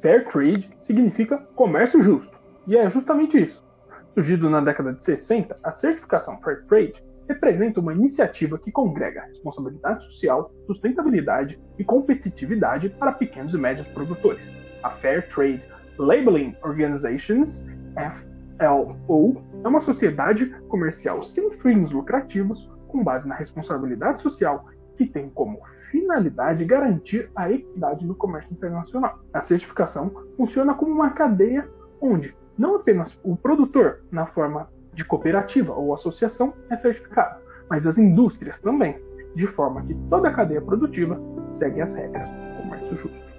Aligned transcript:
Fair 0.00 0.26
Trade 0.28 0.70
significa 0.78 1.38
comércio 1.54 2.00
justo, 2.00 2.38
e 2.66 2.76
é 2.76 2.88
justamente 2.88 3.42
isso. 3.42 3.66
Surgido 4.14 4.48
na 4.48 4.60
década 4.60 4.92
de 4.92 5.04
60, 5.04 5.56
a 5.62 5.72
certificação 5.72 6.40
Fair 6.40 6.64
Trade 6.66 7.04
representa 7.28 7.80
uma 7.80 7.92
iniciativa 7.92 8.58
que 8.58 8.72
congrega 8.72 9.22
responsabilidade 9.22 10.04
social, 10.04 10.50
sustentabilidade 10.66 11.60
e 11.78 11.84
competitividade 11.84 12.88
para 12.90 13.12
pequenos 13.12 13.54
e 13.54 13.58
médios 13.58 13.86
produtores. 13.88 14.54
A 14.82 14.90
Fair 14.90 15.28
Trade 15.28 15.66
Labeling 15.98 16.56
Organizations, 16.62 17.66
FLO, 17.96 19.42
é 19.64 19.68
uma 19.68 19.80
sociedade 19.80 20.46
comercial 20.68 21.22
sem 21.22 21.50
fins 21.50 21.90
lucrativos 21.90 22.70
com 22.88 23.04
base 23.04 23.28
na 23.28 23.34
responsabilidade 23.34 24.20
social 24.20 24.64
que 24.98 25.06
tem 25.06 25.30
como 25.30 25.64
finalidade 25.64 26.64
garantir 26.64 27.30
a 27.34 27.50
equidade 27.50 28.04
no 28.04 28.16
comércio 28.16 28.52
internacional. 28.52 29.20
A 29.32 29.40
certificação 29.40 30.10
funciona 30.36 30.74
como 30.74 30.92
uma 30.92 31.10
cadeia 31.10 31.70
onde 32.00 32.36
não 32.58 32.74
apenas 32.74 33.18
o 33.22 33.36
produtor, 33.36 34.00
na 34.10 34.26
forma 34.26 34.68
de 34.92 35.04
cooperativa 35.04 35.72
ou 35.72 35.94
associação, 35.94 36.52
é 36.68 36.74
certificado, 36.74 37.40
mas 37.70 37.86
as 37.86 37.96
indústrias 37.96 38.58
também, 38.58 39.00
de 39.36 39.46
forma 39.46 39.82
que 39.82 39.94
toda 40.10 40.28
a 40.28 40.34
cadeia 40.34 40.60
produtiva 40.60 41.20
segue 41.46 41.80
as 41.80 41.94
regras 41.94 42.28
do 42.28 42.62
comércio 42.62 42.96
justo. 42.96 43.37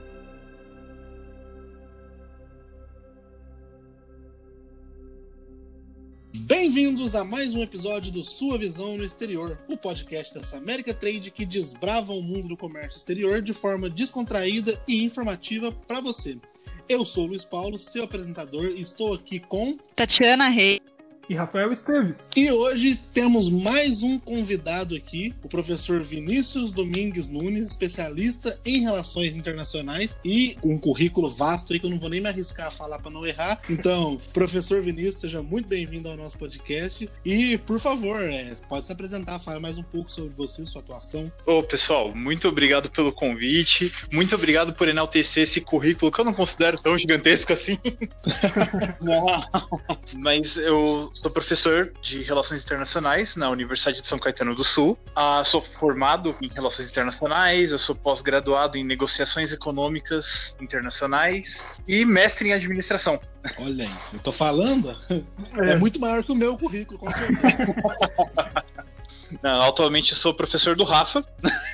Bem-vindos 6.32 7.16
a 7.16 7.24
mais 7.24 7.56
um 7.56 7.62
episódio 7.64 8.12
do 8.12 8.24
Sua 8.24 8.56
Visão 8.56 8.96
no 8.96 9.04
Exterior, 9.04 9.60
o 9.68 9.76
podcast 9.76 10.32
dessa 10.32 10.58
América 10.58 10.94
Trade 10.94 11.32
que 11.32 11.44
desbrava 11.44 12.14
o 12.14 12.22
mundo 12.22 12.50
do 12.50 12.58
comércio 12.58 12.98
exterior 12.98 13.42
de 13.42 13.52
forma 13.52 13.90
descontraída 13.90 14.80
e 14.88 15.04
informativa 15.04 15.72
para 15.72 16.00
você. 16.00 16.38
Eu 16.88 17.04
sou 17.04 17.24
o 17.26 17.28
Luiz 17.30 17.44
Paulo, 17.44 17.80
seu 17.80 18.04
apresentador, 18.04 18.66
e 18.66 18.82
estou 18.82 19.14
aqui 19.14 19.40
com 19.40 19.76
Tatiana 19.96 20.50
Reis 20.50 20.89
e 21.30 21.36
Rafael 21.36 21.72
Esteves. 21.72 22.28
E 22.36 22.52
hoje 22.52 22.96
temos 23.14 23.50
mais 23.50 24.02
um 24.02 24.18
convidado 24.18 24.96
aqui, 24.96 25.36
o 25.44 25.48
professor 25.48 26.02
Vinícius 26.02 26.72
Domingues 26.72 27.28
Nunes, 27.28 27.68
especialista 27.68 28.60
em 28.66 28.82
relações 28.82 29.38
internacionais 29.38 30.16
e 30.26 30.58
um 30.64 30.80
currículo 30.80 31.30
vasto 31.30 31.72
aí 31.72 31.80
que 31.80 31.86
eu 31.86 31.92
não 31.92 32.00
vou 32.00 32.10
nem 32.10 32.20
me 32.20 32.28
arriscar 32.28 32.68
a 32.68 32.72
falar 32.72 32.98
para 32.98 33.12
não 33.12 33.26
errar. 33.26 33.62
Então, 33.70 34.20
professor 34.34 34.82
Vinícius, 34.82 35.18
seja 35.18 35.44
muito 35.44 35.68
bem-vindo 35.68 36.10
ao 36.10 36.18
nosso 36.18 36.38
podcast 36.40 37.08
e, 37.24 37.60
por 37.60 37.80
favor, 37.80 38.20
é, 38.24 38.56
pode 38.68 38.88
se 38.88 38.92
apresentar, 38.92 39.38
falar 39.38 39.60
mais 39.60 39.78
um 39.78 39.84
pouco 39.84 40.10
sobre 40.10 40.34
você, 40.36 40.66
sua 40.66 40.82
atuação. 40.82 41.32
Ô, 41.46 41.62
pessoal, 41.62 42.16
muito 42.16 42.48
obrigado 42.48 42.90
pelo 42.90 43.14
convite, 43.14 43.94
muito 44.12 44.34
obrigado 44.34 44.74
por 44.74 44.88
enaltecer 44.88 45.44
esse 45.44 45.62
currículo 45.62 46.12
que 46.12 46.20
eu 46.20 46.26
não 46.26 46.34
considero 46.34 46.80
tão 46.82 46.98
gigantesco 46.98 47.54
assim. 47.54 47.78
não, 49.00 49.28
mas 50.18 50.58
eu 50.58 51.12
sou 51.20 51.30
professor 51.30 51.92
de 52.02 52.22
Relações 52.22 52.64
Internacionais 52.64 53.36
na 53.36 53.50
Universidade 53.50 54.00
de 54.00 54.08
São 54.08 54.18
Caetano 54.18 54.56
do 54.56 54.64
Sul. 54.64 54.98
Ah, 55.14 55.44
sou 55.44 55.62
formado 55.62 56.34
em 56.42 56.48
Relações 56.48 56.90
Internacionais, 56.90 57.72
eu 57.72 57.80
sou 57.80 57.94
pós-graduado 57.94 58.78
em 58.78 58.86
Negociações 58.86 59.52
Econômicas 59.52 60.56
Internacionais 60.62 61.78
e 61.88 62.06
mestre 62.06 62.50
em 62.50 62.54
Administração. 62.54 63.20
Olha 63.60 63.84
aí, 63.84 63.92
eu 64.14 64.20
tô 64.20 64.32
falando? 64.32 64.98
É, 65.58 65.72
é 65.72 65.76
muito 65.76 66.00
maior 66.00 66.24
que 66.24 66.32
o 66.32 66.36
meu 66.36 66.58
currículo, 66.58 66.98
com 66.98 67.12
certeza. 67.12 67.76
Não, 69.44 69.62
atualmente 69.62 70.12
eu 70.14 70.18
sou 70.18 70.34
professor 70.34 70.76
do 70.76 70.84
Rafa. 70.84 71.24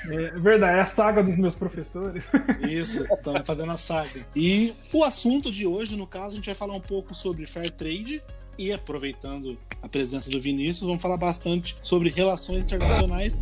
É 0.10 0.32
verdade, 0.40 0.78
é 0.78 0.82
a 0.82 0.86
saga 0.86 1.23
dos 1.23 1.38
meus 1.38 1.56
professores. 1.56 2.28
Isso, 2.62 3.04
estamos 3.04 3.46
fazendo 3.46 3.72
a 3.72 3.78
saga. 3.78 4.26
E 4.36 4.73
o 4.92 5.04
assunto 5.04 5.50
de 5.50 5.66
hoje, 5.66 5.96
no 5.96 6.06
caso, 6.06 6.34
a 6.34 6.36
gente 6.36 6.48
vai 6.48 6.56
falar 6.56 6.76
um 6.76 6.82
pouco 6.82 7.14
sobre 7.14 7.46
fair 7.46 7.72
trade 7.72 8.22
e 8.58 8.72
aproveitando 8.72 9.58
a 9.81 9.88
presença 9.88 10.30
do 10.30 10.39
Vinícius, 10.39 10.88
vamos 10.88 11.02
falar 11.02 11.17
bastante 11.17 11.78
sobre 11.81 12.09
relações 12.09 12.64
internacionais 12.64 13.39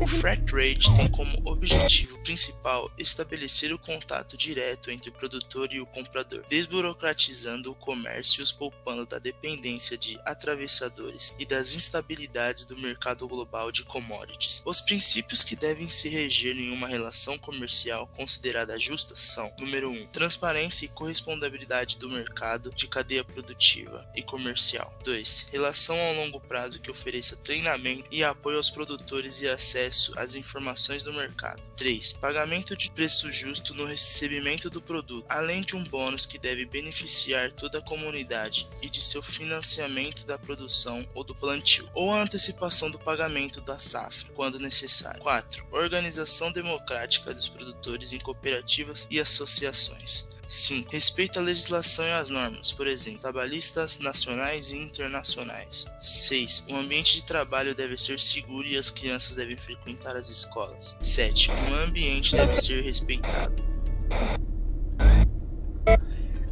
o 0.00 0.06
Fair 0.06 0.42
Trade 0.42 0.94
tem 0.96 1.08
como 1.08 1.40
objetivo 1.44 2.18
principal 2.22 2.90
estabelecer 2.98 3.72
o 3.72 3.78
contato 3.78 4.36
direto 4.36 4.90
entre 4.90 5.08
o 5.08 5.12
produtor 5.12 5.72
e 5.72 5.80
o 5.80 5.86
comprador, 5.86 6.44
desburocratizando 6.48 7.70
o 7.70 7.74
comércio 7.74 8.40
e 8.40 8.42
os 8.42 8.50
poupando 8.50 9.06
da 9.06 9.18
dependência 9.18 9.96
de 9.96 10.18
atravessadores 10.24 11.32
e 11.38 11.46
das 11.46 11.74
instabilidades 11.74 12.64
do 12.64 12.76
mercado 12.76 13.28
global 13.28 13.70
de 13.70 13.84
commodities. 13.84 14.62
Os 14.64 14.80
princípios 14.80 15.44
que 15.44 15.54
devem 15.54 15.86
se 15.86 16.08
reger 16.08 16.56
em 16.56 16.72
uma 16.72 16.88
relação 16.88 17.38
comercial 17.38 18.06
considerada 18.08 18.78
justa 18.78 19.14
são: 19.16 19.52
número 19.58 19.90
1, 19.90 19.92
um, 19.92 20.06
transparência 20.08 20.86
e 20.86 20.88
correspondabilidade 20.88 21.98
do 21.98 22.10
mercado 22.10 22.72
de 22.72 22.88
cadeia 22.88 23.24
produtiva 23.24 24.06
e 24.14 24.22
comercial. 24.22 24.92
2, 25.04 25.48
relação 25.52 25.96
a 25.96 26.12
longo 26.12 26.40
prazo 26.40 26.80
que 26.80 26.90
ofereça 26.90 27.36
treinamento 27.36 28.06
e 28.10 28.24
apoio 28.24 28.56
aos 28.56 28.70
produtores 28.70 29.40
e 29.40 29.48
acesso 29.48 29.83
acesso 29.84 30.12
às 30.16 30.34
informações 30.34 31.02
do 31.02 31.12
mercado. 31.12 31.62
3. 31.76 32.14
Pagamento 32.14 32.76
de 32.76 32.90
preço 32.90 33.30
justo 33.30 33.74
no 33.74 33.86
recebimento 33.86 34.70
do 34.70 34.80
produto, 34.80 35.26
além 35.28 35.62
de 35.62 35.76
um 35.76 35.84
bônus 35.84 36.26
que 36.26 36.38
deve 36.38 36.64
beneficiar 36.64 37.52
toda 37.52 37.78
a 37.78 37.82
comunidade 37.82 38.68
e 38.80 38.88
de 38.88 39.02
seu 39.02 39.22
financiamento 39.22 40.26
da 40.26 40.38
produção 40.38 41.06
ou 41.14 41.24
do 41.24 41.34
plantio, 41.34 41.88
ou 41.94 42.12
a 42.12 42.22
antecipação 42.22 42.90
do 42.90 42.98
pagamento 42.98 43.60
da 43.60 43.78
safra, 43.78 44.32
quando 44.34 44.58
necessário. 44.58 45.20
4. 45.20 45.66
Organização 45.70 46.50
democrática 46.50 47.34
dos 47.34 47.48
produtores 47.48 48.12
em 48.12 48.18
cooperativas 48.18 49.06
e 49.10 49.20
associações. 49.20 50.34
5. 50.46 50.90
Respeita 50.90 51.40
a 51.40 51.42
legislação 51.42 52.04
e 52.04 52.12
as 52.12 52.28
normas, 52.28 52.72
por 52.72 52.86
exemplo, 52.86 53.20
trabalhistas 53.20 53.98
nacionais 53.98 54.72
e 54.72 54.78
internacionais. 54.78 55.86
6. 56.00 56.66
O 56.70 56.76
ambiente 56.76 57.14
de 57.14 57.22
trabalho 57.24 57.74
deve 57.74 57.96
ser 57.96 58.20
seguro 58.20 58.66
e 58.66 58.76
as 58.76 58.90
crianças 58.90 59.34
devem 59.34 59.56
frequentar 59.56 60.16
as 60.16 60.28
escolas. 60.28 60.96
7. 61.00 61.50
O 61.50 61.74
ambiente 61.86 62.36
deve 62.36 62.56
ser 62.56 62.82
respeitado. 62.82 63.62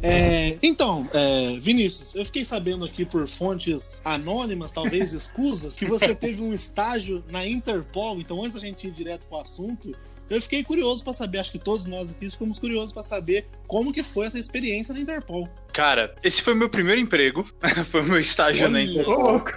É, 0.05 0.57
então, 0.61 1.07
é, 1.13 1.57
Vinícius, 1.59 2.13
eu 2.13 2.25
fiquei 2.25 2.43
sabendo 2.43 2.83
aqui 2.83 3.05
por 3.05 3.25
fontes 3.25 4.01
anônimas, 4.03 4.69
talvez 4.69 5.13
escusas, 5.15 5.77
que 5.77 5.85
você 5.85 6.13
teve 6.13 6.41
um 6.41 6.53
estágio 6.53 7.23
na 7.29 7.47
Interpol. 7.47 8.19
Então, 8.19 8.43
antes 8.43 8.55
da 8.55 8.59
gente 8.59 8.85
ir 8.85 8.91
direto 8.91 9.25
para 9.27 9.37
o 9.37 9.41
assunto, 9.41 9.95
eu 10.35 10.41
fiquei 10.41 10.63
curioso 10.63 11.03
para 11.03 11.13
saber, 11.13 11.39
acho 11.39 11.51
que 11.51 11.59
todos 11.59 11.85
nós 11.85 12.11
aqui 12.11 12.29
ficamos 12.29 12.59
curiosos 12.59 12.91
para 12.91 13.03
saber 13.03 13.45
como 13.67 13.93
que 13.93 14.03
foi 14.03 14.27
essa 14.27 14.39
experiência 14.39 14.93
na 14.93 14.99
Interpol. 14.99 15.47
Cara, 15.71 16.13
esse 16.23 16.41
foi 16.41 16.53
o 16.53 16.57
meu 16.57 16.69
primeiro 16.69 17.01
emprego, 17.01 17.47
foi 17.89 18.01
o 18.01 18.05
meu 18.05 18.19
estágio 18.19 18.65
Olha, 18.65 18.73
na 18.73 18.81
Interpol. 18.81 19.43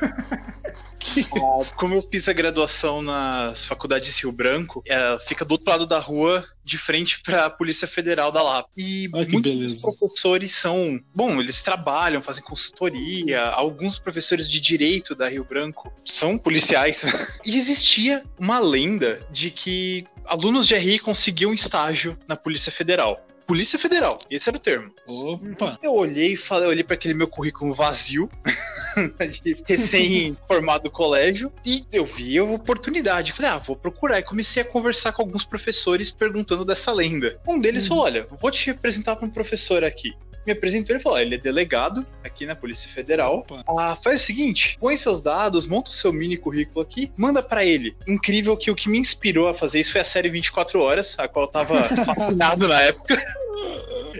Ah, 1.18 1.64
como 1.76 1.94
eu 1.94 2.02
fiz 2.02 2.28
a 2.28 2.32
graduação 2.32 3.00
nas 3.00 3.64
faculdades 3.64 4.18
Rio 4.18 4.32
Branco, 4.32 4.82
é, 4.86 5.18
fica 5.20 5.44
do 5.44 5.52
outro 5.52 5.70
lado 5.70 5.86
da 5.86 5.98
rua, 5.98 6.44
de 6.66 6.76
frente 6.76 7.20
para 7.22 7.46
a 7.46 7.50
Polícia 7.50 7.86
Federal 7.86 8.32
da 8.32 8.42
Lapa. 8.42 8.68
E 8.76 9.08
Ai, 9.14 9.24
muitos 9.26 9.40
beleza. 9.40 9.92
professores 9.96 10.50
são, 10.50 11.00
bom, 11.14 11.40
eles 11.40 11.62
trabalham, 11.62 12.20
fazem 12.20 12.42
consultoria. 12.42 13.40
Alguns 13.40 14.00
professores 14.00 14.50
de 14.50 14.60
direito 14.60 15.14
da 15.14 15.28
Rio 15.28 15.44
Branco 15.44 15.92
são 16.04 16.36
policiais. 16.36 17.04
e 17.46 17.56
existia 17.56 18.24
uma 18.36 18.58
lenda 18.58 19.24
de 19.30 19.52
que 19.52 20.02
alunos 20.26 20.66
de 20.66 20.74
RI 20.74 20.98
conseguiam 20.98 21.54
estágio 21.54 22.18
na 22.26 22.34
Polícia 22.34 22.72
Federal. 22.72 23.24
Polícia 23.46 23.78
Federal, 23.78 24.18
esse 24.28 24.48
era 24.48 24.56
o 24.56 24.60
termo. 24.60 24.90
Opa! 25.06 25.78
Eu 25.80 25.94
olhei 25.94 26.32
e 26.32 26.36
falei, 26.36 26.66
eu 26.66 26.70
olhei 26.70 26.82
para 26.82 26.94
aquele 26.94 27.14
meu 27.14 27.28
currículo 27.28 27.72
vazio, 27.74 28.28
de 29.42 29.62
recém-formado 29.66 30.84
do 30.84 30.90
colégio, 30.90 31.52
e 31.64 31.84
eu 31.92 32.04
vi 32.04 32.38
a 32.38 32.44
oportunidade. 32.44 33.32
Falei, 33.32 33.50
ah, 33.50 33.58
vou 33.58 33.76
procurar. 33.76 34.18
E 34.18 34.22
comecei 34.22 34.62
a 34.62 34.64
conversar 34.64 35.12
com 35.12 35.22
alguns 35.22 35.44
professores 35.44 36.10
perguntando 36.10 36.64
dessa 36.64 36.92
lenda. 36.92 37.40
Um 37.46 37.58
deles 37.58 37.84
uhum. 37.84 37.88
falou: 37.88 38.04
olha, 38.04 38.26
vou 38.40 38.50
te 38.50 38.70
apresentar 38.70 39.16
para 39.16 39.26
um 39.26 39.30
professor 39.30 39.84
aqui 39.84 40.14
me 40.46 40.52
apresentou 40.52 40.94
e 40.94 41.00
falou: 41.00 41.18
ele 41.18 41.34
é 41.34 41.38
delegado 41.38 42.06
aqui 42.22 42.46
na 42.46 42.54
Polícia 42.54 42.88
Federal. 42.88 43.44
Ah, 43.66 43.96
faz 43.96 44.22
o 44.22 44.24
seguinte: 44.24 44.76
põe 44.80 44.96
seus 44.96 45.20
dados, 45.20 45.66
monta 45.66 45.90
o 45.90 45.94
seu 45.94 46.12
mini 46.12 46.36
currículo 46.36 46.80
aqui, 46.80 47.12
manda 47.16 47.42
para 47.42 47.64
ele. 47.64 47.96
Incrível 48.06 48.56
que 48.56 48.70
o 48.70 48.74
que 48.74 48.88
me 48.88 48.98
inspirou 48.98 49.48
a 49.48 49.54
fazer 49.54 49.80
isso 49.80 49.92
foi 49.92 50.00
a 50.00 50.04
série 50.04 50.28
24 50.28 50.80
Horas, 50.80 51.16
a 51.18 51.26
qual 51.26 51.46
eu 51.46 51.50
tava 51.50 51.82
fascinado 52.04 52.68
na 52.68 52.80
época. 52.82 53.20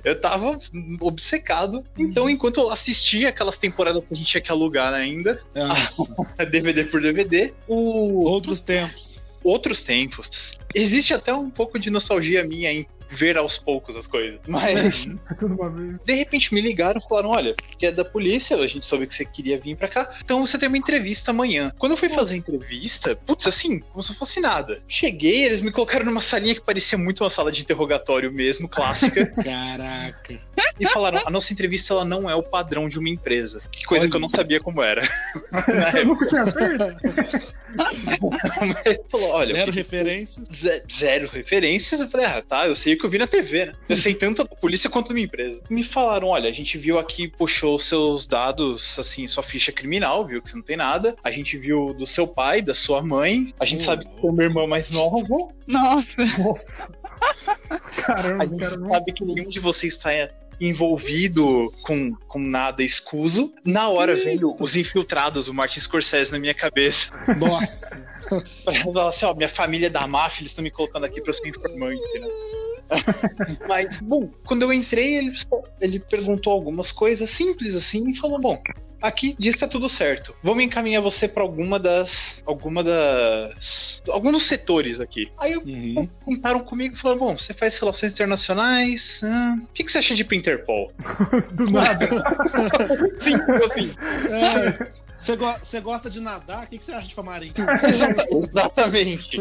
Eu 0.05 0.21
tava 0.21 0.59
obcecado. 1.01 1.85
Então, 1.99 2.29
enquanto 2.29 2.61
eu 2.61 2.71
assistia 2.71 3.29
aquelas 3.29 3.59
temporadas 3.59 4.07
que 4.07 4.15
a 4.15 4.17
gente 4.17 4.27
tinha 4.27 4.41
que 4.41 4.51
alugar 4.51 4.93
ainda, 4.93 5.41
DVD 6.51 6.85
por 6.91 7.01
DVD, 7.01 7.55
o. 7.67 8.25
Outros 8.25 8.61
tempos 8.61 9.25
outros 9.47 9.83
tempos. 9.85 10.59
Existe 10.75 11.15
até 11.15 11.33
um 11.33 11.49
pouco 11.49 11.79
de 11.79 11.89
nostalgia 11.89 12.45
minha 12.45 12.73
em 12.73 12.87
ver 13.11 13.37
aos 13.39 13.57
poucos 13.59 13.97
as 13.97 14.07
coisas. 14.07 14.39
Mas, 14.47 15.07
de 16.05 16.15
repente, 16.15 16.53
me 16.55 16.61
ligaram 16.61 17.01
e 17.05 17.09
falaram: 17.09 17.31
olha, 17.31 17.55
porque 17.55 17.87
é 17.87 17.93
da 17.93 18.05
polícia, 18.05 18.57
a 18.57 18.67
gente 18.67 18.85
soube 18.85 19.07
que 19.07 19.15
você 19.15 19.25
queria 19.25 19.59
vir 19.59 19.77
pra 19.77 19.89
cá, 19.89 20.11
então 20.23 20.45
você 20.45 20.59
tem 20.59 20.69
uma 20.69 20.79
entrevista 20.79 21.31
amanhã. 21.31 21.73
Quando 21.79 21.93
eu 21.93 21.97
fui 21.99 22.09
fazer 22.09 22.35
a 22.35 22.39
entrevista, 22.39 23.17
putz, 23.27 23.47
assim, 23.47 23.79
como 23.81 24.03
se 24.03 24.15
fosse 24.15 24.41
nada. 24.41 24.81
Cheguei, 24.89 25.45
eles 25.45 25.61
me 25.61 25.71
colocaram 25.71 26.05
numa 26.05 26.21
salinha 26.21 26.55
que 26.55 26.61
parecia 26.61 26.97
muito 26.99 27.23
uma 27.23 27.31
sala 27.31 27.51
de 27.53 27.63
interrogatório 27.63 28.33
mesmo, 28.33 28.69
clássica, 28.69 29.27
Caraca. 29.43 30.41
e 30.79 30.87
falaram: 30.89 31.23
a 31.25 31.31
nossa 31.31 31.53
entrevista 31.53 31.93
ela 31.95 32.05
não 32.05 32.29
é 32.29 32.35
o 32.35 32.43
padrão 32.43 32.89
de 32.89 32.99
uma 32.99 33.09
empresa. 33.09 33.63
Que 33.71 33.85
coisa 33.85 34.05
Olha. 34.05 34.11
que 34.11 34.17
eu 34.17 34.21
não 34.21 34.29
sabia 34.29 34.61
como 34.61 34.83
era. 34.83 35.03
Eu 35.97 36.07
nunca 36.07 36.27
tinha 36.27 36.47
feito. 36.47 37.57
Mas 37.75 37.99
falou: 39.11 39.31
olha, 39.31 39.47
Zero 39.47 39.73
referências. 39.73 40.47
ze- 40.53 40.83
zero 40.91 41.29
referências. 41.29 42.01
Eu 42.01 42.09
falei, 42.11 42.27
ah, 42.27 42.43
tá, 42.43 42.67
eu 42.67 42.75
sei 42.77 42.96
o 42.97 43.01
que 43.01 43.07
eu 43.07 43.11
vi 43.11 43.19
na 43.19 43.27
TV, 43.27 43.67
né? 43.67 43.73
Eu 43.89 43.97
sei 43.97 44.15
tanto 44.15 44.43
da 44.45 44.57
polícia 44.57 44.91
quanto 44.91 45.09
da 45.09 45.15
minha 45.15 45.27
empresa. 45.27 45.61
Me 45.71 45.85
falaram, 45.85 46.29
olha, 46.29 46.49
a 46.49 46.53
gente 46.53 46.77
viu 46.79 46.99
aqui, 46.99 47.29
puxou 47.29 47.79
seus 47.79 48.27
dados, 48.27 48.99
assim, 48.99 49.27
sua 49.29 49.43
ficha 49.43 49.71
criminal, 49.73 50.27
viu 50.27 50.43
que 50.43 50.49
você 50.51 50.57
não 50.57 50.63
tem 50.63 50.77
nada. 50.77 51.15
A 51.23 51.31
gente 51.31 51.57
viu 51.57 51.95
do 51.95 52.07
seu 52.07 52.27
pai, 52.27 52.63
da 52.63 52.75
sua 52.75 53.03
mãe. 53.03 53.55
A 53.61 53.65
gente 53.65 53.81
Oh, 53.83 53.85
sabe 53.85 54.05
que 54.05 54.21
tem 54.21 54.31
uma 54.31 54.43
irmã 54.43 54.67
mais 54.67 54.91
nova. 54.91 55.27
Nossa. 55.67 56.25
Nossa. 56.39 56.89
A 57.71 57.79
Caramba, 57.79 58.47
gente 58.47 58.59
cara. 58.61 58.77
não- 58.77 58.91
sabe 58.91 59.13
que 59.13 59.25
nenhum 59.25 59.49
de 59.49 59.59
vocês 59.61 59.95
está 59.95 60.11
envolvido 60.61 61.73
com, 61.83 62.15
com 62.29 62.39
nada 62.39 62.83
escuso. 62.83 63.53
Na 63.65 63.89
hora 63.89 64.15
veio 64.15 64.55
os 64.61 64.77
infiltrados 64.77 65.47
do 65.47 65.55
Martin 65.55 65.81
Scorsese 65.81 66.33
na 66.33 66.39
minha 66.39 66.55
cabeça. 66.55 67.11
Nossa. 67.39 68.07
Pra 68.65 68.75
falar 68.75 69.09
assim, 69.11 69.25
ó, 69.25 69.35
minha 69.35 69.49
família 69.49 69.87
é 69.87 69.91
da 69.91 70.07
máfia, 70.07 70.43
eles 70.43 70.51
estão 70.53 70.63
me 70.65 70.71
colocando 70.71 71.05
aqui 71.05 71.21
pra 71.21 71.31
eu 71.31 71.35
ser 71.35 71.49
informante, 71.49 72.19
né? 72.19 72.27
Mas, 73.69 74.01
bom, 74.01 74.29
quando 74.45 74.63
eu 74.63 74.73
entrei, 74.73 75.17
ele, 75.17 75.33
ele 75.81 75.99
perguntou 76.01 76.53
algumas 76.53 76.93
coisas 76.93 77.29
simples 77.31 77.75
assim 77.75 78.11
e 78.11 78.17
falou: 78.17 78.41
bom. 78.41 78.61
Aqui 79.03 79.37
diz 79.39 79.55
que 79.55 79.61
tá 79.61 79.69
tudo 79.69 79.91
certo. 79.91 80.35
Vamos 80.43 80.65
encaminhar 80.65 81.03
você 81.03 81.29
pra 81.29 81.43
alguma 81.43 81.79
das. 81.79 82.43
alguma 82.47 82.83
das. 82.83 84.03
algum 84.09 84.33
dos 84.33 84.45
setores 84.45 85.01
aqui. 85.01 85.31
Aí 85.39 85.53
eu 85.53 85.61
Uhum. 85.61 86.09
contaram 86.25 86.61
comigo 86.61 86.95
e 86.95 86.99
falaram: 86.99 87.21
bom, 87.21 87.39
você 87.39 87.53
faz 87.53 87.77
relações 87.77 88.15
internacionais. 88.15 89.21
ah, 89.23 89.57
o 89.63 89.73
que, 89.73 89.85
que 89.85 89.93
você 89.93 89.99
acha 89.99 90.15
de 90.15 90.27
Interpol? 90.35 90.91
Do 91.53 91.71
nada. 91.71 92.09
Sim, 93.21 93.37
assim. 93.65 93.93
É, 94.31 94.89
Você 95.17 95.35
go- 95.37 95.53
você 95.63 95.81
gosta 95.81 96.11
de 96.11 96.21
nadar? 96.21 96.65
O 96.65 96.67
que 96.67 96.77
que 96.79 96.85
você 96.85 96.93
acha 96.93 97.09
de 97.09 97.15
Pamarim? 97.15 97.53
Exatamente. 98.31 99.39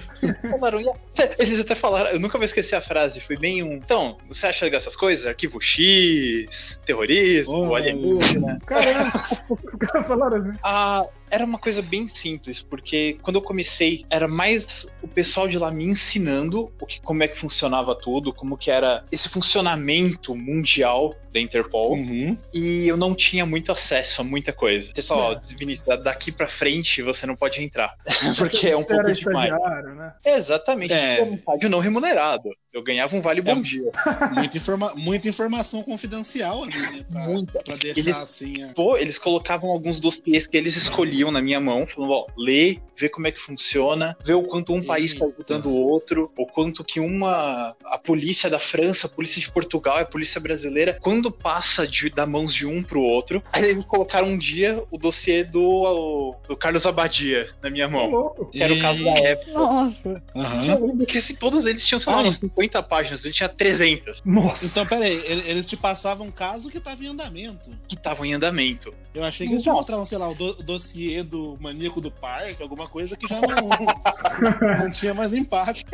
Falaram, 0.50 0.80
"E 0.80 0.88
a-" 0.88 0.94
Eles 1.38 1.60
até 1.60 1.74
falaram, 1.74 2.10
eu 2.10 2.20
nunca 2.20 2.38
vou 2.38 2.44
esquecer 2.44 2.76
a 2.76 2.80
frase, 2.80 3.20
foi 3.20 3.36
bem 3.36 3.62
um. 3.62 3.72
Então, 3.72 4.16
você 4.28 4.46
acha 4.46 4.70
dessas 4.70 4.94
coisas? 4.94 5.26
Arquivo 5.26 5.60
X, 5.60 6.80
terrorismo, 6.86 7.70
Oh. 7.70 7.74
alienígena. 7.74 8.58
Caramba. 8.66 9.40
Os 9.50 9.74
caras 9.78 10.06
falaram 10.06 10.36
assim. 10.36 10.58
Ah, 10.62 11.06
era 11.30 11.44
uma 11.44 11.58
coisa 11.58 11.82
bem 11.82 12.06
simples, 12.08 12.60
porque 12.62 13.18
quando 13.22 13.36
eu 13.36 13.42
comecei, 13.42 14.04
era 14.10 14.26
mais 14.28 14.88
o 15.02 15.08
pessoal 15.08 15.46
de 15.48 15.58
lá 15.58 15.70
me 15.70 15.84
ensinando 15.84 16.72
o 16.80 16.86
que, 16.86 17.00
como 17.00 17.22
é 17.22 17.28
que 17.28 17.38
funcionava 17.38 17.94
tudo, 17.94 18.32
como 18.32 18.56
que 18.56 18.70
era 18.70 19.04
esse 19.10 19.28
funcionamento 19.28 20.34
mundial 20.34 21.14
da 21.32 21.40
Interpol. 21.40 21.92
Uhum. 21.92 22.36
e 22.54 22.88
eu 22.88 22.96
não 22.96 23.14
tinha 23.14 23.44
muito 23.44 23.70
acesso 23.70 24.22
a 24.22 24.24
muita 24.24 24.52
coisa. 24.54 24.92
Pessoal, 24.94 25.32
É. 25.34 25.40
Vinícius, 25.58 25.86
da- 25.86 25.96
daqui 25.96 26.32
pra 26.32 26.46
frente 26.46 27.02
você 27.02 27.26
não 27.26 27.36
pode 27.36 27.62
entrar. 27.62 27.94
Porque 28.38 28.68
é 28.68 28.76
um 28.76 28.82
pouco 28.84 29.12
demais. 29.12 29.50
né? 29.50 30.14
Exatamente. 30.24 30.94
É. 30.94 31.22
Um 31.22 31.34
estágio 31.34 31.68
não 31.68 31.80
remunerado. 31.80 32.48
Eu 32.76 32.82
ganhava 32.82 33.16
um 33.16 33.22
vale 33.22 33.40
bom 33.40 33.52
É. 33.52 33.62
dia. 33.62 33.90
Muita, 34.34 34.58
informa 34.58 34.92
muita 34.94 35.26
informação 35.30 35.82
confidencial 35.82 36.62
ali, 36.64 36.78
né? 36.78 37.04
Pra, 37.10 37.24
Muita. 37.24 37.62
pra 37.62 37.74
deixar 37.74 37.98
Eles- 38.00 38.16
assim. 38.18 38.62
a- 38.62 38.74
Pô, 38.74 38.98
eles 38.98 39.18
colocavam 39.18 39.70
alguns 39.70 39.98
dossiês 39.98 40.46
que 40.46 40.58
eles 40.58 40.76
escolhiam 40.76 41.30
na 41.30 41.40
minha 41.40 41.58
mão, 41.58 41.86
falando, 41.86 42.10
ó, 42.12 42.26
lê, 42.36 42.78
vê 42.94 43.08
como 43.08 43.26
é 43.28 43.32
que 43.32 43.40
funciona, 43.40 44.14
vê 44.22 44.34
o 44.34 44.42
quanto 44.42 44.74
um 44.74 44.82
país 44.82 45.12
está 45.14 45.24
Eita. 45.24 45.36
ajudando 45.38 45.66
o 45.70 45.74
outro, 45.74 46.30
o 46.36 46.44
quanto 46.46 46.84
que 46.84 47.00
uma. 47.00 47.74
A 47.86 47.96
polícia 47.96 48.50
da 48.50 48.58
França, 48.58 49.06
a 49.06 49.10
polícia 49.10 49.40
de 49.40 49.50
Portugal, 49.50 49.96
a 49.96 50.04
polícia 50.04 50.38
brasileira, 50.38 50.98
quando 51.00 51.30
passa 51.32 51.86
de, 51.86 52.10
da 52.10 52.26
mãos 52.26 52.52
de 52.52 52.66
um 52.66 52.82
pro 52.82 53.00
outro. 53.00 53.42
Aí 53.54 53.64
eles 53.70 53.86
colocaram 53.86 54.28
um 54.28 54.36
dia 54.36 54.82
o 54.90 54.98
dossiê 54.98 55.44
do, 55.44 56.34
do 56.46 56.54
Carlos 56.54 56.86
Abadia 56.86 57.48
na 57.62 57.70
minha 57.70 57.88
mão. 57.88 58.10
louco. 58.10 58.50
Que 58.50 58.62
era 58.62 58.74
o 58.74 58.80
caso 58.82 59.02
da 59.02 59.12
época. 59.12 59.50
Nossa. 59.52 60.22
Aham. 60.36 60.66
Eu 60.66 60.86
lembro 60.88 61.06
que 61.06 61.16
assim, 61.16 61.34
todos 61.34 61.64
eles 61.64 61.86
tinham, 61.86 61.98
sei 61.98 62.12
lá, 62.12 62.18
Ai. 62.18 62.24
umas 62.26 62.38
50 62.66 62.82
páginas, 62.82 63.24
ele 63.24 63.32
tinha 63.34 63.48
300 63.48 64.22
Nossa. 64.24 64.66
Então, 64.66 64.86
peraí, 64.86 65.12
ele- 65.26 65.48
eles 65.50 65.66
te 65.68 65.76
passavam 65.76 66.26
um 66.26 66.30
caso 66.30 66.68
que 66.70 66.80
tava 66.80 67.02
em 67.04 67.08
andamento. 67.08 67.70
que 67.88 67.94
estavam 67.94 68.24
em 68.26 68.34
andamento. 68.34 68.92
Eu 69.14 69.24
achei 69.24 69.46
que 69.46 69.52
eles 69.52 69.62
te 69.62 69.66
Então. 69.68 69.76
mostravam, 69.76 70.04
sei 70.04 70.18
lá, 70.18 70.28
o 70.28 70.34
do- 70.34 70.54
dossiê 70.62 71.22
do 71.22 71.56
maníaco 71.60 72.00
do 72.00 72.10
parque, 72.10 72.62
alguma 72.62 72.86
coisa 72.88 73.16
que 73.16 73.26
já 73.26 73.40
não, 73.40 73.46
não 74.84 74.90
tinha 74.92 75.14
mais 75.14 75.32
impacto. 75.32 75.90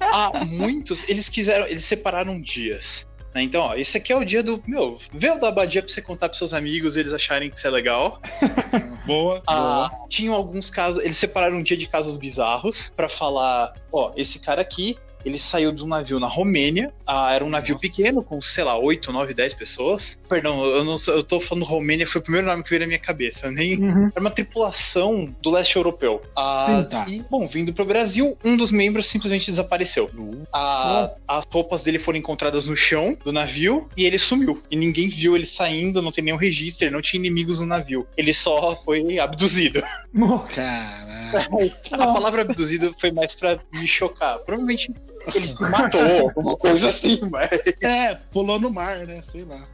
Ah, 0.00 0.44
muitos, 0.46 1.04
eles 1.08 1.28
quiseram, 1.28 1.66
eles 1.66 1.84
separaram 1.84 2.40
dias. 2.40 3.06
né? 3.34 3.42
Então, 3.42 3.62
ó, 3.62 3.74
esse 3.74 3.96
aqui 3.96 4.12
é 4.12 4.16
o 4.16 4.24
dia 4.24 4.42
do. 4.44 4.62
Meu, 4.66 4.98
vê 5.12 5.28
o 5.30 5.38
da 5.40 5.48
Abadia 5.48 5.82
pra 5.82 5.92
você 5.92 6.00
contar 6.00 6.28
pros 6.28 6.38
seus 6.38 6.54
amigos 6.54 6.96
e 6.96 7.00
eles 7.00 7.12
acharem 7.12 7.50
que 7.50 7.58
isso 7.58 7.66
é 7.66 7.70
legal. 7.70 8.20
Boa. 9.04 9.42
Ah, 9.46 9.90
tinham 10.08 10.32
alguns 10.34 10.70
casos, 10.70 11.02
eles 11.04 11.18
separaram 11.18 11.56
um 11.56 11.62
dia 11.62 11.76
de 11.76 11.86
casos 11.88 12.16
bizarros 12.16 12.92
pra 12.96 13.08
falar: 13.08 13.74
ó, 13.92 14.12
esse 14.16 14.38
cara 14.38 14.62
aqui. 14.62 14.96
Ele 15.24 15.38
saiu 15.38 15.72
de 15.72 15.82
um 15.82 15.86
navio 15.86 16.20
na 16.20 16.26
Romênia. 16.28 16.92
Ah, 17.06 17.32
era 17.34 17.44
um 17.44 17.50
navio 17.50 17.74
Nossa. 17.74 17.86
pequeno, 17.88 18.22
com, 18.22 18.40
sei 18.40 18.64
lá, 18.64 18.76
8, 18.78 19.12
9, 19.12 19.34
10 19.34 19.54
pessoas. 19.54 20.18
Perdão, 20.28 20.64
eu 20.64 20.84
não 20.84 20.96
eu 21.08 21.22
tô 21.22 21.40
falando 21.40 21.64
Romênia, 21.64 22.06
foi 22.06 22.20
o 22.20 22.24
primeiro 22.24 22.46
nome 22.46 22.62
que 22.62 22.70
veio 22.70 22.80
na 22.80 22.86
minha 22.86 22.98
cabeça. 22.98 23.50
Nem, 23.50 23.74
Uhum. 23.82 24.10
era 24.14 24.20
uma 24.20 24.30
tripulação 24.30 25.34
do 25.42 25.50
leste 25.50 25.76
europeu. 25.76 26.22
Ah, 26.36 26.66
Sim, 26.66 26.84
tá. 26.88 27.06
E, 27.08 27.24
bom, 27.30 27.46
vindo 27.48 27.72
pro 27.72 27.84
Brasil, 27.84 28.36
um 28.44 28.56
dos 28.56 28.70
membros 28.70 29.06
simplesmente 29.06 29.50
desapareceu. 29.50 30.10
A- 30.52 31.10
as 31.28 31.44
roupas 31.52 31.82
dele 31.84 31.98
foram 31.98 32.18
encontradas 32.18 32.66
no 32.66 32.76
chão 32.76 33.16
do 33.24 33.32
navio 33.32 33.88
e 33.96 34.04
ele 34.04 34.18
sumiu. 34.18 34.62
E 34.70 34.76
ninguém 34.76 35.08
viu 35.08 35.34
ele 35.36 35.46
saindo, 35.46 36.00
não 36.02 36.12
tem 36.12 36.24
nenhum 36.24 36.36
registro, 36.36 36.90
não 36.90 37.02
tinha 37.02 37.18
inimigos 37.18 37.60
no 37.60 37.66
navio. 37.66 38.06
Ele 38.16 38.32
só 38.34 38.76
foi 38.84 39.18
abduzido. 39.18 39.82
Nossa. 40.12 40.62
Caraca. 40.62 41.74
A 41.92 42.12
palavra 42.12 42.42
abduzido 42.42 42.94
foi 42.98 43.10
mais 43.10 43.34
pra 43.34 43.58
me 43.72 43.86
chocar. 43.88 44.38
Provavelmente 44.40 44.92
ele 45.34 45.46
se 45.46 45.60
matou, 45.60 46.00
alguma 46.28 46.56
coisa 46.56 46.88
assim, 46.88 47.20
mas 47.30 47.48
É, 47.82 48.14
pulou 48.32 48.58
no 48.58 48.70
mar, 48.70 48.98
né? 49.06 49.20
Sei 49.22 49.44
lá. 49.44 49.66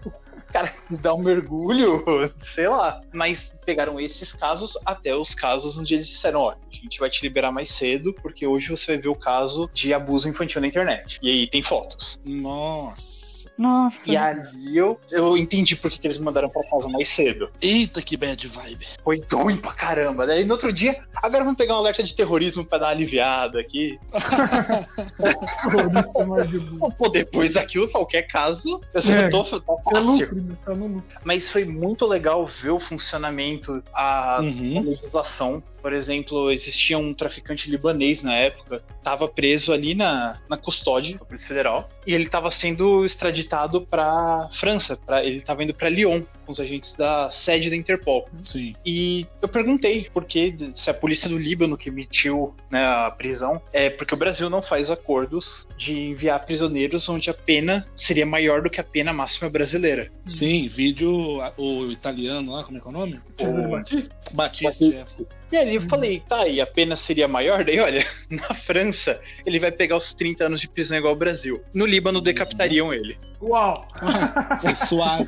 Cara 0.51 0.73
dar 1.01 1.15
um 1.15 1.23
mergulho, 1.23 2.05
sei 2.39 2.69
lá. 2.69 3.01
Mas 3.13 3.53
pegaram 3.65 4.01
esses 4.01 4.33
casos 4.33 4.77
até 4.85 5.15
os 5.15 5.35
casos 5.35 5.77
onde 5.79 5.95
eles 5.95 6.09
disseram: 6.09 6.41
ó, 6.41 6.51
a 6.53 6.57
gente 6.75 6.99
vai 7.01 7.09
te 7.11 7.23
liberar 7.23 7.53
mais 7.53 7.71
cedo, 7.71 8.13
porque 8.23 8.47
hoje 8.47 8.69
você 8.69 8.93
vai 8.93 8.99
ver 9.03 9.09
o 9.09 9.15
caso 9.15 9.71
de 9.73 9.93
abuso 9.95 10.29
infantil 10.29 10.61
na 10.61 10.67
internet. 10.67 11.19
E 11.23 11.31
aí 11.31 11.47
tem 11.47 11.63
fotos. 11.63 12.21
Nossa. 12.25 13.51
Nossa. 13.57 13.97
E 14.07 14.17
ali 14.17 14.77
eu, 14.77 14.99
eu 15.11 15.37
entendi 15.37 15.77
por 15.77 15.91
que, 15.91 15.99
que 15.99 16.07
eles 16.07 16.19
mandaram 16.19 16.49
pra 16.51 16.63
casa 16.69 16.89
mais 16.89 17.09
cedo. 17.09 17.51
Eita, 17.61 18.03
que 18.03 18.17
bad 18.17 18.47
vibe. 18.49 18.87
Foi 19.03 19.23
ruim 19.33 19.57
pra 19.57 19.73
caramba. 19.73 20.27
Daí 20.27 20.45
no 20.45 20.53
outro 20.53 20.73
dia, 20.73 21.01
agora 21.17 21.45
vamos 21.45 21.57
pegar 21.59 21.75
um 21.75 21.79
alerta 21.79 22.03
de 22.03 22.15
terrorismo 22.15 22.65
pra 22.65 22.79
dar 22.79 22.87
uma 22.87 22.93
aliviada 22.93 23.61
aqui. 23.61 23.99
Pô, 26.99 27.09
depois 27.09 27.55
daquilo, 27.55 27.89
qualquer 27.89 28.23
caso, 28.23 28.81
eu 28.95 29.01
É. 29.15 29.29
tô, 29.29 29.45
tá 29.45 29.57
É 29.57 29.61
fácil. 29.95 30.40
Tá 30.65 30.75
no 30.75 30.87
lucro. 30.87 31.19
Mas 31.25 31.51
foi 31.51 31.65
muito 31.65 32.07
legal 32.07 32.47
ver 32.47 32.71
o 32.71 32.81
funcionamento, 32.81 33.83
a, 33.93 34.37
a 34.37 34.41
Uhum. 34.41 34.83
legislação. 34.83 35.63
Por 35.81 35.93
exemplo, 35.93 36.51
existia 36.51 36.99
um 36.99 37.15
traficante 37.15 37.71
libanês 37.71 38.23
na 38.23 38.35
época, 38.35 38.83
estava 38.99 39.27
preso 39.29 39.73
ali 39.73 39.95
na, 39.95 40.41
na 40.49 40.57
custódia 40.57 41.17
da 41.19 41.25
Polícia 41.25 41.49
Federal, 41.49 41.89
e 42.07 42.15
ele 42.15 42.25
estava 42.25 42.51
sendo 42.51 43.05
extraditado 43.05 43.87
para 43.87 44.49
França, 44.53 44.97
pra, 44.97 45.25
ele 45.25 45.39
estava 45.39 45.63
indo 45.65 45.75
para 45.75 45.89
Lyon 45.89 46.23
com 46.45 46.53
os 46.53 46.61
agentes 46.61 46.95
da 46.95 47.31
sede 47.31 47.71
da 47.71 47.77
Interpol. 47.77 48.29
Sim. 48.43 48.75
E 48.85 49.27
eu 49.41 49.49
perguntei 49.49 50.09
por 50.13 50.25
que 50.25 50.55
se 50.75 50.91
a 50.91 50.95
polícia 50.95 51.29
do 51.29 51.39
Líbano 51.39 51.77
que 51.77 51.89
emitiu 51.89 52.55
né, 52.71 52.85
a 52.85 53.11
prisão 53.11 53.61
é 53.73 53.89
porque 53.89 54.15
o 54.15 54.17
Brasil 54.17 54.51
não 54.51 54.61
faz 54.61 54.91
acordos 54.91 55.69
de 55.77 55.97
enviar 55.97 56.45
prisioneiros 56.45 57.09
onde 57.09 57.31
a 57.31 57.35
pena 57.35 57.87
seria 57.95 58.27
maior 58.27 58.63
do 58.63 58.71
que 58.71 58.81
a 58.81 58.85
pena 58.85 59.13
máxima 59.13 59.49
brasileira. 59.49 60.11
Sim, 60.27 60.67
vídeo 60.67 61.41
o 61.57 61.91
italiano 61.91 62.53
lá, 62.53 62.65
como 62.65 62.79
é 62.79 62.81
que 62.81 62.87
é 62.87 62.91
o 62.91 62.93
nome? 62.93 63.21
Cesare 63.39 63.67
O- 63.67 63.71
Batista? 63.71 64.15
Batista. 64.33 64.85
é. 64.87 65.40
E 65.53 65.57
ali 65.57 65.75
eu 65.75 65.83
falei, 65.83 66.21
tá, 66.21 66.47
e 66.47 66.61
a 66.61 66.67
pena 66.67 66.95
seria 66.97 67.27
maior? 67.27 67.65
Daí, 67.65 67.81
olha, 67.81 68.05
na 68.31 68.55
França, 68.55 69.21
ele 69.45 69.59
vai 69.59 69.73
pegar 69.73 69.97
os 69.97 70.15
30 70.15 70.47
anos 70.47 70.61
de 70.61 70.69
prisão 70.69 70.97
igual 70.99 71.13
ao 71.13 71.19
Brasil. 71.19 71.61
No 71.75 71.87
Líbano, 71.87 72.21
decapitariam 72.21 72.93
ele. 72.95 73.19
Uau! 73.43 73.87
Que 74.61 74.75
suave. 74.77 75.27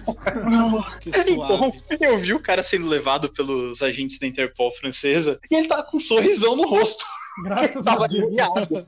Que 1.00 1.08
Então, 1.30 1.58
suave. 1.58 1.82
eu 2.00 2.18
vi 2.18 2.34
o 2.34 2.40
cara 2.40 2.62
sendo 2.62 2.86
levado 2.86 3.32
pelos 3.32 3.82
agentes 3.82 4.18
da 4.18 4.26
Interpol 4.26 4.70
francesa 4.72 5.40
e 5.50 5.56
ele 5.56 5.66
tava 5.68 5.82
com 5.84 5.96
um 5.96 6.00
sorrisão 6.00 6.54
no 6.54 6.66
rosto. 6.68 7.04
Graças 7.42 7.82
Tava 7.84 8.04
a 8.04 8.08
Deus. 8.08 8.24
aliviado. 8.26 8.86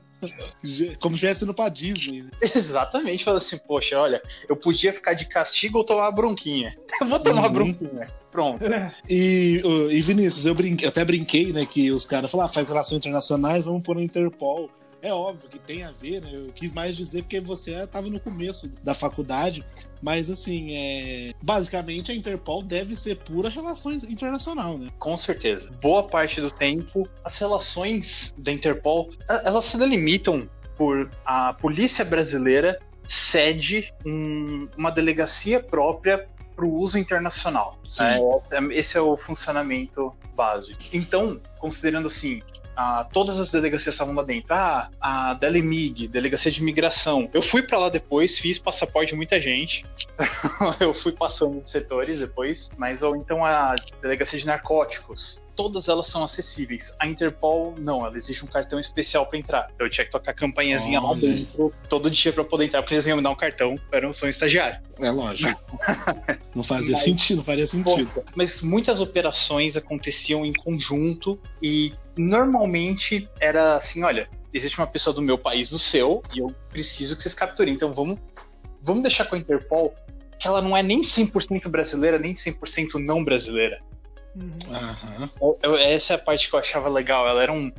Como 0.99 1.15
se 1.17 1.25
estivesse 1.25 1.43
indo 1.43 1.53
pra 1.53 1.69
Disney. 1.69 2.21
né? 2.23 2.29
Exatamente, 2.55 3.23
falou 3.23 3.37
assim, 3.37 3.57
poxa, 3.57 3.97
olha, 3.99 4.21
eu 4.47 4.55
podia 4.55 4.93
ficar 4.93 5.13
de 5.13 5.27
castigo 5.27 5.79
ou 5.79 5.83
tomar 5.83 6.11
bronquinha. 6.11 6.75
Eu 7.01 7.07
vou 7.07 7.19
tomar 7.19 7.47
Uhum. 7.47 7.53
bronquinha. 7.53 8.11
Pronto. 8.35 8.63
É, 8.65 8.91
E, 9.09 9.61
e 9.91 10.01
Vinícius, 10.01 10.45
eu, 10.45 10.53
brinquei, 10.53 10.85
eu 10.85 10.89
até 10.89 11.05
brinquei, 11.05 11.53
né, 11.53 11.65
que 11.65 11.89
os 11.89 12.05
caras 12.05 12.29
falaram, 12.29 12.49
ah, 12.49 12.53
faz 12.53 12.67
relações 12.67 12.97
internacionais, 12.97 13.63
vamos 13.63 13.81
pôr 13.81 13.95
na 13.95 14.03
Interpol. 14.03 14.69
É 15.01 15.13
óbvio 15.13 15.47
que 15.47 15.59
tem 15.59 15.83
a 15.83 15.91
ver, 15.91 16.19
né? 16.19 16.31
Eu 16.33 16.51
quis 16.51 16.73
mais 16.73 16.97
dizer 16.97 17.21
porque 17.21 17.39
você 17.39 17.83
estava 17.83 18.09
no 18.09 18.19
começo 18.19 18.67
da 18.83 18.93
faculdade, 18.95 19.63
mas 20.01 20.31
assim, 20.31 20.75
é... 20.75 21.31
basicamente 21.43 22.11
a 22.11 22.15
Interpol 22.15 22.63
deve 22.63 22.97
ser 22.97 23.15
pura 23.17 23.47
relações 23.47 24.03
internacional, 24.03 24.79
né? 24.79 24.89
Com 24.97 25.15
certeza. 25.15 25.69
Boa 25.79 26.01
parte 26.03 26.41
do 26.41 26.49
tempo, 26.49 27.07
as 27.23 27.37
relações 27.37 28.33
da 28.37 28.51
Interpol, 28.51 29.11
elas 29.45 29.65
se 29.65 29.77
delimitam 29.77 30.49
por 30.75 31.09
a 31.23 31.53
polícia 31.53 32.03
brasileira 32.03 32.79
cede 33.07 33.93
um- 34.03 34.67
uma 34.75 34.89
delegacia 34.89 35.59
própria 35.61 36.27
para 36.55 36.65
o 36.65 36.73
uso 36.73 36.97
internacional. 36.97 37.77
Sim. 37.83 38.03
É, 38.03 38.77
esse 38.77 38.97
é 38.97 39.01
o 39.01 39.17
funcionamento 39.17 40.15
básico. 40.35 40.79
Então, 40.93 41.39
considerando 41.59 42.07
assim, 42.07 42.41
ah, 42.75 43.07
todas 43.11 43.39
as 43.39 43.51
delegacias 43.51 43.95
estavam 43.95 44.13
lá 44.13 44.23
dentro. 44.23 44.53
Ah, 44.53 44.89
a 44.99 45.33
Delemig, 45.33 46.07
Delegacia 46.07 46.51
de 46.51 46.61
Imigração. 46.61 47.29
Eu 47.33 47.41
fui 47.41 47.61
para 47.63 47.77
lá 47.77 47.89
depois, 47.89 48.37
fiz 48.37 48.59
passaporte 48.59 49.11
de 49.11 49.15
muita 49.15 49.39
gente. 49.41 49.85
eu 50.79 50.93
fui 50.93 51.11
passando 51.11 51.61
de 51.61 51.69
setores 51.69 52.19
depois. 52.19 52.69
Mas 52.77 53.01
ou 53.03 53.15
então 53.15 53.43
a 53.43 53.75
Delegacia 54.01 54.37
de 54.37 54.45
Narcóticos. 54.45 55.41
Todas 55.55 55.87
elas 55.87 56.07
são 56.07 56.21
acessíveis. 56.21 56.93
A 56.99 57.07
Interpol, 57.07 57.75
não, 57.77 58.05
ela 58.05 58.17
existe 58.17 58.43
um 58.43 58.47
cartão 58.47 58.77
especial 58.77 59.25
para 59.25 59.39
entrar. 59.39 59.71
Eu 59.79 59.89
tinha 59.89 60.03
que 60.03 60.11
tocar 60.11 60.31
a 60.31 60.33
campanhazinha 60.33 60.99
lá 60.99 61.11
Olha 61.11 61.29
aí. 61.29 61.35
dentro 61.45 61.73
todo 61.87 62.11
dia 62.11 62.33
para 62.33 62.43
poder 62.43 62.65
entrar, 62.65 62.81
porque 62.81 62.93
eles 62.93 63.05
iam 63.07 63.15
me 63.15 63.23
dar 63.23 63.29
um 63.29 63.35
cartão, 63.37 63.79
sou 64.13 64.27
um 64.27 64.29
estagiário. 64.29 64.81
É 64.99 65.09
lógico. 65.09 65.57
Não 66.53 66.61
fazia 66.61 66.93
Mas- 66.93 67.03
sentido, 67.03 67.37
não 67.37 67.43
faria 67.43 67.67
sentido. 67.67 68.23
Mas 68.33 68.61
muitas 68.61 69.01
operações 69.01 69.75
aconteciam 69.75 70.45
em 70.45 70.53
conjunto 70.53 71.37
e 71.61 71.93
normalmente 72.17 73.29
era 73.39 73.75
assim, 73.75 74.03
olha, 74.03 74.29
existe 74.53 74.77
uma 74.77 74.87
pessoa 74.87 75.13
do 75.13 75.21
meu 75.21 75.37
país 75.37 75.71
no 75.71 75.79
seu 75.79 76.21
e 76.35 76.39
eu 76.39 76.53
preciso 76.69 77.15
que 77.15 77.21
vocês 77.21 77.33
capturem. 77.33 77.73
Então 77.73 77.93
vamos, 77.93 78.17
vamos 78.81 79.01
deixar 79.03 79.25
com 79.25 79.35
a 79.35 79.39
Interpol 79.39 79.93
que 80.39 80.47
ela 80.47 80.61
não 80.61 80.75
é 80.75 80.83
nem 80.83 81.01
100% 81.01 81.67
brasileira, 81.69 82.19
nem 82.19 82.33
100% 82.33 82.95
não 83.03 83.23
brasileira. 83.23 83.79
uhum. 84.35 85.29
Eu- 85.41 85.59
eu- 85.63 85.77
essa 85.77 86.13
é 86.13 86.15
a 86.15 86.19
parte 86.19 86.49
que 86.49 86.55
eu 86.55 86.59
achava 86.59 86.89
legal. 86.89 87.27
Ela 87.27 87.41
era 87.43 87.53
um, 87.53 87.71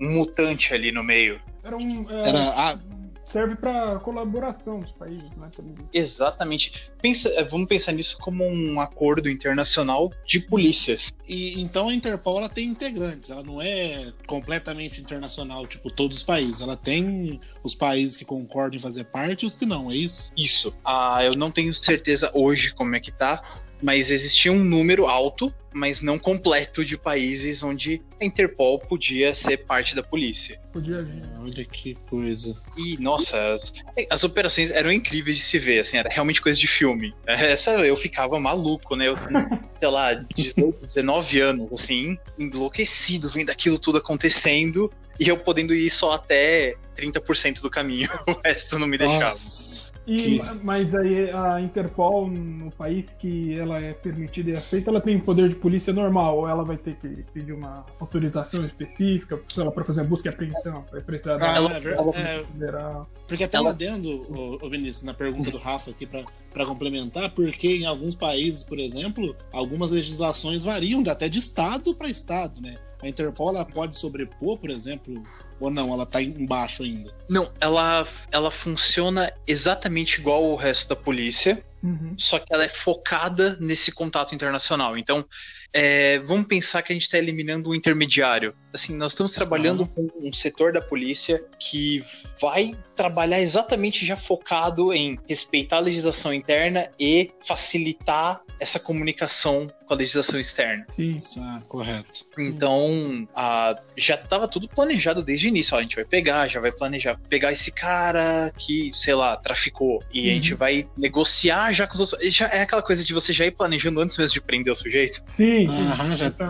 um 0.00 0.12
mutante 0.14 0.72
ali 0.72 0.92
no 0.92 1.02
meio. 1.02 1.40
Era 1.64 1.76
um. 1.76 2.06
é, 2.10 2.28
Era 2.28 2.38
a, 2.50 2.78
Serve 3.24 3.56
pra 3.56 3.98
colaboração 4.00 4.80
dos 4.80 4.92
países, 4.92 5.36
né? 5.36 5.48
também. 5.54 5.74
Exatamente. 5.92 6.90
Pensa, 7.00 7.28
eh, 7.30 7.44
vamos 7.44 7.66
pensar 7.66 7.92
nisso 7.92 8.18
como 8.18 8.44
um 8.44 8.80
acordo 8.80 9.28
internacional 9.28 10.12
de 10.26 10.40
polícias. 10.40 11.12
E 11.26 11.60
então 11.60 11.88
a 11.88 11.94
Interpol 11.94 12.38
ela 12.38 12.48
tem 12.48 12.68
integrantes, 12.68 13.30
ela 13.30 13.42
não 13.42 13.60
é 13.60 14.12
completamente 14.26 15.00
internacional, 15.00 15.66
tipo 15.66 15.90
todos 15.90 16.18
os 16.18 16.22
países. 16.22 16.60
Ela 16.60 16.76
tem 16.76 17.40
os 17.62 17.74
países 17.74 18.16
que 18.16 18.24
concordam 18.24 18.76
em 18.76 18.80
fazer 18.80 19.04
parte 19.04 19.42
e 19.42 19.46
os 19.46 19.56
que 19.56 19.64
não, 19.64 19.90
é 19.90 19.96
isso? 19.96 20.30
Isso. 20.36 20.74
Ah, 20.84 21.24
eu 21.24 21.34
não 21.34 21.50
tenho 21.50 21.74
certeza 21.74 22.30
hoje 22.34 22.74
como 22.74 22.94
é 22.94 23.00
que 23.00 23.10
tá, 23.10 23.42
mas 23.84 24.10
existia 24.10 24.50
um 24.50 24.64
número 24.64 25.04
alto, 25.04 25.52
mas 25.70 26.00
não 26.00 26.18
completo 26.18 26.82
de 26.82 26.96
países 26.96 27.62
onde 27.62 28.00
a 28.18 28.24
Interpol 28.24 28.78
podia 28.78 29.34
ser 29.34 29.58
parte 29.58 29.94
da 29.94 30.02
polícia. 30.02 30.58
Podia. 30.72 31.06
Olha 31.38 31.64
que 31.66 31.94
coisa. 32.08 32.56
E, 32.78 32.96
nossa, 32.96 33.52
as, 33.52 33.74
as 34.08 34.24
operações 34.24 34.70
eram 34.70 34.90
incríveis 34.90 35.36
de 35.36 35.42
se 35.42 35.58
ver, 35.58 35.80
assim, 35.80 35.98
era 35.98 36.08
realmente 36.08 36.40
coisa 36.40 36.58
de 36.58 36.66
filme. 36.66 37.14
Essa 37.28 37.72
eu 37.84 37.94
ficava 37.94 38.40
maluco, 38.40 38.96
né? 38.96 39.08
Eu, 39.08 39.18
sei 39.78 39.88
lá, 39.90 40.14
18, 40.34 40.80
19 40.80 41.40
anos, 41.40 41.70
assim, 41.70 42.16
enlouquecido 42.38 43.28
vendo 43.28 43.50
aquilo 43.50 43.78
tudo 43.78 43.98
acontecendo 43.98 44.90
e 45.20 45.28
eu 45.28 45.36
podendo 45.36 45.74
ir 45.74 45.90
só 45.90 46.12
até 46.12 46.74
30% 46.96 47.60
do 47.60 47.68
caminho. 47.68 48.08
O 48.26 48.40
resto 48.42 48.78
não 48.78 48.86
me 48.86 48.96
deixava. 48.96 49.28
Nossa. 49.28 49.92
E, 50.06 50.38
Que- 50.38 50.42
Mas 50.62 50.94
aí 50.94 51.30
a 51.30 51.60
Interpol, 51.60 52.28
no 52.28 52.70
país 52.70 53.14
que 53.14 53.58
ela 53.58 53.78
é 53.80 53.92
permitida 53.94 54.50
e 54.50 54.56
aceita, 54.56 54.90
ela 54.90 55.00
tem 55.00 55.18
poder 55.18 55.48
de 55.48 55.54
polícia 55.54 55.92
normal, 55.92 56.38
ou 56.38 56.48
ela 56.48 56.62
vai 56.62 56.76
ter 56.76 56.94
que 56.96 57.08
pedir 57.32 57.52
uma 57.54 57.86
autorização 57.98 58.64
específica, 58.66 59.40
sei 59.48 59.64
lá, 59.64 59.70
pra 59.70 59.84
fazer 59.84 60.02
a 60.02 60.04
busca 60.04 60.28
e 60.28 60.32
apreensão, 60.32 60.84
vai 60.92 61.00
precisar 61.00 61.38
da 61.38 61.50
Ah, 61.52 61.56
ela- 61.56 61.78
é 61.78 61.84
ela- 61.92 62.10
é, 62.16 62.44
federal. 62.44 63.08
porque 63.26 63.44
até 63.44 63.56
Ela- 63.56 63.68
lá 63.68 63.72
dentro, 63.72 64.10
o, 64.10 64.58
o 64.66 64.70
Vinícius, 64.70 65.02
na 65.04 65.14
pergunta 65.14 65.50
do 65.50 65.58
Rafa 65.58 65.90
aqui 65.90 66.06
pra, 66.06 66.22
pra 66.52 66.66
complementar, 66.66 67.30
porque 67.30 67.68
em 67.76 67.86
alguns 67.86 68.14
países, 68.14 68.62
por 68.62 68.78
exemplo, 68.78 69.34
algumas 69.52 69.90
legislações 69.90 70.64
variam 70.64 71.02
de- 71.02 71.10
até 71.10 71.28
de 71.30 71.38
estado 71.38 71.94
para 71.94 72.08
estado, 72.10 72.60
né? 72.60 72.76
A 73.02 73.08
Interpol 73.08 73.50
ela 73.50 73.64
pode 73.66 73.96
sobrepor, 73.98 74.56
por 74.58 74.70
exemplo, 74.70 75.22
ou 75.60 75.70
não, 75.70 75.92
ela 75.92 76.04
tá 76.06 76.20
embaixo 76.22 76.82
ainda. 76.82 77.12
Não, 77.30 77.50
ela, 77.60 78.06
ela 78.30 78.50
funciona 78.50 79.32
exatamente 79.46 80.20
igual 80.20 80.44
o 80.44 80.56
resto 80.56 80.88
da 80.90 80.96
polícia, 80.96 81.62
Uhum. 81.82 82.14
só 82.16 82.38
que 82.38 82.46
ela 82.50 82.64
é 82.64 82.68
focada 82.68 83.58
nesse 83.60 83.92
contato 83.92 84.34
internacional. 84.34 84.96
Então, 84.96 85.22
é, 85.70 86.18
vamos 86.20 86.46
pensar 86.46 86.80
que 86.80 86.90
a 86.90 86.96
gente 86.96 87.02
está 87.02 87.18
eliminando 87.18 87.68
um 87.68 87.74
intermediário. 87.74 88.54
Assim, 88.72 88.94
nós 88.96 89.12
estamos 89.12 89.34
trabalhando 89.34 89.86
com 89.86 90.08
um 90.22 90.32
setor 90.32 90.72
da 90.72 90.80
polícia 90.80 91.44
que 91.60 92.02
vai 92.40 92.74
trabalhar 92.96 93.38
exatamente 93.38 94.06
já 94.06 94.16
focado 94.16 94.94
em 94.94 95.18
respeitar 95.28 95.76
a 95.76 95.80
legislação 95.80 96.32
interna 96.32 96.88
e 96.98 97.30
facilitar 97.46 98.40
essa 98.58 98.80
comunicação 98.80 99.70
com 99.84 99.92
a 99.92 99.96
legislação 99.96 100.40
externa. 100.40 100.86
Sim. 100.88 101.16
Ah, 101.38 101.60
correto. 101.68 102.24
Então, 102.38 103.28
a- 103.34 103.76
já 103.96 104.14
estava 104.14 104.48
tudo 104.48 104.68
planejado 104.68 105.22
desde 105.22 105.43
o 105.46 105.48
início. 105.50 105.74
Ó, 105.76 105.78
a 105.78 105.82
gente 105.82 105.96
vai 105.96 106.04
pegar, 106.04 106.48
já 106.48 106.60
vai 106.60 106.72
planejar, 106.72 107.18
pegar 107.28 107.52
esse 107.52 107.70
cara 107.72 108.52
que, 108.56 108.90
sei 108.94 109.14
lá, 109.14 109.36
traficou. 109.36 110.02
E 110.12 110.20
a 110.20 110.28
Uhum. 110.28 110.34
gente 110.34 110.54
vai 110.54 110.88
negociar 110.96 111.72
já 111.72 111.86
com 111.86 111.94
os 111.94 112.12
outros. 112.12 112.34
Já 112.34 112.46
é 112.48 112.62
aquela 112.62 112.82
coisa 112.82 113.04
de 113.04 113.12
você 113.14 113.32
já 113.32 113.44
ir 113.46 113.50
planejando 113.52 114.00
antes 114.00 114.16
mesmo 114.16 114.34
de 114.34 114.40
prender 114.40 114.72
o 114.72 114.76
sujeito. 114.76 115.22
Sim. 115.26 115.66
Aham, 115.68 116.16
já 116.16 116.26
Então, 116.26 116.48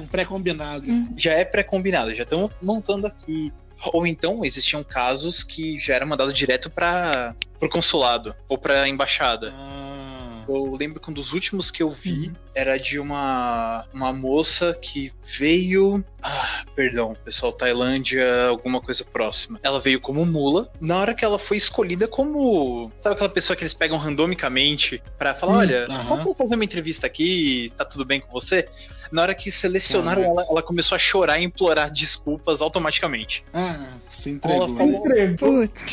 um 0.00 0.06
pré-combinado. 0.06 0.86
Já 1.16 1.32
é 1.32 1.44
pré-combinado, 1.44 2.14
já 2.14 2.22
estamos 2.22 2.50
montando 2.62 3.06
aqui. 3.06 3.52
Ou 3.92 4.06
então 4.06 4.44
existiam 4.44 4.82
casos 4.84 5.42
que 5.44 5.78
já 5.80 5.94
era 5.94 6.06
mandado 6.06 6.32
direto 6.32 6.70
para 6.70 7.34
o 7.60 7.68
consulado 7.68 8.34
ou 8.48 8.56
para 8.56 8.82
a 8.82 8.88
embaixada. 8.88 9.52
Ah, 9.54 10.44
Eu 10.48 10.76
lembro 10.78 11.00
que 11.00 11.10
um 11.10 11.14
dos 11.14 11.32
últimos 11.32 11.70
que 11.70 11.82
eu 11.82 11.90
vi 11.90 12.28
Uhum. 12.28 12.34
Era 12.54 12.78
de 12.78 12.98
uma, 12.98 13.86
uma 13.92 14.12
moça 14.12 14.76
que 14.80 15.12
veio. 15.22 16.04
Ah, 16.22 16.64
perdão, 16.74 17.14
pessoal, 17.24 17.52
Tailândia, 17.52 18.46
alguma 18.46 18.80
coisa 18.80 19.04
próxima. 19.04 19.60
Ela 19.62 19.78
veio 19.80 20.00
como 20.00 20.24
mula. 20.24 20.70
Na 20.80 20.98
hora 20.98 21.12
que 21.14 21.24
ela 21.24 21.38
foi 21.38 21.56
escolhida 21.56 22.08
como. 22.08 22.90
Sabe 23.02 23.14
aquela 23.14 23.28
pessoa 23.28 23.56
que 23.56 23.62
eles 23.62 23.74
pegam 23.74 23.98
randomicamente 23.98 25.02
pra 25.18 25.34
falar: 25.34 25.58
olha, 25.58 25.86
aham. 25.86 26.16
vamos 26.16 26.36
fazer 26.36 26.54
uma 26.54 26.64
entrevista 26.64 27.06
aqui, 27.06 27.70
tá 27.76 27.84
tudo 27.84 28.04
bem 28.04 28.20
com 28.20 28.32
você? 28.32 28.68
Na 29.12 29.22
hora 29.22 29.34
que 29.34 29.50
selecionaram 29.50 30.22
ela, 30.24 30.46
ela 30.48 30.62
começou 30.62 30.96
a 30.96 30.98
chorar 30.98 31.38
e 31.38 31.44
implorar 31.44 31.90
desculpas 31.90 32.62
automaticamente. 32.62 33.44
ah, 33.52 33.78
se 34.08 34.28
Ela 34.42 34.66
entregou. 34.66 34.68
se 34.68 34.76
falou- 34.76 35.06
entregou. 35.06 35.36
Putz. 35.68 35.90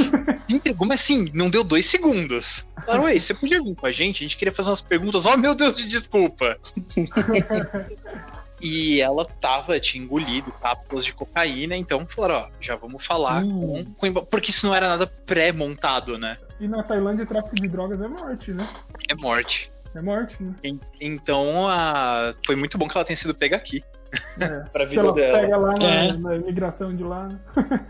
Se 0.48 0.56
entregou, 0.56 0.88
mas 0.88 1.02
assim, 1.02 1.30
não 1.34 1.50
deu 1.50 1.64
dois 1.64 1.86
segundos. 1.86 2.66
Falaram, 2.86 3.08
ei, 3.10 3.20
você 3.20 3.34
podia 3.34 3.62
vir 3.62 3.76
com 3.76 3.86
a 3.86 3.92
gente? 3.92 4.24
A 4.24 4.28
gente 4.28 4.38
queria 4.38 4.52
fazer 4.52 4.70
umas 4.70 4.82
perguntas. 4.82 5.26
Oh, 5.28 5.38
meu 5.38 5.54
Deus, 5.54 5.76
de 5.78 5.88
desculpa. 5.88 6.51
e 8.62 9.02
ela 9.02 9.26
tava, 9.26 9.80
tinha 9.80 10.04
engolido 10.04 10.52
cápsulas 10.62 11.06
de 11.06 11.14
cocaína, 11.14 11.76
então 11.76 12.06
falaram, 12.08 12.36
ó, 12.36 12.50
já 12.60 12.76
vamos 12.76 13.06
falar 13.06 13.44
Hum. 13.44 13.86
com, 13.98 14.14
com 14.14 14.26
Porque 14.26 14.52
isso 14.52 14.68
não 14.68 14.76
era 14.76 14.88
nada 14.90 15.08
pré-montado, 15.26 16.18
né? 16.18 16.38
E 16.60 16.68
na 16.68 16.84
Tailândia, 16.84 17.26
tráfico 17.26 17.56
de 17.56 17.68
drogas 17.68 18.02
é 18.02 18.08
morte, 18.08 18.52
né? 18.52 18.68
É 19.10 19.16
morte. 19.16 19.72
É 19.96 20.02
morte, 20.02 20.42
né? 20.44 20.54
En- 20.64 20.80
Então, 21.02 21.68
a... 21.68 22.34
foi 22.46 22.56
muito 22.56 22.78
bom 22.78 22.88
que 22.88 22.96
ela 22.96 23.04
tenha 23.04 23.18
sido 23.18 23.34
pega 23.34 23.56
aqui. 23.58 23.84
É. 24.40 24.60
Pra 24.72 24.84
Se 24.88 24.92
vida 24.92 25.02
ela 25.02 25.14
dela. 25.14 25.40
pega 25.40 25.58
lá 25.58 25.78
na, 25.78 25.86
É. 25.86 26.14
na 26.14 26.36
imigração 26.36 26.96
de 26.96 27.04
lá, 27.04 27.28
né? 27.30 27.40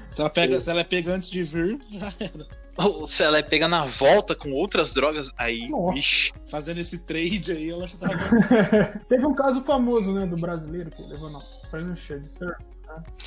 Se 0.09 0.21
ela, 0.21 0.29
pega, 0.29 0.57
se 0.61 0.69
ela 0.69 0.79
é 0.79 0.83
pega 0.85 1.11
antes 1.13 1.29
de 1.29 1.43
vir, 1.43 1.79
já 1.91 2.13
era. 2.19 2.47
Ou 2.85 3.07
se 3.07 3.23
ela 3.23 3.37
é 3.37 3.41
pega 3.43 3.67
na 3.67 3.85
volta 3.85 4.35
com 4.35 4.51
outras 4.53 4.93
drogas, 4.93 5.31
aí, 5.37 5.67
Nossa. 5.69 6.31
Fazendo 6.47 6.79
esse 6.79 6.99
trade 6.99 7.51
aí, 7.51 7.69
ela 7.69 7.87
já 7.87 7.97
tava. 7.97 8.17
Teve 9.09 9.25
um 9.25 9.33
caso 9.33 9.61
famoso, 9.61 10.11
né, 10.11 10.25
do 10.25 10.37
brasileiro 10.37 10.89
que 10.91 11.01
levou 11.03 11.29
na 11.29 11.39
prancha 11.69 12.19
de 12.19 12.29
surf. 12.29 12.55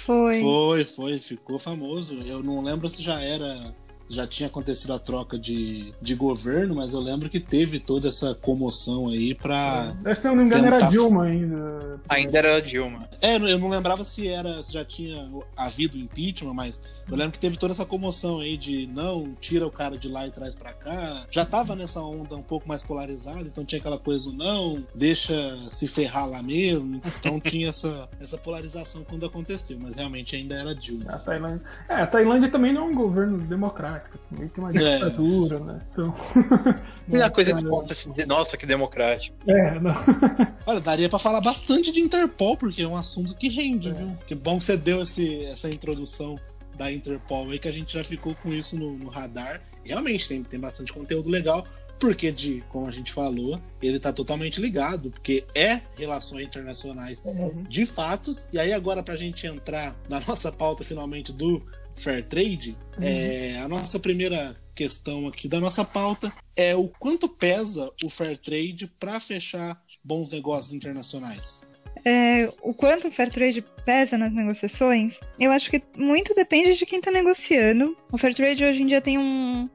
Foi. 0.04 0.40
Foi, 0.40 0.84
foi, 0.84 1.18
ficou 1.18 1.58
famoso. 1.58 2.20
Eu 2.26 2.42
não 2.42 2.61
lembro 2.62 2.88
se 2.90 3.02
já 3.02 3.20
era. 3.20 3.75
Já 4.06 4.26
tinha 4.26 4.49
acontecido 4.49 4.92
a 4.92 4.99
troca 4.99 5.38
de, 5.38 5.94
de 6.02 6.14
governo, 6.14 6.75
mas 6.75 6.92
eu 6.92 7.00
lembro 7.00 7.30
que 7.30 7.40
teve 7.40 7.80
toda 7.80 8.08
essa 8.08 8.34
comoção 8.34 9.08
aí 9.08 9.34
pra. 9.34 9.96
Que 10.04 10.14
se 10.14 10.28
eu 10.28 10.32
não 10.37 10.42
me 10.42 10.46
engano 10.46 10.66
era 10.66 10.76
Tentar- 10.76 10.90
Dilma 10.90 11.25
ainda. 11.25 12.00
Ainda 12.06 12.38
era 12.38 12.56
a 12.56 12.61
Dilma. 12.61 13.08
É, 13.23 13.37
eu 13.37 13.58
não 13.58 13.70
lembrava 13.70 14.04
se 14.04 14.28
era 14.28 14.62
se 14.62 14.75
já 14.75 14.84
tinha 14.84 15.26
havido 15.56 15.96
impeachment, 15.96 16.52
mas 16.52 16.82
eu 17.11 17.16
lembro 17.16 17.32
que 17.32 17.38
teve 17.38 17.56
toda 17.56 17.73
essa 17.73 17.84
comoção 17.84 18.40
aí 18.40 18.56
de 18.56 18.87
não, 18.87 19.34
tira 19.40 19.66
o 19.66 19.70
cara 19.70 19.96
de 19.99 20.08
lá 20.08 20.26
e 20.26 20.30
traz 20.30 20.54
para 20.54 20.73
cá. 20.73 21.26
Já 21.30 21.44
tava 21.44 21.76
nessa 21.76 22.00
onda 22.00 22.37
um 22.37 22.42
pouco 22.42 22.68
mais 22.68 22.82
polarizada, 22.82 23.42
então 23.42 23.64
tinha 23.64 23.78
aquela 23.80 23.99
coisa 23.99 24.32
não, 24.32 24.84
deixa 24.94 25.32
se 25.70 25.87
ferrar 25.88 26.28
lá 26.28 26.42
mesmo. 26.42 27.00
Então 27.18 27.38
tinha 27.40 27.68
essa, 27.68 28.08
essa 28.20 28.38
polarização 28.38 29.04
quando 29.04 29.26
aconteceu, 29.26 29.78
mas 29.80 29.96
realmente 29.96 30.34
ainda 30.37 30.54
era 30.54 30.75
Dilma. 30.75 31.11
A 31.12 31.18
Tailândia, 31.18 31.62
é, 31.88 31.94
a 31.96 32.06
Tailândia 32.06 32.49
também 32.50 32.73
não 32.73 32.82
é 32.82 32.90
um 32.90 32.94
governo 32.94 33.38
democrático, 33.38 34.18
também 34.30 34.49
tem 34.49 34.64
uma 34.64 34.70
É. 34.70 34.94
ditadura, 34.99 35.58
né? 35.61 35.80
Então. 35.92 36.14
E 37.06 37.20
a 37.20 37.30
coisa 37.30 37.54
que 37.54 37.62
possa 37.66 37.92
se 37.94 38.08
dizer, 38.08 38.26
nossa, 38.26 38.56
que 38.56 38.64
democrático. 38.64 39.37
É, 39.46 39.78
não. 39.78 39.92
Olha, 40.66 40.80
daria 40.80 41.08
pra 41.08 41.18
falar 41.18 41.40
bastante 41.42 41.92
de 41.92 42.00
Interpol, 42.00 42.56
porque 42.56 42.80
é 42.80 42.88
um 42.88 42.96
assunto 42.96 43.37
que 43.37 43.49
rende, 43.49 43.90
viu? 43.92 44.16
Que 44.26 44.34
bom 44.34 44.58
que 44.58 44.64
você 44.64 44.75
deu 44.76 45.02
esse, 45.02 45.44
essa 45.44 45.68
introdução 45.70 46.38
da 46.76 46.93
Interpol 46.93 47.50
aí, 47.50 47.59
que 47.59 47.69
a 47.69 47.73
gente 47.73 47.95
já 47.95 48.04
ficou 48.04 48.35
com 48.35 48.52
isso 48.52 48.76
no, 48.78 48.97
no 48.97 49.09
radar. 49.09 49.62
Realmente 49.85 50.28
tem, 50.28 50.43
tem 50.43 50.59
bastante 50.59 50.93
conteúdo 50.93 51.28
legal, 51.28 51.66
porque, 51.99 52.33
de, 52.33 52.62
como 52.69 52.87
a 52.87 52.90
gente 52.90 53.12
falou, 53.12 53.61
ele 53.81 53.99
tá 53.99 54.12
totalmente 54.12 54.61
ligado, 54.61 55.11
porque 55.11 55.45
é 55.54 55.81
relações 55.97 56.47
internacionais 56.47 57.25
de 57.69 57.87
fatos. 57.87 58.49
E 58.52 58.59
aí, 58.59 58.73
agora, 58.73 59.02
pra 59.02 59.16
gente 59.16 59.47
entrar 59.47 59.97
na 60.09 60.21
nossa 60.21 60.50
pauta 60.50 60.85
finalmente 60.85 61.33
do 61.33 61.62
Fair 61.97 62.25
Trade, 62.25 62.76
é, 63.00 63.59
a 63.59 63.69
nossa 63.69 63.99
primeira 63.99 64.57
questão 64.75 65.28
aqui 65.28 65.47
da 65.47 65.61
nossa 65.61 65.85
pauta 65.85 66.33
é 66.57 66.75
o 66.75 66.88
quanto 66.88 67.28
pesa 67.28 67.90
o 68.02 68.11
Fair 68.11 68.37
Trade 68.38 68.88
para 68.99 69.21
fechar 69.21 69.81
bons 70.02 70.33
negócios 70.33 70.73
internacionais. 70.73 71.66
É, 72.04 72.50
o 72.62 72.75
quanto 72.75 73.08
o 73.08 73.11
fair 73.11 73.30
trade 73.30 73.64
pesa 73.84 74.18
nas 74.18 74.32
negociações, 74.32 75.18
eu 75.38 75.50
acho 75.50 75.70
que 75.70 75.82
muito 75.96 76.34
depende 76.34 76.75
de 76.75 76.84
quem 76.84 76.99
está 76.99 77.11
negociando. 77.11 77.96
O 78.12 78.18
fair 78.18 78.34
trade 78.34 78.64
hoje 78.64 78.82
em 78.82 78.87
dia 78.87 79.00
tem 79.00 79.18
um, 79.18 79.68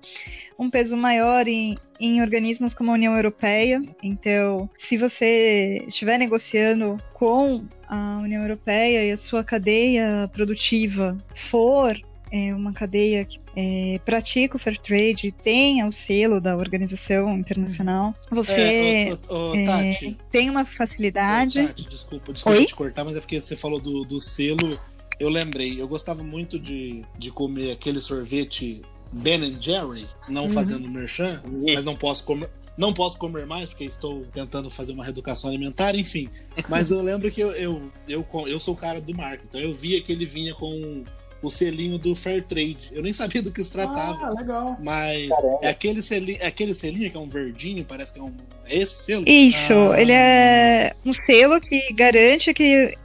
um 0.57 0.69
peso 0.69 0.95
maior 0.95 1.47
em, 1.47 1.75
em 1.99 2.21
organismos 2.21 2.73
como 2.73 2.91
a 2.91 2.93
União 2.93 3.15
Europeia. 3.15 3.81
Então, 4.03 4.69
se 4.77 4.95
você 4.95 5.83
estiver 5.87 6.19
negociando 6.19 7.01
com 7.13 7.65
a 7.87 8.19
União 8.19 8.43
Europeia 8.43 9.03
e 9.03 9.11
a 9.11 9.17
sua 9.17 9.43
cadeia 9.43 10.29
produtiva 10.31 11.17
for 11.33 11.99
é, 12.31 12.53
uma 12.53 12.73
cadeia 12.73 13.25
que 13.25 13.39
é, 13.55 13.99
pratica 14.05 14.55
o 14.55 14.59
fair 14.59 14.79
trade, 14.79 15.31
tenha 15.43 15.87
o 15.87 15.91
selo 15.91 16.39
da 16.39 16.55
organização 16.55 17.37
internacional, 17.37 18.13
você 18.31 18.51
É, 18.51 19.17
ô, 19.29 19.33
ô, 19.33 19.51
ô, 19.51 19.55
é, 19.55 19.65
Tati, 19.65 20.17
tem 20.31 20.49
uma 20.49 20.65
facilidade. 20.65 21.67
Tati, 21.67 21.89
desculpa, 21.89 22.31
desculpa 22.33 22.57
Oi? 22.57 22.65
te 22.65 22.75
cortar, 22.75 23.03
mas 23.03 23.15
é 23.15 23.19
porque 23.19 23.39
você 23.39 23.55
falou 23.55 23.79
do, 23.79 24.03
do 24.05 24.19
selo. 24.19 24.79
Eu 25.19 25.29
lembrei, 25.29 25.81
eu 25.81 25.87
gostava 25.87 26.23
muito 26.23 26.57
de, 26.57 27.03
de 27.17 27.31
comer 27.31 27.71
aquele 27.71 27.99
sorvete 28.01 28.81
Ben 29.11 29.57
Jerry, 29.59 30.07
não 30.27 30.43
Uhum. 30.43 30.49
fazendo 30.51 30.87
merchan, 30.89 31.41
mas 31.65 31.83
não 31.83 31.95
posso 31.95 32.23
comer. 32.23 32.49
Não 32.77 32.93
posso 32.93 33.17
comer 33.17 33.45
mais 33.45 33.67
porque 33.67 33.83
estou 33.83 34.23
tentando 34.33 34.69
fazer 34.69 34.93
uma 34.93 35.03
reeducação 35.03 35.49
alimentar, 35.49 35.95
enfim. 35.95 36.29
Mas 36.69 36.91
eu 36.91 37.01
lembro 37.01 37.29
que 37.29 37.41
eu, 37.41 37.51
eu, 37.51 37.91
eu, 38.07 38.25
eu 38.47 38.57
sou 38.57 38.73
o 38.73 38.77
cara 38.77 39.01
do 39.01 39.13
marketing, 39.13 39.47
então 39.49 39.59
eu 39.59 39.73
via 39.73 40.01
que 40.01 40.13
ele 40.13 40.25
vinha 40.25 40.53
com 40.55 41.03
o 41.41 41.49
selinho 41.49 41.97
do 41.97 42.15
Fair 42.15 42.43
Trade. 42.43 42.89
Eu 42.91 43.01
nem 43.01 43.13
sabia 43.13 43.41
do 43.41 43.51
que 43.51 43.63
se 43.63 43.71
tratava. 43.71 44.27
Ah, 44.27 44.29
legal. 44.31 44.77
Mas 44.83 45.29
é 45.61 45.69
aquele, 45.69 46.01
selinho, 46.01 46.37
é 46.41 46.47
aquele 46.47 46.75
selinho 46.75 47.09
que 47.09 47.17
é 47.17 47.19
um 47.19 47.29
verdinho, 47.29 47.85
parece 47.85 48.13
que 48.13 48.19
é 48.19 48.23
um. 48.23 48.33
É 48.65 48.77
esse 48.77 49.05
selo? 49.05 49.23
Isso, 49.27 49.73
Ah. 49.73 50.01
ele 50.01 50.11
é 50.11 50.93
um 51.05 51.13
selo 51.13 51.59
que 51.61 51.93
garante 51.93 52.53
que 52.53 52.95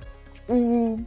o, 0.49 0.99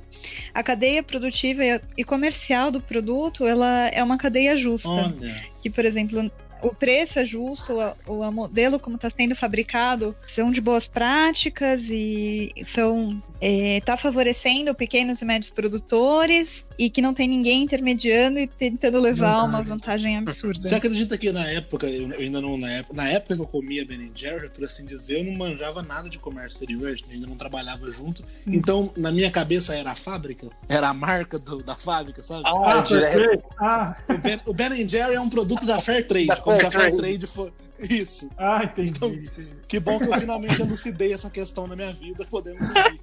a 0.54 0.64
cadeia 0.64 1.04
produtiva 1.04 1.64
e, 1.64 1.82
e 1.98 2.04
comercial 2.04 2.72
do 2.72 2.82
produto 2.82 3.46
ela 3.46 3.88
é 3.90 4.04
uma 4.04 4.18
cadeia 4.18 4.56
justa. 4.58 4.90
Olha. 4.90 5.44
Que, 5.62 5.70
por 5.70 5.86
exemplo, 5.86 6.32
o 6.62 6.74
preço 6.74 7.20
é 7.20 7.26
justo, 7.26 7.74
o, 8.08 8.14
o 8.22 8.32
modelo 8.32 8.80
como 8.80 8.96
está 8.96 9.10
sendo 9.10 9.36
fabricado 9.36 10.16
são 10.28 10.52
de 10.52 10.60
boas 10.62 10.88
práticas 10.88 11.82
e 11.90 12.52
são 12.66 13.22
está 13.40 13.96
favorecendo 13.96 14.74
pequenos 14.74 15.22
e 15.22 15.26
médios 15.26 15.52
produtores 15.52 16.66
e 16.78 16.90
que 16.90 17.02
não 17.02 17.14
tem 17.14 17.28
ninguém 17.28 17.62
intermediando 17.64 18.40
e 18.40 18.48
tentando 18.48 19.00
levar 19.00 19.44
uma 19.46 19.62
vantagem 19.62 20.18
absurda. 20.18 20.60
Você 20.62 20.74
acredita 20.74 21.18
que 21.18 21.32
na 21.32 21.48
época, 21.52 21.88
eu 21.88 22.12
ainda 22.20 22.42
não, 22.42 22.58
na 22.58 22.70
época, 22.72 22.96
na 22.96 23.08
época 23.10 23.36
que 23.36 23.42
eu 23.42 23.46
comia 23.48 23.86
Ben 23.86 24.12
Jerry, 24.16 24.50
por 24.50 24.64
assim 24.64 24.86
dizer, 24.88 25.20
eu 25.20 25.24
não 25.24 25.34
manjava 25.34 25.84
nada 25.84 26.10
de 26.10 26.18
comércio 26.18 26.56
exterior, 26.56 26.90
eu 26.90 27.14
ainda 27.14 27.28
não 27.28 27.36
trabalhava 27.36 27.90
junto. 27.92 28.24
Então, 28.48 28.92
na 28.98 29.12
minha 29.12 29.30
cabeça 29.30 29.76
era 29.76 29.92
a 29.92 29.96
fábrica, 29.96 30.48
era 30.68 30.90
a 30.90 30.94
marca 30.94 31.38
do- 31.38 31.62
da 31.62 31.76
fábrica, 31.76 32.24
sabe? 32.24 32.42
Ah, 32.46 32.82
direto. 32.82 33.18
perfeito. 33.20 33.44
Ah, 33.60 33.96
O 34.10 34.18
Ben, 34.18 34.40
o 34.48 34.54
Ben 34.54 34.90
Jerry 34.90 35.14
é 35.16 35.22
um 35.22 35.30
produto 35.30 35.64
da 35.66 35.80
Fair 35.80 36.08
Trade, 36.08 36.26
Da 36.26 36.38
como 36.48 36.60
se 36.60 36.66
a 36.66 36.72
Fair 36.72 36.84
Fair 36.92 36.98
Trade 36.98 37.28
for. 37.28 37.52
Isso. 37.80 38.30
ah, 38.38 38.64
entendi. 38.64 38.90
Então- 38.90 39.10
entendi. 39.10 39.52
Que 39.68 39.80
bom 39.80 40.00
que 40.00 40.06
eu 40.06 40.14
finalmente 40.20 40.62
elucidei 40.62 41.14
essa 41.14 41.30
questão 41.30 41.68
na 41.68 41.76
minha 41.76 41.92
vida, 41.94 42.26
podemos 42.30 42.66
seguir. 42.66 43.00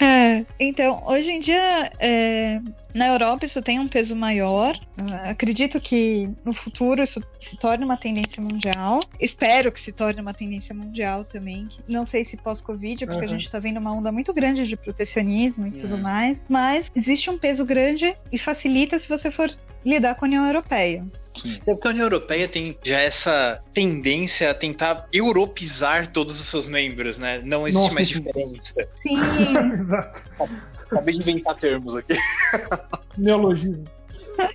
É, 0.00 0.44
então, 0.58 1.02
hoje 1.06 1.30
em 1.30 1.40
dia, 1.40 1.92
é, 1.98 2.58
na 2.94 3.08
Europa 3.08 3.44
isso 3.44 3.60
tem 3.60 3.78
um 3.78 3.86
peso 3.86 4.16
maior. 4.16 4.78
Acredito 5.24 5.78
que 5.80 6.28
no 6.44 6.54
futuro 6.54 7.02
isso 7.02 7.22
se 7.38 7.56
torne 7.58 7.84
uma 7.84 7.96
tendência 7.98 8.42
mundial. 8.42 9.00
Espero 9.20 9.70
que 9.70 9.80
se 9.80 9.92
torne 9.92 10.20
uma 10.22 10.32
tendência 10.32 10.74
mundial 10.74 11.22
também. 11.24 11.68
Não 11.86 12.06
sei 12.06 12.24
se 12.24 12.36
pós-Covid, 12.36 13.04
porque 13.06 13.24
a 13.26 13.28
Uhum. 13.28 13.34
gente 13.38 13.50
tá 13.50 13.58
vendo 13.58 13.76
uma 13.78 13.92
onda 13.92 14.10
muito 14.10 14.32
grande 14.32 14.66
de 14.66 14.76
protecionismo 14.76 15.66
e 15.66 15.70
tudo 15.72 15.96
É. 15.96 16.00
mais. 16.00 16.42
Mas 16.48 16.90
existe 16.96 17.28
um 17.28 17.36
peso 17.38 17.64
grande 17.64 18.16
e 18.32 18.38
facilita 18.38 18.98
se 18.98 19.08
você 19.08 19.30
for 19.30 19.50
lidar 19.86 20.14
com 20.16 20.24
a 20.24 20.28
União 20.28 20.44
Europeia. 20.46 21.06
Sim. 21.34 21.58
É 21.66 21.74
porque 21.74 21.86
a 21.88 21.90
União 21.90 22.06
Europeia 22.06 22.48
tem 22.48 22.76
já 22.82 22.98
essa 22.98 23.62
tendência 23.72 24.50
a 24.50 24.54
tentar 24.54 25.06
europeizar 25.12 26.06
todos 26.10 26.40
os 26.40 26.46
seus 26.46 26.66
membros, 26.66 27.18
né? 27.18 27.40
Não 27.44 27.66
existe 27.68 27.82
Nossa, 27.84 27.94
mais 27.94 28.08
diferença. 28.08 28.88
Sim, 29.02 29.18
Exato. 29.78 30.24
Acabei 30.90 31.14
de 31.14 31.20
inventar 31.20 31.54
termos 31.56 31.94
aqui. 31.94 32.14
Neologismo. 33.18 33.84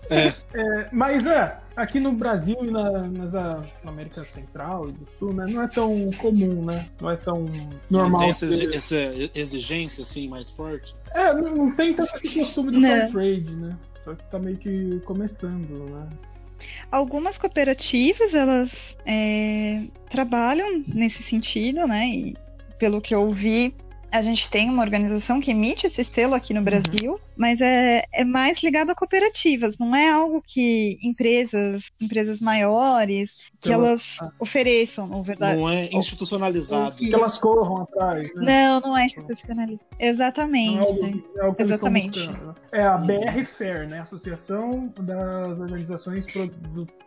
É. 0.09 0.27
É, 0.53 0.87
mas 0.91 1.25
é, 1.25 1.57
aqui 1.75 1.99
no 1.99 2.11
Brasil 2.11 2.57
e 2.61 2.69
na, 2.71 3.01
nas, 3.07 3.33
na 3.33 3.63
América 3.85 4.23
Central 4.25 4.89
e 4.89 4.91
do 4.91 5.07
Sul, 5.17 5.33
né, 5.33 5.45
não 5.47 5.61
é 5.61 5.67
tão 5.67 6.11
comum, 6.19 6.65
né? 6.65 6.87
Não 7.01 7.09
é 7.09 7.17
tão 7.17 7.39
Não 7.43 7.69
normal. 7.89 8.21
tem 8.21 8.29
essa, 8.29 8.47
ter- 8.47 8.73
essa 8.73 8.95
exigência 9.35 10.03
assim 10.03 10.27
mais 10.27 10.49
forte. 10.51 10.95
É, 11.13 11.33
não, 11.33 11.55
não 11.55 11.75
tem 11.75 11.93
tanto 11.93 12.11
costume 12.33 12.71
do 12.71 12.79
Não. 12.79 12.89
fair 12.89 13.11
trade, 13.11 13.55
né? 13.55 13.77
Só 14.03 14.15
que 14.15 14.23
tá 14.25 14.39
meio 14.39 14.57
que 14.57 14.99
começando, 15.05 15.89
né? 15.89 16.09
Algumas 16.91 17.37
cooperativas, 17.37 18.33
elas 18.33 18.97
é, 19.05 19.83
trabalham 20.09 20.83
nesse 20.87 21.23
sentido, 21.23 21.87
né? 21.87 22.07
E 22.07 22.37
pelo 22.77 23.01
que 23.01 23.13
eu 23.13 23.31
vi, 23.31 23.75
a 24.11 24.21
gente 24.21 24.49
tem 24.49 24.69
uma 24.69 24.83
organização 24.83 25.39
que 25.39 25.51
emite 25.51 25.87
esse 25.87 26.03
selo 26.03 26.33
aqui 26.33 26.53
no 26.53 26.61
Brasil, 26.61 27.19
mas 27.35 27.61
é, 27.61 28.05
é 28.11 28.23
mais 28.23 28.61
ligado 28.61 28.91
a 28.91 28.95
cooperativas, 28.95 29.77
não 29.77 29.95
é 29.95 30.09
algo 30.09 30.41
que 30.45 30.99
empresas, 31.01 31.91
empresas 31.99 32.39
maiores, 32.39 33.35
que 33.59 33.69
Então, 33.69 33.85
elas 33.85 34.17
ofereçam, 34.37 35.07
na 35.07 35.21
verdade. 35.21 35.59
Não 35.59 35.69
é 35.69 35.89
institucionalizado. 35.93 36.95
Que 36.95 37.13
elas 37.13 37.39
corram 37.39 37.83
atrás, 37.83 38.33
né? 38.35 38.67
Não, 38.67 38.81
não 38.81 38.97
é 38.97 39.05
institucionalizado. 39.05 39.85
Exatamente. 39.97 40.75
Não 40.75 40.83
é 40.83 40.87
algo, 40.87 41.23
é 41.35 41.41
algo 41.41 41.55
que 41.55 41.61
eles 41.63 41.75
estão 41.75 41.95
Exatamente. 41.95 42.19
buscando, 42.19 42.47
né? 42.47 42.55
É 42.73 42.83
a 42.83 42.97
BR 42.97 43.45
Fair, 43.45 43.87
né? 43.87 43.99
Associação 43.99 44.93
das 44.99 45.59
Organizações 45.59 46.25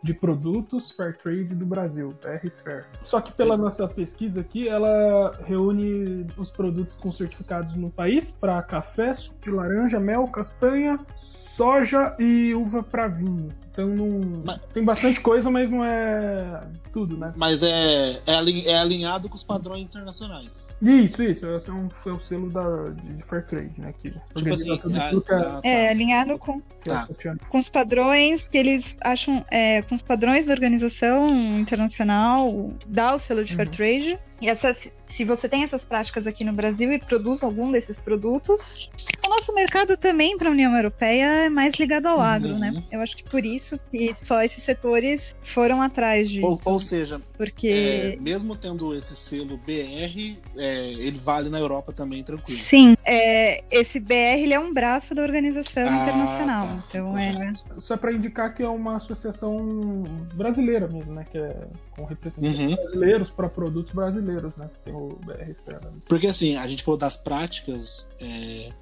de 0.03 0.13
Produtos 0.13 0.91
Fair 0.91 1.17
Trade 1.17 1.55
do 1.55 1.65
Brasil, 1.65 2.15
BR 2.21 2.49
Fair. 2.63 2.85
Só 3.03 3.21
que 3.21 3.31
pela 3.31 3.55
nossa 3.55 3.87
pesquisa 3.87 4.41
aqui, 4.41 4.67
ela 4.67 5.39
reúne 5.45 6.25
os 6.37 6.51
produtos 6.51 6.94
com 6.95 7.11
certificados 7.11 7.75
no 7.75 7.89
país 7.89 8.31
para 8.31 8.61
café, 8.63 9.13
suco 9.13 9.39
de 9.43 9.51
laranja, 9.51 9.99
mel, 9.99 10.27
castanha, 10.27 10.99
soja 11.17 12.15
e 12.19 12.53
uva 12.53 12.81
para 12.83 13.07
vinho. 13.07 13.64
Então 13.75 13.89
não 13.89 14.41
Mas- 14.45 14.59
tem 14.73 14.83
bastante 14.85 15.19
coisa, 15.19 15.51
mas 15.51 15.69
não 15.69 15.83
é 15.83 16.63
tudo, 16.93 17.17
né? 17.17 17.33
Mas 17.35 17.61
é, 17.61 18.11
é, 18.25 18.67
é 18.67 18.77
alinhado 18.79 19.27
com 19.27 19.35
os 19.35 19.43
padrões 19.43 19.81
internacionais. 19.83 20.73
Isso, 20.81 21.21
isso. 21.23 21.45
Esse 21.45 21.69
é, 21.69 21.73
um, 21.73 21.89
é 22.05 22.09
o 22.09 22.19
selo 22.19 22.49
da, 22.49 22.63
de 22.89 23.21
Fair 23.23 23.45
Trade, 23.45 23.73
né? 23.77 23.93
Que 23.99 24.11
Tipo 24.33 24.53
assim, 24.53 24.73
a- 24.73 24.77
que 24.77 25.33
é- 25.33 25.35
a- 25.35 25.61
É, 25.61 25.89
alinhado 25.89 26.37
com 26.39 26.53
é 26.57 26.89
Tá. 26.89 27.05
com 27.49 27.57
os 27.57 27.67
padrões 27.67 28.47
que 28.47 28.57
eles 28.57 28.95
acham, 29.01 29.45
é, 29.51 29.81
com 29.81 29.95
os 29.95 30.01
padrões 30.01 30.45
da 30.45 30.53
organização 30.53 31.27
internacional, 31.59 32.71
dá 32.87 33.13
o 33.15 33.19
selo 33.19 33.43
de 33.43 33.55
Fair 33.57 33.67
Uhum. 33.67 33.73
Trade. 33.75 34.19
E 34.41 34.49
essas, 34.49 34.91
se 35.15 35.23
você 35.23 35.47
tem 35.47 35.63
essas 35.63 35.81
práticas 35.83 36.27
aqui 36.27 36.43
no 36.43 36.51
Brasil 36.51 36.91
e 36.91 36.99
produz 36.99 37.41
algum 37.41 37.71
desses 37.71 37.97
produtos, 37.97 38.91
o 39.25 39.29
nosso 39.29 39.53
mercado 39.55 39.95
também 39.95 40.37
para 40.37 40.49
a 40.49 40.51
União 40.51 40.75
Europeia 40.75 41.25
é 41.45 41.49
mais 41.49 41.73
ligado 41.75 42.05
ao 42.07 42.19
agro, 42.19 42.49
Uhum. 42.49 42.59
né? 42.59 42.83
Eu 42.91 42.99
acho 43.01 43.15
que 43.15 43.23
por 43.23 43.43
isso 43.45 43.64
isso 43.65 43.79
e 43.91 44.13
só 44.25 44.41
esses 44.43 44.63
setores 44.63 45.35
foram 45.43 45.81
atrás 45.81 46.29
disso. 46.29 46.45
Ou, 46.45 46.59
ou 46.65 46.79
seja, 46.79 47.19
porque 47.37 47.67
é, 47.67 48.17
mesmo 48.21 48.55
tendo 48.55 48.93
esse 48.93 49.15
selo 49.15 49.57
BR, 49.57 50.37
é, 50.55 50.87
ele 50.93 51.17
vale 51.17 51.49
na 51.49 51.59
Europa 51.59 51.91
também 51.91 52.23
tranquilo. 52.23 52.59
Sim, 52.59 52.95
é, 53.03 53.63
esse 53.71 53.99
BR 53.99 54.13
ele 54.39 54.53
é 54.53 54.59
um 54.59 54.73
braço 54.73 55.15
da 55.15 55.21
organização 55.23 55.83
Ah, 55.87 55.95
internacional. 56.03 56.67
tá. 56.67 56.83
Então 56.89 57.17
é. 57.17 57.33
Correto. 57.33 57.63
Isso 57.77 57.93
é 57.93 57.97
pra 57.97 58.11
indicar 58.11 58.53
que 58.53 58.61
é 58.63 58.69
uma 58.69 58.97
associação 58.97 60.03
brasileira 60.33 60.87
mesmo, 60.87 61.13
né? 61.13 61.25
Que 61.31 61.37
é 61.37 61.55
com 61.95 62.03
representantes 62.05 62.59
Uhum. 62.59 62.75
brasileiros 62.75 63.29
para 63.29 63.47
produtos 63.49 63.93
brasileiros, 63.93 64.51
né? 64.57 64.69
Que 64.73 64.79
tem 64.79 64.93
o 64.93 65.17
BRF. 65.25 65.55
né? 65.67 65.79
Porque 66.07 66.27
assim, 66.27 66.55
a 66.57 66.67
gente 66.67 66.83
falou 66.83 66.97
das 66.97 67.15
práticas, 67.17 68.09
é, 68.19 68.25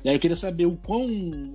e 0.04 0.10
aí 0.10 0.16
eu 0.16 0.20
queria 0.20 0.36
saber 0.36 0.66
o 0.66 0.76
quão, 0.78 1.04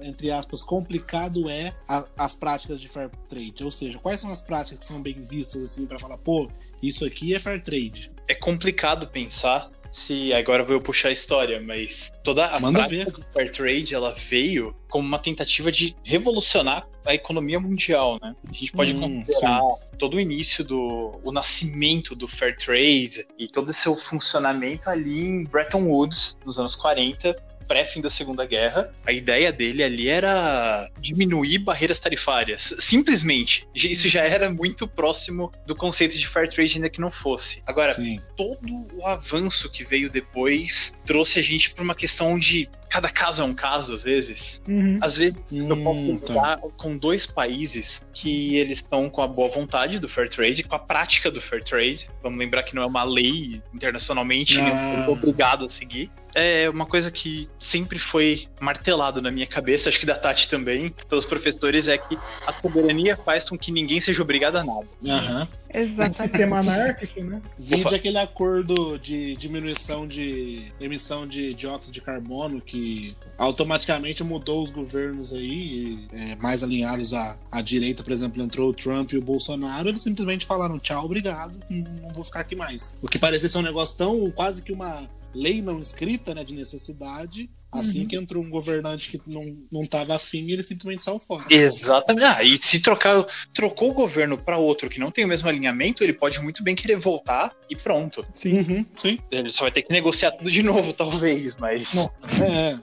entre 0.03 0.31
aspas, 0.31 0.63
complicado 0.63 1.49
é 1.51 1.75
a- 1.89 2.05
as 2.17 2.35
práticas 2.37 2.81
de 2.81 2.89
fair 2.89 3.11
trade. 3.29 3.65
Ou 3.65 3.71
seja, 3.71 3.99
quais 3.99 4.21
são 4.21 4.31
as 4.31 4.41
práticas 4.41 4.79
que 4.79 4.85
são 4.85 5.01
bem 5.03 5.21
vistas, 5.21 5.63
assim, 5.63 5.87
pra 5.87 5.99
falar, 5.99 6.19
pô, 6.19 6.49
isso 6.83 7.05
aqui 7.05 7.35
é 7.35 7.39
fair 7.39 7.63
trade. 7.63 8.13
É 8.29 8.35
complicado 8.35 9.09
pensar 9.09 9.71
se 9.91 10.33
agora 10.33 10.63
eu 10.63 10.67
vou 10.67 10.81
puxar 10.81 11.09
a 11.09 11.13
história, 11.13 11.61
mas 11.61 12.13
toda 12.23 12.47
a 12.47 12.61
Manda 12.61 12.81
prática 12.87 13.11
ver. 13.11 13.11
do 13.11 13.25
fair 13.33 13.51
trade 13.51 13.95
ela 13.95 14.13
veio 14.15 14.75
como 14.89 15.07
uma 15.07 15.19
tentativa 15.19 15.71
de 15.73 15.95
revolucionar 16.05 16.87
a 17.07 17.15
economia 17.15 17.59
mundial, 17.59 18.19
né? 18.23 18.35
A 18.49 18.53
gente 18.53 18.73
pode 18.73 18.95
Hum, 18.95 19.25
considerar 19.25 19.61
todo 19.99 20.17
o 20.17 20.21
início 20.21 20.63
do 20.63 21.19
o 21.25 21.33
nascimento 21.33 22.15
do 22.15 22.29
fair 22.29 22.57
trade 22.57 23.27
e 23.39 23.49
todo 23.49 23.71
o 23.71 23.73
seu 23.73 23.97
funcionamento 23.97 24.91
ali 24.91 25.21
em 25.21 25.45
Bretton 25.45 25.85
Woods 25.89 26.37
nos 26.45 26.59
anos 26.59 26.77
40, 26.77 27.35
pré-fim 27.69 28.01
da 28.01 28.09
Segunda 28.11 28.47
Guerra. 28.47 28.91
A 29.07 29.13
ideia 29.13 29.53
dele 29.53 29.83
ali 29.85 30.09
era 30.09 30.91
diminuir 31.01 31.59
barreiras 31.59 32.01
tarifárias. 32.01 32.75
Simplesmente. 32.79 33.69
Isso 33.75 34.09
já 34.09 34.23
era 34.25 34.51
muito 34.51 34.89
próximo 34.89 35.53
do 35.67 35.77
conceito 35.77 36.17
de 36.19 36.27
fair 36.27 36.49
trade, 36.49 36.77
ainda 36.77 36.89
que 36.91 37.01
não 37.01 37.13
fosse. 37.13 37.63
Agora, 37.67 37.93
Sim. 37.93 38.21
todo 38.37 38.87
o 38.95 39.07
avanço 39.07 39.71
que 39.71 39.85
veio 39.85 40.09
depois 40.11 40.95
trouxe 41.05 41.39
a 41.39 41.43
gente 41.43 41.71
para 41.71 41.85
uma 41.85 41.95
questão 41.95 42.39
de 42.39 42.69
cada 42.89 43.11
caso 43.11 43.43
é 43.43 43.45
um 43.45 43.55
caso, 43.55 43.93
às 43.95 44.03
vezes. 44.03 44.63
Uhum. 44.67 44.99
Às 45.03 45.15
vezes 45.19 45.39
eu 45.53 45.77
posso 45.77 46.05
Hum, 46.05 46.19
tá. 46.19 46.57
com 46.79 46.97
dois 46.97 47.27
países 47.27 48.03
que 48.15 48.57
eles 48.57 48.79
estão 48.79 49.11
com 49.11 49.21
a 49.21 49.29
boa 49.29 49.51
vontade 49.51 49.99
do 49.99 50.09
fair 50.09 50.31
trade, 50.31 50.63
com 50.63 50.75
a 50.75 50.79
prática 50.79 51.31
do 51.31 51.39
fair 51.39 51.63
trade. 51.63 52.09
Vamos 52.23 52.39
lembrar 52.39 52.63
que 52.63 52.75
não 52.75 52.83
é 52.83 52.87
uma 52.87 53.05
lei 53.05 53.61
internacionalmente, 53.75 54.59
Ah. 54.59 54.63
nem 54.63 55.09
obrigado 55.09 55.67
a 55.67 55.69
seguir. 55.69 56.11
É 56.35 56.69
uma 56.69 56.87
coisa 56.87 57.11
que 57.11 57.49
sempre 57.59 57.99
foi 57.99 58.47
martelado 58.61 59.21
na 59.23 59.31
minha 59.31 59.47
cabeça, 59.47 59.89
acho 59.89 59.99
que 59.99 60.07
da 60.07 60.15
Tati 60.15 60.49
também, 60.49 60.95
pelos 61.09 61.25
professores, 61.25 61.89
é 61.89 61.97
que 61.97 62.19
a 62.47 62.53
soberania 62.53 63.17
faz 63.17 63.49
com 63.49 63.57
que 63.57 63.73
ninguém 63.73 64.01
seja 64.01 64.23
obrigado 64.23 64.57
a 64.57 64.65
nada. 64.65 64.87
Aham. 65.07 65.49
Um 65.75 65.79
Exatamente. 65.79 66.23
sistema 66.23 66.61
anárquico, 66.61 67.21
né? 67.23 67.43
Opa. 67.73 67.95
aquele 67.95 68.19
acordo 68.19 68.99
de 68.99 69.37
diminuição 69.37 70.07
de 70.07 70.73
emissão 70.81 71.27
de 71.27 71.53
dióxido 71.53 71.93
de 71.93 72.01
carbono 72.01 72.61
que 72.61 73.15
automaticamente 73.37 74.25
mudou 74.25 74.63
os 74.63 74.71
governos 74.71 75.33
aí, 75.33 76.07
é, 76.13 76.37
mais 76.37 76.63
alinhados 76.63 77.13
à, 77.13 77.39
à 77.53 77.61
direita, 77.61 78.03
por 78.03 78.13
exemplo, 78.13 78.43
entrou 78.43 78.71
o 78.71 78.73
Trump 78.73 79.13
e 79.13 79.19
o 79.19 79.23
Bolsonaro, 79.23 79.89
eles 79.89 80.03
simplesmente 80.03 80.47
falaram 80.47 80.79
tchau, 80.79 81.05
obrigado, 81.05 81.59
não, 81.69 81.93
não 82.03 82.13
vou 82.15 82.25
ficar 82.25 82.41
aqui 82.41 82.57
mais. 82.57 82.95
O 83.03 83.09
que 83.09 83.19
parecia 83.19 83.49
ser 83.49 83.59
um 83.59 83.63
negócio 83.63 83.97
tão 83.97 84.31
quase 84.31 84.63
que 84.63 84.73
uma 84.73 85.09
lei 85.35 85.63
não 85.63 85.81
escrita, 85.81 86.35
né, 86.35 86.45
de 86.45 86.55
necessidade. 86.55 87.49
Assim 87.71 88.07
que 88.07 88.17
entrou 88.17 88.43
um 88.43 88.49
governante 88.49 89.11
que 89.11 89.21
não, 89.27 89.45
não 89.71 89.87
tava 89.87 90.17
afim, 90.17 90.51
ele 90.51 90.63
simplesmente 90.63 91.05
saiu 91.05 91.19
fora. 91.19 91.45
Exatamente. 91.51 92.25
Ah, 92.25 92.43
e 92.43 92.57
se 92.57 92.81
trocar, 92.81 93.23
trocou 93.53 93.91
o 93.91 93.95
governo 93.95 94.39
para 94.39 94.57
outro 94.57 94.89
que 94.89 94.99
não 94.99 95.11
tem 95.11 95.27
o 95.27 95.29
mesmo 95.29 95.51
alinhamento, 95.51 96.03
ele 96.03 96.15
pode 96.15 96.41
muito 96.41 96.63
bem 96.63 96.75
querer 96.75 96.97
voltar 96.97 97.55
e 97.69 97.77
pronto. 97.77 98.27
Sim. 98.35 98.61
Uhum, 98.61 98.87
sim. 98.97 99.19
Ele 99.31 99.53
só 99.53 99.65
vai 99.65 99.71
ter 99.71 99.83
que 99.83 99.93
negociar 99.93 100.31
tudo 100.31 100.51
de 100.51 100.63
novo, 100.63 100.93
talvez, 100.97 101.57
mas. 101.57 101.93
Não. 101.93 102.11
É, 102.43 102.79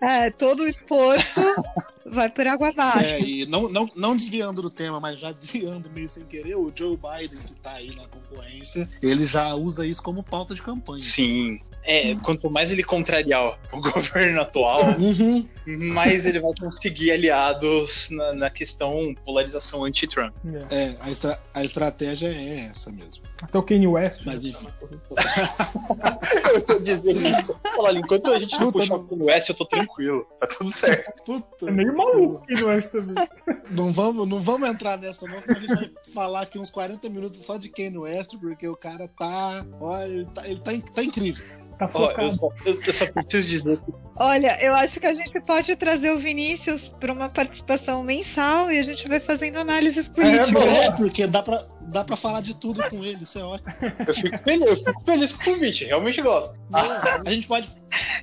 É, 0.00 0.30
todo 0.30 0.62
o 0.62 0.68
esforço 0.68 1.40
vai 2.06 2.28
por 2.28 2.46
água 2.46 2.68
abaixo. 2.68 3.04
É, 3.04 3.20
e 3.20 3.46
não, 3.46 3.68
não, 3.68 3.88
não 3.96 4.14
desviando 4.14 4.62
do 4.62 4.70
tema, 4.70 5.00
mas 5.00 5.18
já 5.18 5.32
desviando 5.32 5.90
meio 5.90 6.08
sem 6.08 6.24
querer, 6.24 6.54
o 6.54 6.72
Joe 6.72 6.96
Biden, 6.96 7.42
que 7.42 7.54
tá 7.54 7.72
aí 7.72 7.94
na 7.96 8.06
concorrência, 8.06 8.88
ele 9.02 9.26
já 9.26 9.52
usa 9.54 9.84
isso 9.84 10.02
como 10.02 10.22
pauta 10.22 10.54
de 10.54 10.62
campanha. 10.62 11.00
Sim. 11.00 11.60
É, 11.84 12.14
quanto 12.16 12.50
mais 12.50 12.70
ele 12.72 12.82
contrariar 12.84 13.58
o 13.72 13.80
governo 13.80 14.40
atual, 14.42 14.82
Uhum. 14.98 15.48
mais 15.94 16.26
ele 16.26 16.38
vai 16.40 16.52
conseguir 16.60 17.12
aliados 17.12 18.10
na, 18.10 18.32
na 18.34 18.50
questão 18.50 19.14
polarização 19.24 19.84
anti-Trump. 19.84 20.34
É. 20.70 20.74
É, 20.84 20.96
a, 21.00 21.10
estra- 21.10 21.40
a 21.54 21.64
estratégia 21.64 22.28
é 22.28 22.66
essa 22.70 22.90
mesmo. 22.92 23.24
Até 23.40 23.56
o 23.58 23.62
Kanye 23.62 23.86
West. 23.86 24.20
Mas 24.26 24.42
já 24.42 24.48
enfim. 24.50 24.68
Eu 26.54 26.60
tô 26.62 26.78
dizendo 26.78 27.10
isso. 27.10 27.56
Olha, 27.78 27.98
enquanto 27.98 28.30
a 28.32 28.38
gente 28.38 28.52
não 28.58 28.72
Puta, 28.72 28.78
puxar 28.80 28.98
não. 28.98 29.06
pro 29.06 29.24
West, 29.26 29.48
eu 29.48 29.54
tô 29.54 29.64
tranquilo. 29.64 30.26
Tá 30.40 30.46
tudo 30.46 30.70
certo. 30.70 31.22
Puta. 31.24 31.68
É 31.68 31.70
meio 31.70 31.96
maluco 31.96 32.42
o 32.42 32.46
Kanye 32.46 32.64
West 32.64 32.88
também. 32.90 33.28
Não 33.70 33.92
vamos, 33.92 34.28
não 34.28 34.40
vamos 34.40 34.68
entrar 34.68 34.98
nessa, 34.98 35.26
não, 35.26 35.40
senão 35.40 35.56
a 35.56 35.60
gente 35.60 35.74
vai 35.74 35.90
falar 36.12 36.40
aqui 36.42 36.58
uns 36.58 36.70
40 36.70 37.08
minutos 37.08 37.42
só 37.42 37.56
de 37.56 37.68
Kanye 37.68 37.98
West, 37.98 38.34
porque 38.40 38.66
o 38.66 38.76
cara 38.76 39.08
tá. 39.08 39.64
Olha, 39.80 40.04
ele 40.06 40.26
tá, 40.26 40.48
ele 40.48 40.60
tá, 40.60 40.72
tá 40.94 41.02
incrível. 41.04 41.44
Tá 41.78 41.86
focado. 41.86 42.22
eu, 42.22 42.32
só, 42.32 42.48
eu- 42.66 42.82
eu 42.86 42.92
só 42.92 43.06
preciso 43.06 43.48
dizer 43.48 43.78
Olha, 44.16 44.58
eu 44.60 44.74
acho 44.74 44.98
que 44.98 45.06
a 45.06 45.14
gente 45.14 45.40
pode 45.40 45.76
trazer 45.76 46.10
o 46.10 46.18
Vinícius 46.18 46.88
para 46.88 47.12
uma 47.12 47.28
participação 47.30 48.02
mensal 48.02 48.68
e 48.70 48.78
a 48.78 48.82
gente 48.82 49.06
vai 49.06 49.20
fazendo 49.20 49.58
análises 49.58 50.08
políticas. 50.08 50.50
bom. 50.50 50.60
É, 50.62 50.90
porque 50.90 51.24
dá 51.28 51.40
pra, 51.40 51.64
dá 51.88 52.04
pra 52.04 52.16
falar 52.16 52.40
de 52.40 52.54
tudo 52.54 52.82
com 52.90 53.04
ele, 53.04 53.24
isso 53.24 53.38
é 53.38 53.42
ótimo. 53.44 53.72
eu 54.06 54.14
fico 54.14 54.38
feliz, 54.44 54.66
eu 54.66 54.76
fico 54.76 55.02
feliz 55.04 55.32
com 55.32 55.42
o 55.42 55.44
convite, 55.54 55.84
realmente 55.84 56.22
gosto. 56.22 56.58
A 56.72 57.30
gente 57.30 57.46
pode, 57.46 57.68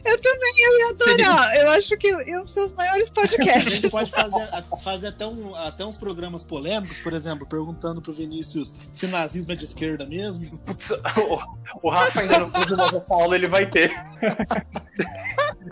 Eu 0.04 0.19
também 0.21 0.54
eu 0.63 0.80
ia 0.80 0.89
adorar. 0.89 1.56
Eu 1.58 1.69
acho 1.71 1.97
que 1.97 2.08
eu 2.08 2.45
sou 2.47 2.65
os 2.65 2.71
maiores 2.73 3.10
A 3.10 3.13
podcasts. 3.13 3.73
gente 3.73 3.89
pode 3.89 4.12
fazer, 4.12 4.41
a- 4.41 4.78
fazer 4.78 5.08
até, 5.08 5.25
um, 5.25 5.56
até 5.56 5.84
uns 5.86 5.97
programas 5.97 6.43
polêmicos, 6.43 6.99
por 6.99 7.13
exemplo, 7.13 7.45
perguntando 7.47 8.01
pro 8.01 8.13
Vinícius 8.13 8.73
se 8.93 9.08
nazismo 9.08 9.51
é 9.54 9.56
de 9.56 9.65
esquerda 9.65 10.06
mesmo. 10.06 10.58
Putz, 10.60 10.91
o, 10.91 11.88
o 11.88 11.89
Rafa 11.89 12.19
ainda 12.21 12.39
não 12.39 12.51
pôde 12.51 12.75
mas 12.75 12.93
essa 12.93 13.06
aula 13.10 13.36
ele 13.36 13.47
vai 13.47 13.65
ter. 13.65 13.91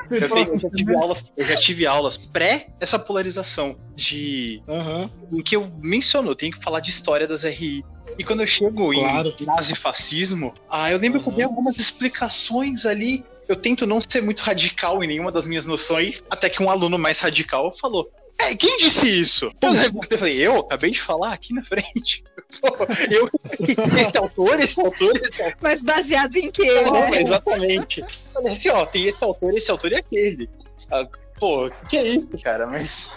Eu, 0.10 0.30
tenho- 0.30 0.54
eu 0.54 0.60
já 0.60 0.70
tive 0.70 0.96
aulas, 0.96 1.26
eu 1.38 1.46
já 1.46 1.56
tive 1.58 1.86
aulas 1.88 2.18
pré 2.18 2.68
essa 2.80 2.98
polarização 3.00 3.78
de 3.96 4.62
Aham. 4.68 5.10
em 5.32 5.42
que 5.42 5.56
eu 5.56 5.72
menciono, 5.84 6.32
eu 6.32 6.36
tenho 6.36 6.52
que 6.52 6.64
falar 6.64 6.80
de 6.80 6.90
história 6.90 7.28
das 7.28 7.44
RI. 7.44 7.83
E 8.18 8.24
quando 8.24 8.42
eu 8.42 8.48
chego 8.48 8.92
Claro. 8.94 9.34
em 9.40 9.46
nazifascismo, 9.46 10.54
ah, 10.70 10.92
eu 10.92 10.98
lembro 10.98 11.22
que 11.22 11.28
eu 11.30 11.34
dei 11.34 11.46
algumas 11.46 11.78
explicações 11.78 12.86
ali. 12.86 13.24
Eu 13.48 13.56
tento 13.58 13.86
não 13.86 14.00
ser 14.00 14.22
muito 14.22 14.40
radical 14.42 15.04
em 15.04 15.08
nenhuma 15.08 15.32
das 15.32 15.46
minhas 15.46 15.66
noções, 15.66 16.24
até 16.30 16.50
que 16.50 16.64
um 16.64 16.70
aluno 16.70 16.98
mais 16.98 17.20
radical 17.20 17.76
falou: 17.78 18.10
É, 18.40 18.56
quem 18.56 18.78
disse 18.78 19.06
isso? 19.08 19.46
Eu 19.62 20.00
que 20.02 20.14
eu 20.14 20.18
falei, 20.20 20.38
eu 20.48 20.60
acabei 20.62 20.92
de 20.92 21.02
falar 21.02 21.34
aqui 21.34 21.54
na 21.54 21.62
frente. 21.64 22.24
Pô, 22.62 22.68
eu, 23.12 23.30
esse 24.00 24.18
autor, 24.18 24.60
esse 24.60 24.80
autor, 24.80 25.18
esse 25.18 25.42
autor. 25.42 25.58
Mas 25.60 25.82
baseado 25.82 26.36
em 26.38 26.52
quê, 26.52 26.82
Não, 26.84 27.10
né? 27.10 27.22
exatamente. 27.22 28.04
Falei 28.34 28.54
assim, 28.54 28.70
ó, 28.70 28.86
tem 28.86 29.06
esse 29.08 29.24
autor, 29.24 29.54
esse 29.58 29.70
autor 29.72 29.92
e 29.92 29.96
aquele. 29.96 30.50
Ah, 30.92 31.08
pô, 31.40 31.70
que 31.90 31.98
é 31.98 32.08
isso, 32.08 32.30
cara? 32.44 32.66
Mas. 32.68 33.12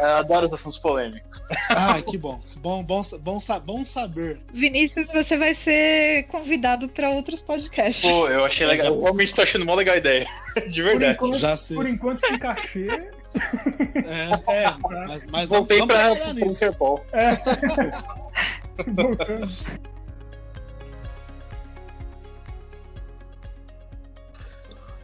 Ah, 0.00 0.18
adoro 0.18 0.46
os 0.46 0.52
assuntos 0.52 0.78
polêmicos. 0.78 1.40
Ai, 1.70 2.02
que 2.02 2.16
bom. 2.16 2.40
Bom, 2.56 2.82
bom, 2.82 3.02
bom, 3.20 3.38
bom 3.64 3.84
saber. 3.84 4.40
Vinícius, 4.52 5.08
você 5.08 5.36
vai 5.36 5.54
ser 5.54 6.24
convidado 6.24 6.88
para 6.88 7.10
outros 7.10 7.40
podcasts. 7.40 8.08
Pô, 8.10 8.28
eu 8.28 8.44
achei 8.44 8.66
legal. 8.66 8.86
Eu 8.86 9.00
realmente 9.00 9.34
tô 9.34 9.42
achando 9.42 9.62
uma 9.62 9.74
legal 9.74 9.94
a 9.94 9.98
ideia. 9.98 10.26
De 10.68 10.82
Por 10.82 10.88
verdade. 10.90 11.14
enquanto, 11.14 11.38
Já 11.38 11.56
sei. 11.56 11.76
por 11.76 11.88
enquanto 11.88 12.26
sem 12.26 12.38
cachê. 12.38 12.88
É, 12.88 14.64
é 14.64 14.74
mas, 15.06 15.26
mas 15.26 15.48
Voltei 15.48 15.78
vamos, 15.78 15.94
pra 15.94 16.08
vamos 16.08 16.18
trabalhar 16.18 16.34
nisso. 16.34 16.64
Interpol. 16.64 17.04
voltando. 18.86 19.48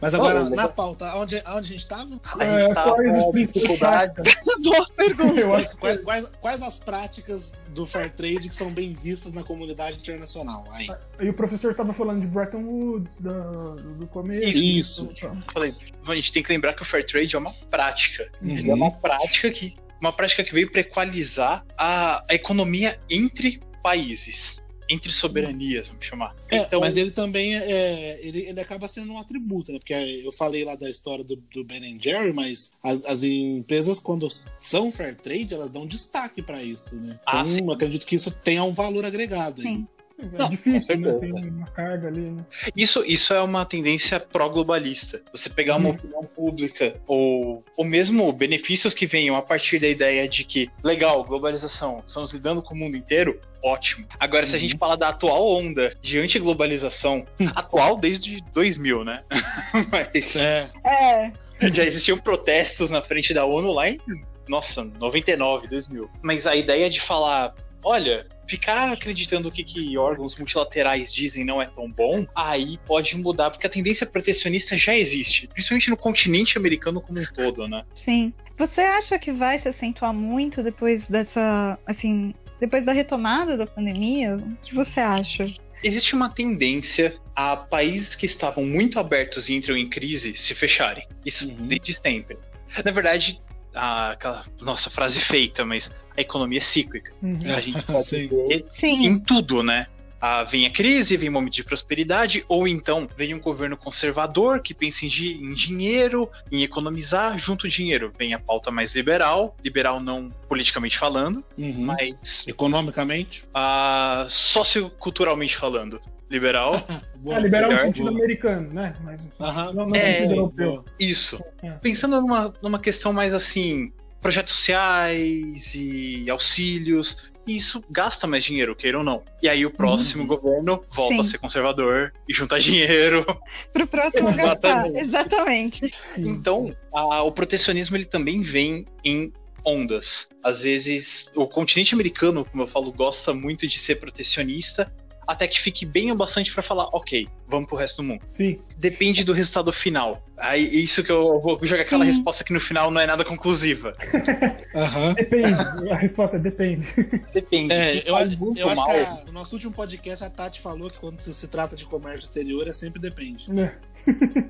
Mas 0.05 0.13
agora, 0.13 0.43
Oh, 0.43 0.49
na 0.49 0.67
pauta, 0.69 1.15
onde, 1.15 1.35
onde 1.47 1.57
a 1.57 1.61
gente 1.63 1.87
tava? 1.87 2.03
A 2.03 2.07
gente 2.07 2.69
É, 2.69 2.73
quais 2.73 2.87
os 3.17 3.23
com 3.23 3.31
principais- 3.31 3.53
dificuldades. 3.53 4.35
Boa 4.63 4.87
pergunta. 4.95 5.39
Eu 5.39 5.47
Quais, 5.49 5.73
quais, 5.73 6.31
quais, 6.39 6.61
as 6.61 6.77
práticas 6.79 7.53
do 7.69 7.85
fair 7.87 8.11
trade 8.11 8.47
que 8.47 8.53
são 8.55 8.71
bem 8.71 8.93
vistas 8.93 9.33
na 9.33 9.43
comunidade 9.43 9.97
internacional? 9.97 10.63
Aí. 10.71 10.87
E 11.19 11.29
o 11.29 11.33
professor 11.33 11.73
tava 11.73 11.91
falando 11.91 12.21
de 12.21 12.27
Bretton 12.27 12.61
Woods, 12.63 13.19
da- 13.19 13.31
do, 13.31 14.05
começo. 14.07 14.45
Isso. 14.57 15.09
Então, 15.17 15.37
Falei, 15.51 15.75
a 16.07 16.15
gente 16.15 16.31
tem 16.31 16.43
que 16.43 16.51
lembrar 16.53 16.73
que 16.73 16.83
o 16.83 16.85
Fair 16.85 17.05
Trade 17.05 17.35
é 17.35 17.39
uma 17.39 17.53
prática. 17.71 18.29
Ele 18.43 18.69
é 18.69 18.73
Uhum. 18.73 18.79
uma 18.83 18.91
prática 18.91 19.49
que. 19.49 19.73
Uma 19.99 20.11
prática 20.13 20.43
que 20.43 20.53
veio 20.53 20.69
para 20.69 20.81
equalizar 20.81 21.65
a, 21.77 22.23
a 22.29 22.35
economia 22.35 22.99
entre 23.09 23.59
países. 23.81 24.61
Entre 24.89 25.11
soberanias, 25.11 25.87
vamos 25.87 26.05
chamar. 26.05 26.35
É, 26.49 26.57
então, 26.57 26.79
mas 26.79 26.95
ele 26.97 27.11
também 27.11 27.55
é, 27.55 27.71
é, 27.71 28.19
ele, 28.21 28.41
ele 28.41 28.59
acaba 28.59 28.87
sendo 28.87 29.11
um 29.13 29.17
atributo, 29.17 29.71
né? 29.71 29.79
Porque 29.79 29.93
eu 29.93 30.31
falei 30.31 30.63
lá 30.63 30.75
da 30.75 30.89
história 30.89 31.23
do, 31.23 31.35
do 31.35 31.63
Ben 31.63 31.97
Jerry, 31.99 32.33
mas 32.33 32.71
as, 32.83 33.03
as 33.05 33.23
empresas, 33.23 33.99
quando 33.99 34.27
são 34.59 34.91
fair 34.91 35.15
trade, 35.15 35.53
elas 35.53 35.69
dão 35.69 35.85
destaque 35.85 36.41
para 36.41 36.61
isso, 36.61 36.95
né? 36.95 37.19
Então, 37.21 37.39
Ah, 37.39 37.45
sim. 37.47 37.61
eu 37.61 37.71
acredito 37.71 38.05
que 38.05 38.15
isso 38.15 38.31
tenha 38.31 38.63
um 38.63 38.73
valor 38.73 39.05
agregado. 39.05 39.61
aí. 39.61 39.85
É 40.17 40.25
Não, 40.37 40.49
difícil, 40.49 40.95
com 40.95 41.01
né? 41.01 41.19
Tem 41.19 41.33
uma 41.33 41.67
carga 41.67 42.07
ali, 42.07 42.21
né? 42.31 42.45
Isso, 42.75 43.03
isso 43.05 43.33
é 43.33 43.41
uma 43.41 43.65
tendência 43.65 44.17
pró-globalista. 44.19 45.21
Você 45.33 45.49
pegar 45.49 45.75
uma 45.75 45.89
Uhum. 45.89 45.95
opinião 45.95 46.23
pública 46.23 46.95
ou, 47.05 47.63
ou 47.75 47.83
mesmo 47.85 48.31
benefícios 48.31 48.93
que 48.93 49.05
venham 49.05 49.35
a 49.35 49.41
partir 49.41 49.77
da 49.79 49.87
ideia 49.89 50.27
de 50.27 50.45
que, 50.45 50.69
legal, 50.83 51.23
globalização, 51.25 52.01
estamos 52.07 52.31
lidando 52.33 52.61
com 52.63 52.73
o 52.73 52.77
mundo 52.77 52.95
inteiro, 52.95 53.39
ótimo. 53.61 54.07
Agora, 54.17 54.45
se 54.45 54.55
a 54.55 54.57
Uhum. 54.57 54.61
gente 54.61 54.77
falar 54.77 54.95
da 54.95 55.09
atual 55.09 55.45
onda 55.49 55.93
de 56.01 56.17
antiglobalização, 56.17 57.27
atual 57.53 57.97
desde 57.97 58.41
2000, 58.53 59.03
né? 59.03 59.21
Mas 59.91 60.35
É, 60.37 60.69
É, 60.85 61.31
já 61.73 61.83
existiam 61.83 62.17
protestos 62.17 62.89
na 62.89 63.01
frente 63.01 63.33
da 63.33 63.45
ONU 63.45 63.71
lá 63.73 63.89
em, 63.89 63.99
nossa, 64.47 64.83
99, 64.83 65.67
2000. 65.67 66.09
Mas 66.21 66.47
a 66.47 66.55
ideia 66.55 66.89
de 66.89 67.01
falar, 67.01 67.53
olha, 67.85 68.25
ficar 68.47 68.91
acreditando 68.91 69.47
o 69.47 69.51
que, 69.51 69.63
que 69.63 69.97
órgãos 69.97 70.35
multilaterais 70.35 71.13
dizem 71.13 71.45
não 71.45 71.61
é 71.61 71.67
tão 71.67 71.89
bom, 71.89 72.25
aí 72.35 72.79
pode 72.85 73.15
mudar, 73.15 73.51
porque 73.51 73.67
a 73.67 73.69
tendência 73.69 74.07
protecionista 74.07 74.75
já 74.75 74.95
existe, 74.95 75.47
principalmente 75.47 75.89
no 75.91 75.97
continente 75.97 76.57
americano 76.57 76.99
como 76.99 77.19
um 77.19 77.25
todo, 77.25 77.67
né? 77.67 77.83
sim. 77.93 78.33
Você 78.57 78.81
acha 78.81 79.19
que 79.19 79.33
vai 79.33 79.59
se 79.59 79.67
acentuar 79.67 80.13
muito 80.13 80.63
depois 80.63 81.07
dessa, 81.09 81.77
assim, 81.85 82.33
depois 82.57 82.85
da 82.85 82.93
retomada 82.93 83.57
da 83.57 83.67
pandemia? 83.67 84.37
O 84.37 84.55
que 84.63 84.73
você 84.73 85.01
acha? 85.01 85.45
Existe 85.83 86.15
uma 86.15 86.29
tendência 86.29 87.13
a 87.35 87.57
países 87.57 88.15
que 88.15 88.25
estavam 88.25 88.65
muito 88.65 88.97
abertos 88.97 89.49
e 89.49 89.53
entram 89.55 89.75
em 89.75 89.89
crise 89.89 90.35
se 90.37 90.55
fecharem. 90.55 91.05
Isso 91.25 91.49
Uhum. 91.49 91.67
desde 91.67 91.93
sempre. 91.93 92.37
Na 92.83 92.91
verdade, 92.91 93.41
a, 93.75 94.11
aquela 94.11 94.43
nossa 94.61 94.89
frase 94.89 95.19
feita, 95.19 95.65
mas 95.65 95.91
a 96.17 96.21
economia 96.21 96.59
é 96.59 96.61
cíclica. 96.61 97.11
Uhum. 97.21 97.37
A 97.55 97.59
gente 97.59 97.81
pode 97.85 98.05
Sim. 98.05 98.27
ver 98.27 98.65
Sim, 98.71 99.05
em 99.05 99.19
tudo, 99.19 99.61
né? 99.61 99.87
Ah, 100.27 100.43
vem 100.43 100.65
a 100.65 100.71
crise, 100.71 101.17
vem 101.17 101.29
um 101.29 101.33
momento 101.33 101.53
de 101.53 101.63
prosperidade, 101.63 102.43
ou 102.47 102.67
então 102.67 103.07
vem 103.15 103.33
um 103.35 103.39
governo 103.39 103.77
conservador 103.77 104.59
que 104.59 104.73
pensa 104.73 105.05
em, 105.05 105.07
di- 105.07 105.33
em 105.39 105.53
dinheiro, 105.53 106.31
em 106.51 106.63
economizar, 106.63 107.37
junto 107.37 107.67
dinheiro. 107.67 108.11
Vem 108.17 108.33
a 108.33 108.39
pauta 108.39 108.71
mais 108.71 108.95
liberal, 108.95 109.55
liberal 109.63 109.99
não 109.99 110.33
politicamente 110.49 110.97
falando, 110.97 111.45
uhum. 111.55 111.85
mas 111.85 112.43
economicamente. 112.47 113.43
ah, 113.53 114.25
socioculturalmente 114.29 115.55
falando. 115.57 116.01
Liberal, 116.29 116.73
Boa, 117.17 117.37
É, 117.37 117.39
liberal 117.41 117.69
no 117.69 117.75
melhor. 117.75 117.85
sentido 117.87 118.09
americano, 118.09 118.73
né? 118.73 118.95
Mas 119.03 119.19
Aham. 119.39 119.73
não 119.73 119.85
no 119.87 119.95
É, 119.95 119.99
sentido 120.13 120.27
Boa, 120.27 120.37
europeu. 120.37 120.71
boa. 120.73 120.85
isso. 120.99 121.43
É. 121.63 121.71
Pensando 121.71 122.19
numa, 122.21 122.53
numa 122.61 122.79
questão 122.79 123.11
mais 123.13 123.33
assim, 123.33 123.91
projetos 124.21 124.53
sociais 124.53 125.73
e 125.75 126.29
auxílios, 126.29 127.31
isso 127.47 127.83
gasta 127.91 128.25
mais 128.25 128.43
dinheiro, 128.43 128.75
queira 128.75 128.97
ou 128.97 129.03
não. 129.03 129.23
E 129.41 129.47
aí 129.47 129.65
o 129.65 129.71
próximo 129.71 130.21
Uhum. 130.23 130.27
governo 130.27 130.83
volta 130.91 131.13
Sim. 131.15 131.19
a 131.19 131.23
ser 131.23 131.37
conservador 131.37 132.11
e 132.27 132.33
juntar 132.33 132.59
dinheiro. 132.59 133.23
pro 133.73 133.85
próximo 133.87 134.25
gastar. 134.35 134.87
Exatamente. 134.87 134.99
Exatamente. 134.99 135.95
Sim. 135.99 136.27
Então, 136.27 136.75
a- 136.93 137.21
o 137.23 137.31
protecionismo 137.31 137.95
ele 137.97 138.05
também 138.05 138.41
vem 138.41 138.85
em 139.03 139.31
ondas. 139.63 140.27
Às 140.43 140.61
vezes, 140.61 141.31
o 141.35 141.47
continente 141.47 141.93
americano, 141.95 142.45
como 142.45 142.63
eu 142.63 142.67
falo, 142.67 142.91
gosta 142.91 143.33
muito 143.33 143.65
de 143.67 143.77
ser 143.79 143.95
protecionista, 143.95 144.91
até 145.27 145.47
que 145.47 145.59
fique 145.61 145.85
bem 145.85 146.11
o 146.11 146.15
bastante 146.15 146.53
para 146.53 146.61
falar, 146.63 146.85
ok, 146.93 147.27
vamos 147.47 147.67
pro 147.67 147.75
resto 147.77 147.97
do 148.01 148.07
mundo. 148.07 148.21
Sim. 148.31 148.59
Depende 148.77 149.23
do 149.23 149.33
resultado 149.33 149.71
final. 149.73 150.21
Aí, 150.37 150.65
isso 150.83 151.01
que 151.03 151.11
eu 151.11 151.39
vou 151.39 151.57
jogar 151.63 151.83
aquela 151.83 152.03
Sim. 152.03 152.11
resposta 152.11 152.43
que 152.43 152.51
no 152.51 152.59
final 152.59 152.91
não 152.91 152.99
é 152.99 153.05
nada 153.07 153.23
conclusiva. 153.23 153.95
Aham. 154.75 155.13
Depende. 155.13 155.91
A 155.91 155.95
resposta 155.95 156.35
é 156.35 156.39
depende. 156.39 156.85
Depende. 157.33 157.73
É, 157.73 157.97
eu, 157.99 158.15
eu 158.55 158.67
acho 158.67 158.75
mal, 158.75 158.85
que 158.89 158.97
a- 158.97 159.23
no 159.27 159.31
nosso 159.31 159.55
último 159.55 159.71
podcast 159.73 160.23
a 160.25 160.29
Tati 160.29 160.59
falou 160.59 160.89
que 160.89 160.99
quando 160.99 161.21
se 161.21 161.47
trata 161.47 161.75
de 161.75 161.85
comércio 161.85 162.25
exterior 162.25 162.67
é 162.67 162.73
sempre 162.73 162.99
depende. 163.01 163.49
né? 163.51 163.75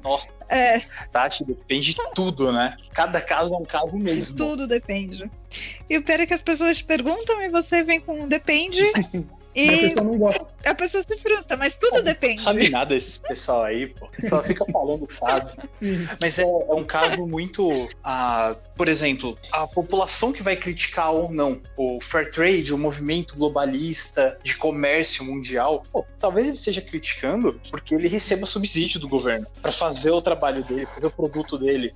Nossa, 0.03 0.31
É, 0.49 0.81
Tati, 1.11 1.45
depende 1.45 1.93
de 1.93 2.01
tudo, 2.15 2.51
né? 2.51 2.75
Cada 2.93 3.21
caso 3.21 3.53
é 3.53 3.57
um 3.57 3.63
caso 3.65 3.95
mesmo. 3.97 4.35
tudo 4.35 4.67
depende. 4.67 5.29
E 5.89 5.97
o 5.97 6.03
pior 6.03 6.19
é 6.19 6.25
que 6.25 6.33
as 6.33 6.41
pessoas 6.41 6.77
te 6.79 6.83
perguntam 6.83 7.39
e 7.41 7.49
você 7.49 7.83
vem 7.83 7.99
com 7.99 8.27
depende. 8.27 8.81
Mas 9.55 9.69
a 9.69 9.73
E 9.73 9.81
pessoa 9.81 10.03
não 10.03 10.17
gosta. 10.17 10.47
a 10.65 10.75
pessoa 10.75 11.03
se 11.03 11.17
frustra, 11.17 11.55
mas 11.57 11.75
tudo 11.75 12.01
depende. 12.03 12.41
Sabe 12.41 12.69
nada 12.69 12.93
esse 12.95 13.19
pessoal 13.19 13.63
aí, 13.63 13.87
pô. 13.87 14.09
Só 14.27 14.43
fica 14.43 14.65
falando 14.65 15.07
sabe. 15.09 15.51
Sim. 15.71 16.05
Mas 16.21 16.37
é, 16.39 16.43
é 16.43 16.73
um 16.73 16.83
caso 16.83 17.25
muito. 17.25 17.89
ah, 18.03 18.55
por 18.75 18.89
exemplo, 18.89 19.37
a 19.53 19.65
população 19.65 20.33
que 20.33 20.43
vai 20.43 20.57
criticar 20.57 21.13
ou 21.13 21.31
não 21.31 21.61
o 21.77 21.99
fair 22.01 22.29
trade, 22.29 22.73
o 22.73 22.77
movimento 22.77 23.35
globalista 23.37 24.37
de 24.43 24.57
comércio 24.57 25.23
mundial, 25.23 25.85
pô, 25.91 26.05
talvez 26.19 26.47
ele 26.47 26.55
esteja 26.57 26.81
criticando 26.81 27.59
porque 27.71 27.95
ele 27.95 28.09
receba 28.09 28.45
subsídio 28.45 28.99
do 28.99 29.07
governo 29.07 29.47
para 29.61 29.71
fazer 29.71 30.11
o 30.11 30.21
trabalho 30.21 30.63
dele, 30.65 30.85
fazer 30.85 31.07
o 31.07 31.11
produto 31.11 31.57
dele. 31.57 31.93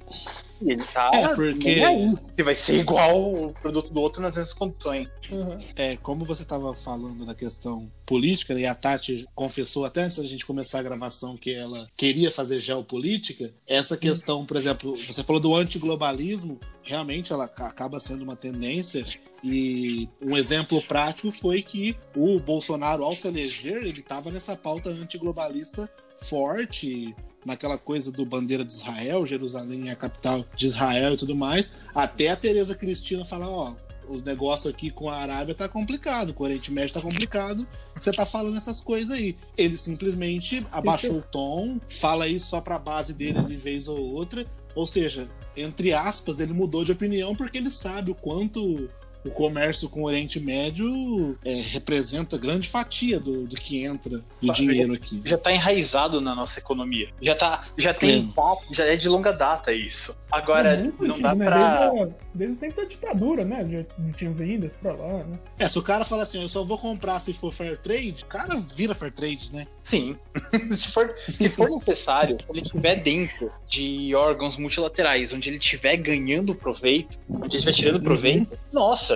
E 0.62 0.72
ele 0.72 0.84
tá 0.84 1.10
É, 1.14 1.28
porque- 1.36 1.70
aí. 1.70 2.16
Que 2.36 2.44
vai 2.44 2.56
ser 2.56 2.80
igual 2.80 3.18
o 3.46 3.54
produto 3.54 3.92
do 3.94 4.02
outro 4.02 4.22
nas 4.22 4.36
mesmas 4.36 4.54
condições. 4.54 5.08
Uhum. 5.32 5.60
É, 5.76 5.96
como 5.98 6.26
você 6.26 6.44
estava 6.44 6.76
falando 6.76 7.26
da 7.26 7.34
questão 7.36 7.90
política, 8.06 8.54
né, 8.54 8.62
e 8.62 8.66
a 8.66 8.74
Tati 8.76 9.26
confessou 9.36 9.86
até 9.86 10.02
antes 10.04 10.18
da 10.18 10.26
gente 10.26 10.46
começar 10.46 10.80
a 10.80 10.84
gravação 10.84 11.38
que 11.38 11.54
ela 11.54 11.88
queria 11.96 12.30
fazer 12.32 12.60
geopolítica, 12.60 13.54
essa 13.68 13.96
questão, 13.96 14.46
por 14.46 14.58
exemplo, 14.58 14.98
você 15.06 15.24
falou 15.24 15.40
do 15.40 15.56
antiglobalismo, 15.56 16.60
realmente 16.84 17.32
ela 17.32 17.48
ca- 17.48 17.68
acaba 17.68 18.00
sendo 18.00 18.24
uma 18.24 18.36
tendência. 18.36 19.06
E 19.42 20.10
um 20.22 20.36
exemplo 20.36 20.82
prático 20.82 21.32
foi 21.32 21.62
que 21.62 21.96
o 22.14 22.40
Bolsonaro, 22.42 23.04
ao 23.04 23.16
se 23.16 23.28
eleger, 23.28 23.78
ele 23.78 24.02
estava 24.02 24.30
nessa 24.32 24.56
pauta 24.58 24.90
antiglobalista 24.90 25.90
forte, 26.18 27.16
naquela 27.46 27.78
coisa 27.78 28.12
do 28.12 28.26
bandeira 28.26 28.66
de 28.66 28.74
Israel, 28.74 29.26
Jerusalém 29.26 29.90
é 29.90 29.92
a 29.92 29.96
capital 29.96 30.46
de 30.56 30.68
Israel 30.68 31.14
e 31.14 31.18
tudo 31.18 31.36
mais, 31.36 31.72
até 31.94 32.30
a 32.30 32.36
Tereza 32.36 32.76
Cristina 32.76 33.24
falar, 33.24 33.50
ó, 33.50 33.76
os 34.10 34.24
negócios 34.24 34.74
aqui 34.74 34.90
com 34.90 35.10
a 35.10 35.18
Arábia 35.18 35.54
tá 35.54 35.70
complicado, 35.70 36.34
com 36.34 36.44
o 36.44 36.46
Oriente 36.46 36.72
Médio 36.72 36.94
tá 36.94 37.02
complicado, 37.02 37.68
você 37.96 38.12
tá 38.12 38.26
falando 38.26 38.58
essas 38.58 38.82
coisas 38.82 39.12
aí. 39.12 39.36
Ele 39.58 39.78
simplesmente 39.78 40.66
abaixou 40.72 41.18
o 41.18 41.22
tom, 41.22 41.80
fala 41.88 42.28
isso 42.28 42.48
só 42.48 42.60
pra 42.60 42.80
base 42.80 43.14
dele 43.14 43.42
de 43.44 43.56
vez 43.56 43.88
ou 43.88 44.00
outra, 44.00 44.46
ou 44.76 44.88
seja, 44.88 45.30
entre 45.56 45.94
aspas, 45.94 46.40
ele 46.40 46.54
mudou 46.54 46.84
de 46.84 46.92
opinião 46.92 47.36
porque 47.36 47.58
ele 47.58 47.70
sabe 47.70 48.12
o 48.12 48.16
quanto 48.16 48.90
o 49.26 49.30
comércio 49.30 49.90
com 49.90 50.02
o 50.02 50.06
Oriente 50.06 50.40
Médio 50.40 51.38
é, 51.44 51.54
representa 51.54 52.38
grande 52.38 52.68
fatia 52.68 53.20
do, 53.20 53.46
do 53.46 53.56
que 53.56 53.84
entra 53.84 54.22
de 54.42 54.48
Tá, 54.48 54.54
dinheiro 54.54 54.94
aqui. 54.94 55.22
Já 55.26 55.38
tá 55.38 55.52
enraizado 55.52 56.22
na 56.22 56.34
nossa 56.34 56.60
economia. 56.60 57.10
Já 57.22 57.36
tá. 57.36 57.66
Já 57.78 57.94
tem. 57.94 58.22
É. 58.22 58.36
data- 58.36 58.62
Já 58.72 58.86
é 58.86 58.96
de 58.96 59.10
longa 59.10 59.32
data 59.32 59.74
isso. 59.74 60.18
Agora, 60.32 60.70
É 60.74 60.84
muito 60.84 61.06
não 61.06 61.20
dá 61.20 61.34
né? 61.36 61.46
pra. 61.46 61.92
Desde, 62.34 62.56
o 62.56 62.60
tempo 62.60 62.80
da 62.82 62.88
ditadura, 62.88 63.44
né? 63.44 63.68
Já, 63.70 64.06
já 64.08 64.14
tinha 64.14 64.32
vendas 64.32 64.72
pra 64.82 64.94
lá, 64.94 65.24
né? 65.24 65.40
É, 65.58 65.68
se 65.68 65.78
o 65.80 65.82
cara 65.84 66.06
fala 66.06 66.24
assim, 66.24 66.42
eu 66.42 66.48
só 66.48 66.64
vou 66.64 66.78
comprar 66.78 67.20
se 67.20 67.34
for 67.34 67.52
fair 67.52 67.78
trade, 67.80 68.24
o 68.24 68.26
cara 68.28 68.56
vira 68.76 68.94
fair 68.94 69.12
trade, 69.12 69.52
né? 69.52 69.66
Sim. 69.82 70.16
se, 70.72 70.90
for, 70.92 71.14
se 71.28 71.50
for 71.50 71.70
necessário, 71.70 72.38
se 72.40 72.46
ele 72.50 72.62
estiver 72.62 72.96
dentro 72.98 73.52
de 73.68 74.14
órgãos 74.16 74.56
multilaterais, 74.58 75.34
onde 75.34 75.50
ele 75.50 75.58
estiver 75.58 75.98
ganhando 75.98 76.54
proveito, 76.56 77.18
onde 77.30 77.48
ele 77.48 77.58
estiver 77.58 77.74
tirando 77.74 78.02
proveito, 78.04 78.58
nossa, 78.72 79.09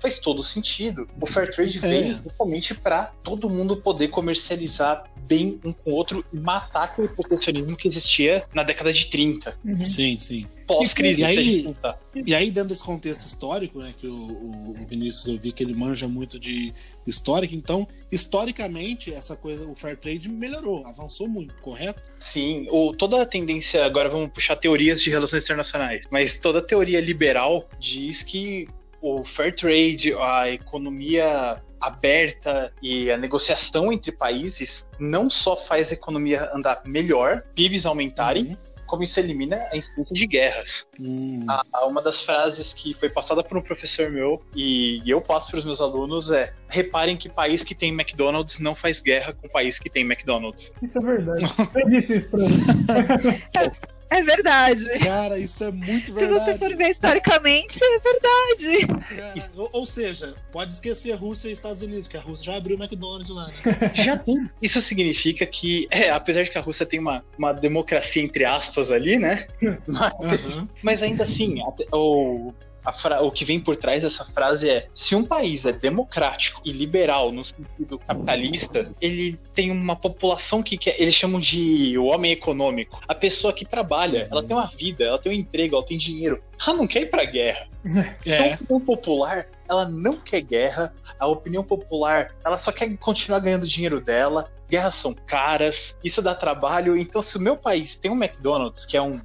faz 0.00 0.18
todo 0.18 0.42
sentido. 0.42 1.08
O 1.20 1.26
Fair 1.26 1.50
Trade 1.50 1.78
vem 1.78 2.10
É. 2.12 2.14
totalmente 2.14 2.74
para 2.74 3.06
todo 3.22 3.48
mundo 3.50 3.76
poder 3.76 4.08
comercializar 4.08 5.04
bem 5.26 5.60
um 5.62 5.72
com 5.72 5.90
o 5.90 5.94
outro 5.94 6.24
e 6.32 6.38
matar 6.40 6.84
aquele 6.84 7.08
protecionismo 7.08 7.76
que 7.76 7.86
existia 7.86 8.46
na 8.54 8.62
década 8.62 8.90
de 8.92 9.06
30, 9.08 9.58
Uhum. 9.62 9.84
Sim, 9.84 10.18
sim. 10.18 10.46
pós-crise, 10.66 11.20
E 11.20 11.24
aí- 11.24 11.34
se 11.34 11.40
a 11.40 11.42
gente 11.42 11.62
contar. 11.64 11.98
E 12.26 12.34
aí, 12.34 12.50
dentro 12.50 12.70
desse 12.70 12.82
contexto 12.82 13.26
histórico, 13.26 13.78
né, 13.78 13.94
que 13.98 14.06
o, 14.06 14.14
o- 14.14 14.70
o 14.82 14.86
Vinícius 14.86 15.26
eu 15.26 15.38
vi 15.38 15.52
que 15.52 15.62
ele 15.62 15.74
manja 15.74 16.08
muito 16.08 16.38
de 16.38 16.72
histórica, 17.06 17.54
então, 17.54 17.86
historicamente, 18.10 19.12
essa 19.12 19.34
coisa, 19.36 19.66
o 19.66 19.74
fair 19.74 19.96
trade 19.98 20.28
melhorou, 20.28 20.86
avançou 20.86 21.28
muito, 21.28 21.54
correto? 21.60 22.10
Sim, 22.18 22.66
o, 22.70 22.92
toda 22.94 23.20
a 23.20 23.26
tendência, 23.26 23.84
agora 23.84 24.08
vamos 24.08 24.30
puxar 24.30 24.56
teorias 24.56 25.02
de 25.02 25.10
relações 25.10 25.44
internacionais, 25.44 26.06
mas 26.10 26.38
toda 26.38 26.60
a 26.60 26.62
teoria 26.62 27.00
liberal 27.00 27.68
diz 27.80 28.22
que 28.22 28.66
o 29.00 29.24
fair 29.24 29.54
trade, 29.54 30.12
a 30.18 30.50
economia 30.50 31.62
aberta 31.80 32.72
e 32.82 33.10
a 33.10 33.16
negociação 33.16 33.92
entre 33.92 34.10
países 34.10 34.86
não 34.98 35.30
só 35.30 35.56
faz 35.56 35.90
a 35.92 35.94
economia 35.94 36.50
andar 36.52 36.82
melhor, 36.84 37.42
PIBs 37.54 37.86
aumentarem, 37.86 38.58
como 38.84 39.02
isso 39.02 39.20
elimina 39.20 39.62
a 39.70 39.76
instância 39.76 40.14
de 40.14 40.26
guerras. 40.26 40.88
Hum. 40.98 41.44
A- 41.46 41.84
uma 41.86 42.00
das 42.02 42.22
frases 42.22 42.72
que 42.72 42.94
foi 42.94 43.08
passada 43.10 43.44
por 43.44 43.56
um 43.56 43.60
professor 43.60 44.10
meu 44.10 44.42
e 44.56 45.02
eu 45.06 45.20
passo 45.20 45.50
para 45.50 45.58
os 45.58 45.64
meus 45.64 45.80
alunos 45.80 46.30
é: 46.30 46.52
reparem 46.68 47.14
que 47.16 47.28
país 47.28 47.62
que 47.62 47.74
tem 47.74 47.90
McDonald's 47.92 48.58
não 48.58 48.74
faz 48.74 49.00
guerra 49.02 49.34
com 49.34 49.46
país 49.48 49.78
que 49.78 49.90
tem 49.90 50.04
McDonald's. 50.04 50.72
Isso 50.82 50.98
é 50.98 51.02
verdade. 51.02 51.44
Você 51.46 51.84
disse 51.84 52.16
isso 52.16 52.30
pra 52.30 52.40
mim. 52.40 52.48
É 54.10 54.22
verdade. 54.22 54.86
Cara, 55.00 55.38
isso 55.38 55.62
é 55.64 55.70
muito 55.70 56.06
Se 56.06 56.12
você 56.12 56.26
verdade. 56.26 56.58
for 56.58 56.76
ver 56.76 56.90
historicamente, 56.90 57.78
é 57.82 57.98
verdade. 57.98 58.86
Cara, 59.16 59.50
ou, 59.56 59.70
ou 59.72 59.86
seja, 59.86 60.34
pode 60.50 60.72
esquecer 60.72 61.12
Rússia 61.14 61.48
e 61.48 61.52
Estados 61.52 61.82
Unidos, 61.82 62.06
porque 62.06 62.16
a 62.16 62.20
Rússia 62.20 62.46
já 62.46 62.56
abriu 62.56 62.76
o 62.76 62.82
McDonald's 62.82 63.34
lá. 63.34 63.46
Né? 63.48 63.52
Já 63.94 64.16
tem. 64.16 64.48
Isso 64.62 64.80
significa 64.80 65.44
que, 65.46 65.86
é, 65.90 66.10
apesar 66.10 66.42
de 66.42 66.50
que 66.50 66.58
a 66.58 66.60
Rússia 66.60 66.86
tem 66.86 66.98
uma, 66.98 67.24
uma 67.38 67.52
democracia 67.52 68.22
entre 68.22 68.44
aspas 68.44 68.90
ali, 68.90 69.18
né? 69.18 69.46
Mas, 69.86 70.58
Aham. 70.58 70.68
mas 70.82 71.02
ainda 71.02 71.24
assim, 71.24 71.62
até- 71.66 71.86
o, 71.92 72.52
fra- 72.92 73.20
o 73.22 73.30
que 73.30 73.44
vem 73.44 73.58
por 73.60 73.76
trás 73.76 74.02
dessa 74.02 74.24
frase 74.24 74.68
é: 74.70 74.88
se 74.94 75.14
um 75.14 75.24
país 75.24 75.64
é 75.66 75.72
democrático 75.72 76.60
e 76.64 76.72
liberal 76.72 77.30
no 77.32 77.44
sentido 77.44 77.98
capitalista, 77.98 78.90
ele 79.00 79.38
tem 79.54 79.70
uma 79.70 79.96
população 79.96 80.62
que, 80.62 80.76
que 80.78 80.90
eles 80.98 81.14
chamam 81.14 81.40
de 81.40 81.96
o 81.98 82.06
homem 82.06 82.32
econômico. 82.32 83.00
A 83.08 83.14
pessoa 83.14 83.52
que 83.52 83.64
trabalha, 83.64 84.28
ela 84.30 84.42
tem 84.42 84.56
uma 84.56 84.66
vida, 84.66 85.04
ela 85.04 85.18
tem 85.18 85.32
um 85.32 85.34
emprego, 85.34 85.76
ela 85.76 85.84
tem 85.84 85.98
dinheiro. 85.98 86.42
Ela 86.66 86.76
não 86.76 86.86
quer 86.86 87.02
ir 87.02 87.10
pra 87.10 87.24
guerra. 87.24 87.66
Então, 87.84 88.04
É. 88.32 88.52
a 88.52 88.54
opinião 88.56 88.80
popular, 88.80 89.46
ela 89.68 89.88
não 89.88 90.16
quer 90.16 90.40
guerra. 90.40 90.94
A 91.18 91.26
opinião 91.26 91.62
popular, 91.64 92.34
ela 92.44 92.58
só 92.58 92.70
quer 92.72 92.94
continuar 92.98 93.38
ganhando 93.40 93.62
o 93.64 93.68
dinheiro 93.68 94.00
dela. 94.00 94.50
Guerras 94.70 94.96
são 94.96 95.14
caras, 95.14 95.96
isso 96.04 96.20
dá 96.20 96.34
trabalho. 96.34 96.96
Então, 96.96 97.22
se 97.22 97.36
o 97.36 97.40
meu 97.40 97.56
país 97.56 97.96
tem 97.96 98.10
um 98.10 98.16
McDonald's, 98.22 98.84
que 98.84 98.96
é 98.96 99.02
um 99.02 99.20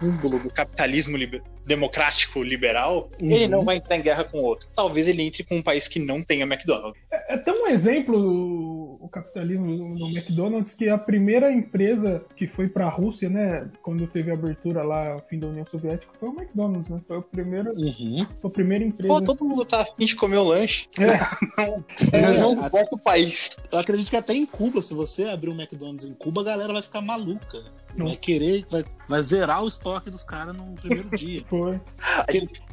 símbolo 0.00 0.38
do 0.38 0.50
capitalismo 0.50 1.16
liber- 1.16 1.42
democrático 1.66 2.42
liberal, 2.42 3.10
Uhum. 3.20 3.30
ele 3.30 3.48
não 3.48 3.64
vai 3.64 3.76
entrar 3.76 3.96
em 3.98 4.02
guerra 4.02 4.24
com 4.24 4.38
outro. 4.38 4.68
Talvez 4.74 5.08
ele 5.08 5.22
entre 5.22 5.42
com 5.44 5.56
um 5.56 5.62
país 5.62 5.88
que 5.88 5.98
não 5.98 6.22
tenha 6.22 6.44
McDonald's. 6.46 7.00
É 7.10 7.34
até 7.34 7.52
um 7.52 7.66
exemplo 7.66 8.98
o, 9.00 9.08
capitalismo 9.08 9.66
no 9.66 10.08
McDonald's 10.08 10.74
que 10.74 10.88
a 10.88 10.98
primeira 10.98 11.50
empresa 11.52 12.24
que 12.36 12.46
foi 12.46 12.68
pra 12.68 12.88
Rússia, 12.88 13.28
né, 13.28 13.68
quando 13.82 14.06
teve 14.06 14.30
a 14.30 14.34
abertura 14.34 14.82
lá, 14.82 15.16
o 15.16 15.20
fim 15.28 15.38
da 15.38 15.46
União 15.48 15.64
Soviética, 15.66 16.12
foi 16.18 16.28
o 16.28 16.32
McDonald's, 16.32 16.90
né? 16.90 17.00
Foi 17.06 17.18
a 17.18 17.22
primeira, 17.22 17.72
Uhum. 17.72 18.26
foi 18.40 18.50
a 18.50 18.52
primeira 18.52 18.84
empresa. 18.84 19.12
Pô, 19.14 19.20
todo 19.22 19.44
mundo 19.44 19.64
tá 19.64 19.80
afim 19.82 20.04
de 20.04 20.14
comer 20.16 20.36
o 20.36 20.44
lanche. 20.44 20.88
É, 20.98 21.06
É, 22.12 22.38
não 22.38 22.50
a- 22.62 22.66
importa 22.66 22.94
o 22.94 22.98
país. 22.98 23.50
Eu 23.72 23.78
acredito 23.78 24.10
que 24.10 24.16
até 24.16 24.34
em 24.34 24.44
Cuba, 24.46 24.82
se 24.82 24.92
você 24.94 25.24
abrir 25.24 25.50
um 25.50 25.54
McDonald's 25.54 26.04
em 26.04 26.14
Cuba, 26.14 26.40
a 26.42 26.44
galera 26.44 26.72
vai 26.72 26.82
ficar 26.82 27.00
maluca. 27.00 27.58
Vai 28.04 28.16
querer, 28.16 28.64
vai, 28.70 28.84
vai 29.08 29.22
zerar 29.22 29.62
o 29.64 29.68
estoque 29.68 30.10
dos 30.10 30.24
caras 30.24 30.54
no 30.56 30.74
primeiro 30.74 31.08
dia. 31.16 31.42
foi. 31.44 31.80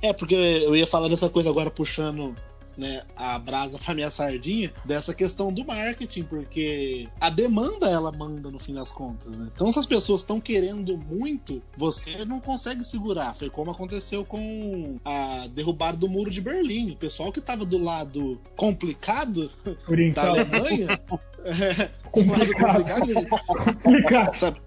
É, 0.01 0.13
porque 0.13 0.35
eu 0.35 0.75
ia 0.75 0.87
falar 0.87 1.07
dessa 1.07 1.29
coisa 1.29 1.49
agora 1.49 1.71
puxando 1.71 2.35
né, 2.77 3.03
a 3.15 3.37
brasa 3.39 3.77
pra 3.79 3.93
minha 3.93 4.09
sardinha, 4.09 4.71
dessa 4.85 5.13
questão 5.13 5.51
do 5.51 5.65
marketing, 5.65 6.23
porque 6.23 7.07
a 7.19 7.29
demanda 7.29 7.87
ela 7.89 8.11
manda 8.11 8.49
no 8.51 8.59
fim 8.59 8.73
das 8.73 8.91
contas, 8.91 9.37
né? 9.37 9.49
Então 9.53 9.71
se 9.71 9.79
as 9.79 9.85
pessoas 9.85 10.21
estão 10.21 10.39
querendo 10.39 10.97
muito, 10.97 11.61
você 11.77 12.25
não 12.25 12.39
consegue 12.39 12.83
segurar. 12.83 13.33
Foi 13.33 13.49
como 13.49 13.71
aconteceu 13.71 14.25
com 14.25 14.99
a 15.03 15.47
derrubada 15.47 15.97
do 15.97 16.09
muro 16.09 16.29
de 16.29 16.41
Berlim. 16.41 16.91
O 16.91 16.97
pessoal 16.97 17.31
que 17.31 17.41
tava 17.41 17.65
do 17.65 17.77
lado 17.77 18.39
complicado 18.55 19.51
da 19.63 19.91
Oriental. 19.91 20.35
Alemanha, 20.35 20.99
é, 21.45 21.89
Complicado. 22.13 22.83
Complicado. 23.81 24.33
sabe? 24.35 24.61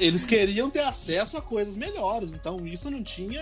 Eles 0.00 0.24
queriam 0.24 0.68
ter 0.68 0.80
acesso 0.80 1.38
a 1.38 1.42
coisas 1.42 1.76
melhores, 1.76 2.34
então 2.34 2.66
isso 2.66 2.90
não 2.90 3.02
tinha 3.04 3.40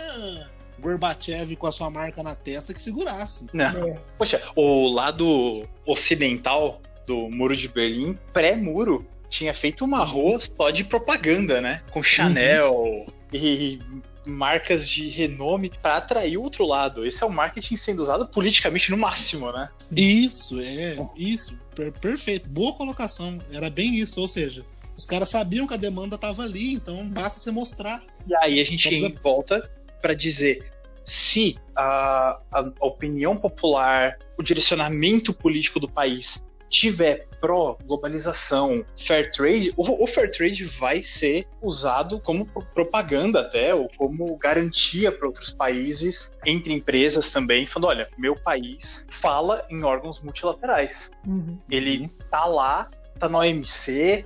Gorbachev 0.80 1.56
com 1.56 1.66
a 1.66 1.72
sua 1.72 1.90
marca 1.90 2.22
na 2.22 2.34
testa 2.34 2.74
que 2.74 2.82
segurasse. 2.82 3.46
Não. 3.52 3.88
É. 3.88 4.00
Poxa, 4.18 4.42
o 4.54 4.88
lado 4.88 5.68
ocidental 5.86 6.80
do 7.06 7.28
Muro 7.30 7.56
de 7.56 7.68
Berlim, 7.68 8.18
pré-muro, 8.32 9.06
tinha 9.28 9.52
feito 9.52 9.84
uma 9.84 10.04
rua 10.04 10.38
só 10.40 10.70
de 10.70 10.84
propaganda, 10.84 11.60
né? 11.60 11.82
Com 11.90 12.02
Chanel 12.02 13.06
e 13.32 13.78
marcas 14.26 14.88
de 14.88 15.08
renome 15.08 15.70
para 15.82 15.96
atrair 15.96 16.38
o 16.38 16.42
outro 16.42 16.64
lado. 16.66 17.04
Esse 17.04 17.22
é 17.22 17.26
o 17.26 17.30
marketing 17.30 17.76
sendo 17.76 18.00
usado 18.00 18.26
politicamente 18.26 18.90
no 18.90 18.96
máximo, 18.96 19.50
né? 19.52 19.68
Isso, 19.94 20.60
é, 20.60 20.96
isso, 21.16 21.58
per- 21.74 21.92
perfeito. 21.92 22.48
Boa 22.48 22.72
colocação, 22.72 23.38
era 23.52 23.68
bem 23.68 23.96
isso, 23.96 24.20
ou 24.20 24.28
seja, 24.28 24.64
os 24.96 25.04
caras 25.04 25.28
sabiam 25.28 25.66
que 25.66 25.74
a 25.74 25.78
demanda 25.78 26.16
tava 26.16 26.42
ali, 26.42 26.74
então 26.74 27.06
basta 27.08 27.38
você 27.38 27.50
mostrar. 27.50 28.02
E 28.26 28.34
aí 28.36 28.60
a 28.60 28.64
gente 28.64 28.88
Vamos 28.96 29.20
volta 29.20 29.70
para 30.04 30.12
dizer 30.12 30.70
se 31.02 31.56
a, 31.74 32.38
a 32.52 32.60
opinião 32.86 33.38
popular, 33.38 34.18
o 34.36 34.42
direcionamento 34.42 35.32
político 35.32 35.80
do 35.80 35.88
país 35.88 36.44
tiver 36.68 37.26
pró-globalização, 37.40 38.84
fair 38.98 39.30
trade, 39.30 39.72
o, 39.78 40.04
o 40.04 40.06
fair 40.06 40.30
trade 40.30 40.64
vai 40.64 41.02
ser 41.02 41.46
usado 41.62 42.20
como 42.20 42.44
pro- 42.44 42.66
propaganda 42.74 43.40
até, 43.40 43.74
ou 43.74 43.88
como 43.96 44.36
garantia 44.36 45.10
para 45.10 45.26
outros 45.26 45.50
países, 45.50 46.30
entre 46.44 46.74
empresas 46.74 47.30
também, 47.30 47.66
falando, 47.66 47.88
olha, 47.88 48.08
meu 48.18 48.36
país 48.36 49.06
fala 49.08 49.64
em 49.70 49.84
órgãos 49.84 50.20
multilaterais. 50.20 51.10
Uhum. 51.26 51.58
Ele 51.70 52.10
tá 52.30 52.44
lá, 52.44 52.90
tá 53.26 53.28
na 53.32 53.38
OMC, 53.38 54.24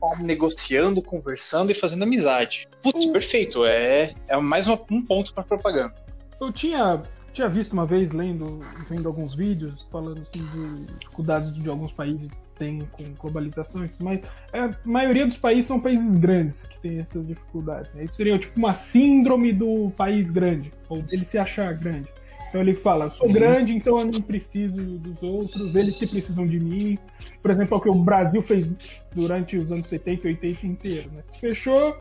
tá 0.00 0.18
negociando, 0.22 1.02
conversando 1.02 1.70
e 1.70 1.74
fazendo 1.74 2.02
amizade. 2.04 2.66
Putz, 2.82 3.04
Uh. 3.06 3.12
perfeito. 3.12 3.64
É, 3.64 4.14
é 4.28 4.36
mais 4.40 4.66
uma- 4.66 4.80
um 4.90 5.04
ponto 5.04 5.32
pra 5.34 5.42
propaganda. 5.42 5.94
Eu 6.40 6.52
tinha, 6.52 7.02
tinha 7.32 7.48
visto 7.48 7.72
uma 7.72 7.84
vez, 7.84 8.12
lendo, 8.12 8.60
vendo 8.88 9.08
alguns 9.08 9.34
vídeos, 9.34 9.88
falando 9.90 10.22
assim, 10.22 10.44
de 10.44 10.92
dificuldades 10.98 11.52
de 11.52 11.68
alguns 11.68 11.92
países 11.92 12.30
têm 12.58 12.88
com 12.92 13.04
globalização 13.14 13.84
e 13.84 13.88
tudo 13.88 14.04
mais. 14.04 14.20
É, 14.52 14.60
a 14.60 14.74
maioria 14.84 15.26
dos 15.26 15.36
países 15.36 15.66
são 15.66 15.78
países 15.80 16.16
grandes 16.16 16.64
que 16.64 16.78
têm 16.80 16.98
essas 17.00 17.24
dificuldades. 17.26 17.92
né? 17.94 18.04
Isso 18.04 18.16
seria 18.16 18.38
tipo 18.38 18.56
uma 18.58 18.74
síndrome 18.74 19.52
do 19.52 19.92
país 19.96 20.30
grande, 20.30 20.72
ou 20.88 21.00
dele 21.02 21.24
se 21.24 21.38
achar 21.38 21.72
grande. 21.74 22.08
Então 22.48 22.60
ele 22.60 22.74
fala, 22.74 23.06
eu 23.06 23.10
sou 23.10 23.30
grande, 23.30 23.74
então 23.74 23.98
eu 23.98 24.06
não 24.06 24.22
preciso 24.22 24.76
dos 24.76 25.22
outros, 25.22 25.74
eles 25.74 25.96
que 25.96 26.06
precisam 26.06 26.46
de 26.46 26.58
mim. 26.58 26.98
Por 27.42 27.50
exemplo, 27.50 27.74
é 27.74 27.76
o 27.76 27.80
que 27.80 27.88
o 27.88 27.94
Brasil 27.94 28.42
fez 28.42 28.68
durante 29.14 29.58
os 29.58 29.70
anos 29.70 29.86
70 29.88 30.26
e 30.26 30.30
80 30.30 30.66
inteiro. 30.66 31.10
Né? 31.12 31.22
Se 31.26 31.38
fechou, 31.38 31.96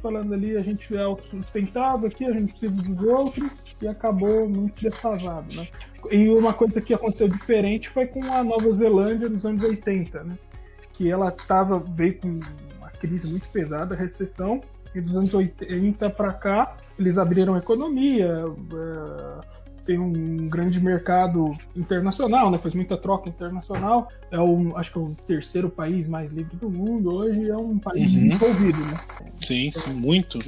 falando 0.00 0.32
ali, 0.34 0.56
a 0.56 0.62
gente 0.62 0.96
é 0.96 1.02
autossustentável 1.02 2.08
aqui, 2.08 2.24
a 2.24 2.32
gente 2.32 2.50
precisa 2.50 2.76
dos 2.76 3.02
outros, 3.02 3.56
e 3.80 3.86
acabou 3.86 4.48
muito 4.48 4.82
defasado, 4.82 5.54
né? 5.54 5.68
E 6.10 6.28
uma 6.28 6.52
coisa 6.52 6.80
que 6.80 6.92
aconteceu 6.92 7.28
diferente 7.28 7.88
foi 7.88 8.06
com 8.06 8.20
a 8.32 8.42
Nova 8.42 8.70
Zelândia 8.72 9.28
nos 9.28 9.46
anos 9.46 9.62
80, 9.62 10.24
né? 10.24 10.38
Que 10.92 11.10
ela 11.10 11.30
tava, 11.30 11.78
veio 11.78 12.18
com 12.18 12.40
uma 12.76 12.90
crise 12.90 13.28
muito 13.28 13.48
pesada, 13.50 13.94
recessão, 13.94 14.60
e 14.94 15.00
dos 15.00 15.14
anos 15.14 15.34
80 15.34 16.10
para 16.10 16.32
cá, 16.32 16.76
eles 16.98 17.18
abriram 17.18 17.54
a 17.54 17.58
economia, 17.58 18.26
eh, 18.26 19.40
tem 19.88 19.98
um 19.98 20.48
grande 20.50 20.78
mercado 20.78 21.56
internacional, 21.74 22.50
né? 22.50 22.58
Faz 22.58 22.74
muita 22.74 22.94
troca 22.94 23.26
internacional. 23.30 24.12
É 24.30 24.38
o, 24.38 24.76
acho 24.76 24.92
que 24.92 24.98
é 24.98 25.00
o 25.00 25.16
terceiro 25.26 25.70
país 25.70 26.06
mais 26.06 26.30
livre 26.30 26.54
do 26.58 26.68
mundo 26.68 27.10
hoje. 27.10 27.48
É 27.48 27.56
um 27.56 27.78
país 27.78 28.06
Uhum. 28.12 28.24
desenvolvido, 28.28 28.78
né? 28.80 29.30
Sim, 29.40 29.72
sim, 29.72 29.94
muito. 29.94 30.38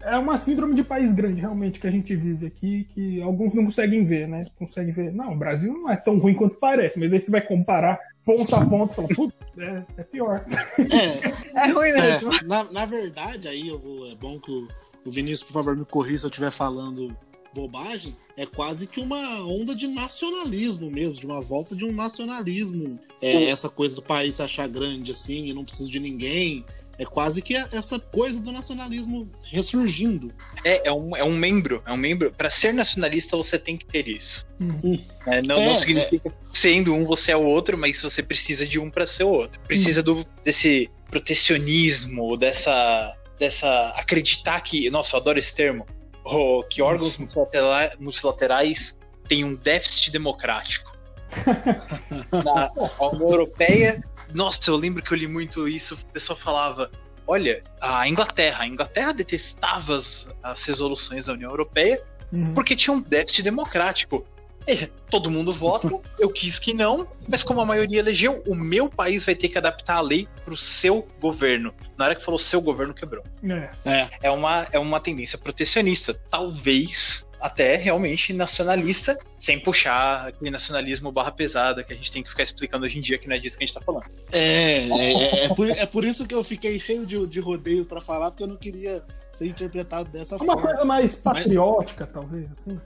É 0.00 0.16
uma 0.16 0.38
síndrome 0.38 0.76
de 0.76 0.84
país 0.84 1.12
grande, 1.12 1.40
realmente, 1.40 1.80
que 1.80 1.88
a 1.88 1.90
gente 1.90 2.14
vive 2.14 2.46
aqui, 2.46 2.84
que 2.94 3.20
alguns 3.20 3.52
não 3.52 3.64
conseguem 3.64 4.04
ver, 4.04 4.28
né? 4.28 4.46
Conseguem 4.56 4.92
ver. 4.92 5.12
Não, 5.12 5.32
o 5.32 5.36
Brasil 5.36 5.72
não 5.72 5.90
é 5.90 5.96
tão 5.96 6.16
ruim 6.18 6.34
quanto 6.34 6.54
parece, 6.54 6.96
mas 7.00 7.12
aí 7.12 7.18
você 7.18 7.32
vai 7.32 7.40
comparar 7.40 7.98
ponto 8.24 8.54
a 8.54 8.64
ponto 8.64 8.92
e 8.92 8.94
fala, 8.94 9.08
putz, 9.08 9.34
é, 9.58 9.82
é 9.96 10.02
pior. 10.04 10.44
É, 10.78 11.58
É 11.66 11.72
ruim 11.72 11.92
mesmo. 11.92 12.32
É, 12.32 12.44
na, 12.44 12.62
na 12.70 12.86
verdade, 12.86 13.48
aí 13.48 13.66
eu 13.66 13.78
vou. 13.80 14.08
É 14.08 14.14
bom 14.14 14.38
que 14.38 14.52
o, 14.52 14.68
o 15.04 15.10
Vinícius, 15.10 15.42
por 15.42 15.52
favor, 15.54 15.76
me 15.76 15.84
corrija 15.84 16.20
se 16.20 16.26
eu 16.26 16.30
estiver 16.30 16.52
falando 16.52 17.16
bobagem. 17.54 18.16
É 18.36 18.44
quase 18.44 18.86
que 18.86 19.00
uma 19.00 19.44
onda 19.46 19.74
de 19.74 19.86
nacionalismo 19.86 20.90
mesmo, 20.90 21.14
de 21.14 21.26
uma 21.26 21.40
volta 21.40 21.74
de 21.76 21.84
um 21.84 21.92
nacionalismo. 21.92 22.98
É, 23.22 23.44
essa 23.44 23.68
coisa 23.68 23.94
do 23.94 24.02
país 24.02 24.34
se 24.34 24.42
achar 24.42 24.68
grande 24.68 25.12
assim 25.12 25.46
e 25.46 25.54
não 25.54 25.64
precisa 25.64 25.88
de 25.88 26.00
ninguém. 26.00 26.64
É 26.98 27.04
quase 27.04 27.42
que 27.42 27.56
essa 27.56 27.98
coisa 27.98 28.40
do 28.40 28.52
nacionalismo 28.52 29.28
ressurgindo. 29.50 30.32
É, 30.64 30.88
é 30.88 30.92
um, 30.92 31.16
é 31.16 31.24
um 31.24 31.36
membro, 31.36 31.82
é 31.86 31.92
um 31.92 31.96
membro. 31.96 32.32
Para 32.32 32.50
ser 32.50 32.72
nacionalista, 32.72 33.36
você 33.36 33.58
tem 33.58 33.76
que 33.76 33.84
ter 33.84 34.06
isso. 34.06 34.46
Uhum. 34.60 34.98
É, 35.26 35.42
não, 35.42 35.56
É, 35.56 35.68
não 35.68 35.74
significa 35.74 36.30
que 36.30 36.36
sendo 36.52 36.94
um 36.94 37.04
você 37.04 37.32
é 37.32 37.36
o 37.36 37.42
outro, 37.42 37.76
mas 37.76 38.00
você 38.00 38.22
precisa 38.22 38.66
de 38.66 38.78
um 38.78 38.90
para 38.90 39.06
ser 39.06 39.24
o 39.24 39.28
outro. 39.28 39.60
Precisa 39.62 40.02
do, 40.02 40.24
desse 40.44 40.88
protecionismo, 41.10 42.36
dessa, 42.36 43.16
dessa 43.38 43.88
acreditar 43.96 44.60
que, 44.60 44.88
nossa, 44.90 45.16
eu 45.16 45.20
adoro 45.20 45.38
esse 45.38 45.54
termo, 45.54 45.86
oh, 46.24 46.64
que 46.68 46.82
órgãos 46.82 47.16
multilatera- 47.16 47.92
multilaterais 48.00 48.96
têm 49.28 49.44
um 49.44 49.54
déficit 49.54 50.10
democrático. 50.10 50.92
Na 52.44 52.70
a 52.98 53.08
União 53.08 53.30
Europeia, 53.30 54.02
nossa, 54.34 54.70
eu 54.70 54.76
lembro 54.76 55.02
que 55.02 55.12
eu 55.12 55.16
li 55.18 55.26
muito 55.26 55.68
isso, 55.68 55.94
o 55.94 56.06
pessoal 56.12 56.38
falava, 56.38 56.90
olha, 57.26 57.62
a 57.80 58.08
Inglaterra, 58.08 58.62
a 58.64 58.66
Inglaterra 58.66 59.12
detestava 59.12 59.96
as, 59.96 60.28
as 60.42 60.64
resoluções 60.64 61.26
da 61.26 61.32
União 61.32 61.50
Europeia 61.50 62.02
Uhum. 62.32 62.52
porque 62.52 62.74
tinha 62.74 62.92
um 62.94 63.00
déficit 63.00 63.44
democrático. 63.44 64.26
E 64.66 64.86
todo 65.10 65.30
mundo 65.30 65.52
vota, 65.52 65.88
eu 66.18 66.30
quis 66.30 66.58
que 66.58 66.72
não, 66.72 67.06
mas 67.28 67.42
como 67.42 67.60
a 67.60 67.66
maioria 67.66 67.98
elegeu, 67.98 68.42
o 68.46 68.54
meu 68.54 68.88
país 68.88 69.24
vai 69.24 69.34
ter 69.34 69.48
que 69.48 69.58
adaptar 69.58 69.96
a 69.96 70.00
lei 70.00 70.28
pro 70.44 70.56
seu 70.56 71.06
governo. 71.20 71.74
Na 71.96 72.06
hora 72.06 72.14
que 72.14 72.24
falou 72.24 72.38
seu 72.38 72.60
governo, 72.60 72.94
quebrou. 72.94 73.24
É. 73.44 73.70
É. 73.84 74.08
É 74.22 74.30
uma, 74.30 74.66
é 74.72 74.78
uma 74.78 75.00
tendência 75.00 75.38
protecionista, 75.38 76.14
talvez 76.30 77.26
até 77.44 77.76
realmente 77.76 78.32
nacionalista, 78.32 79.18
sem 79.38 79.60
puxar 79.60 80.28
aquele 80.28 80.50
nacionalismo 80.50 81.12
barra 81.12 81.30
pesada 81.30 81.84
que 81.84 81.92
a 81.92 81.96
gente 81.96 82.10
tem 82.10 82.22
que 82.22 82.30
ficar 82.30 82.42
explicando 82.42 82.86
hoje 82.86 82.96
em 82.96 83.02
dia, 83.02 83.18
que 83.18 83.28
não 83.28 83.36
é 83.36 83.38
disso 83.38 83.58
que 83.58 83.64
a 83.64 83.66
gente 83.66 83.74
tá 83.74 83.82
falando. 83.82 84.06
É, 84.32 84.88
é, 84.88 85.44
é, 85.44 85.48
por, 85.48 85.68
é 85.68 85.84
por 85.84 86.04
isso 86.06 86.26
que 86.26 86.34
eu 86.34 86.42
fiquei 86.42 86.80
cheio 86.80 87.04
de, 87.04 87.26
de 87.26 87.40
rodeios 87.40 87.86
pra 87.86 88.00
falar, 88.00 88.30
porque 88.30 88.42
eu 88.42 88.46
não 88.46 88.56
queria 88.56 89.04
ser 89.38 89.46
interpretado 89.48 90.08
dessa 90.10 90.36
Uma 90.36 90.46
forma. 90.46 90.62
coisa 90.62 90.84
mais 90.84 91.16
patriótica, 91.16 92.06
talvez, 92.06 92.46
assim. 92.52 92.80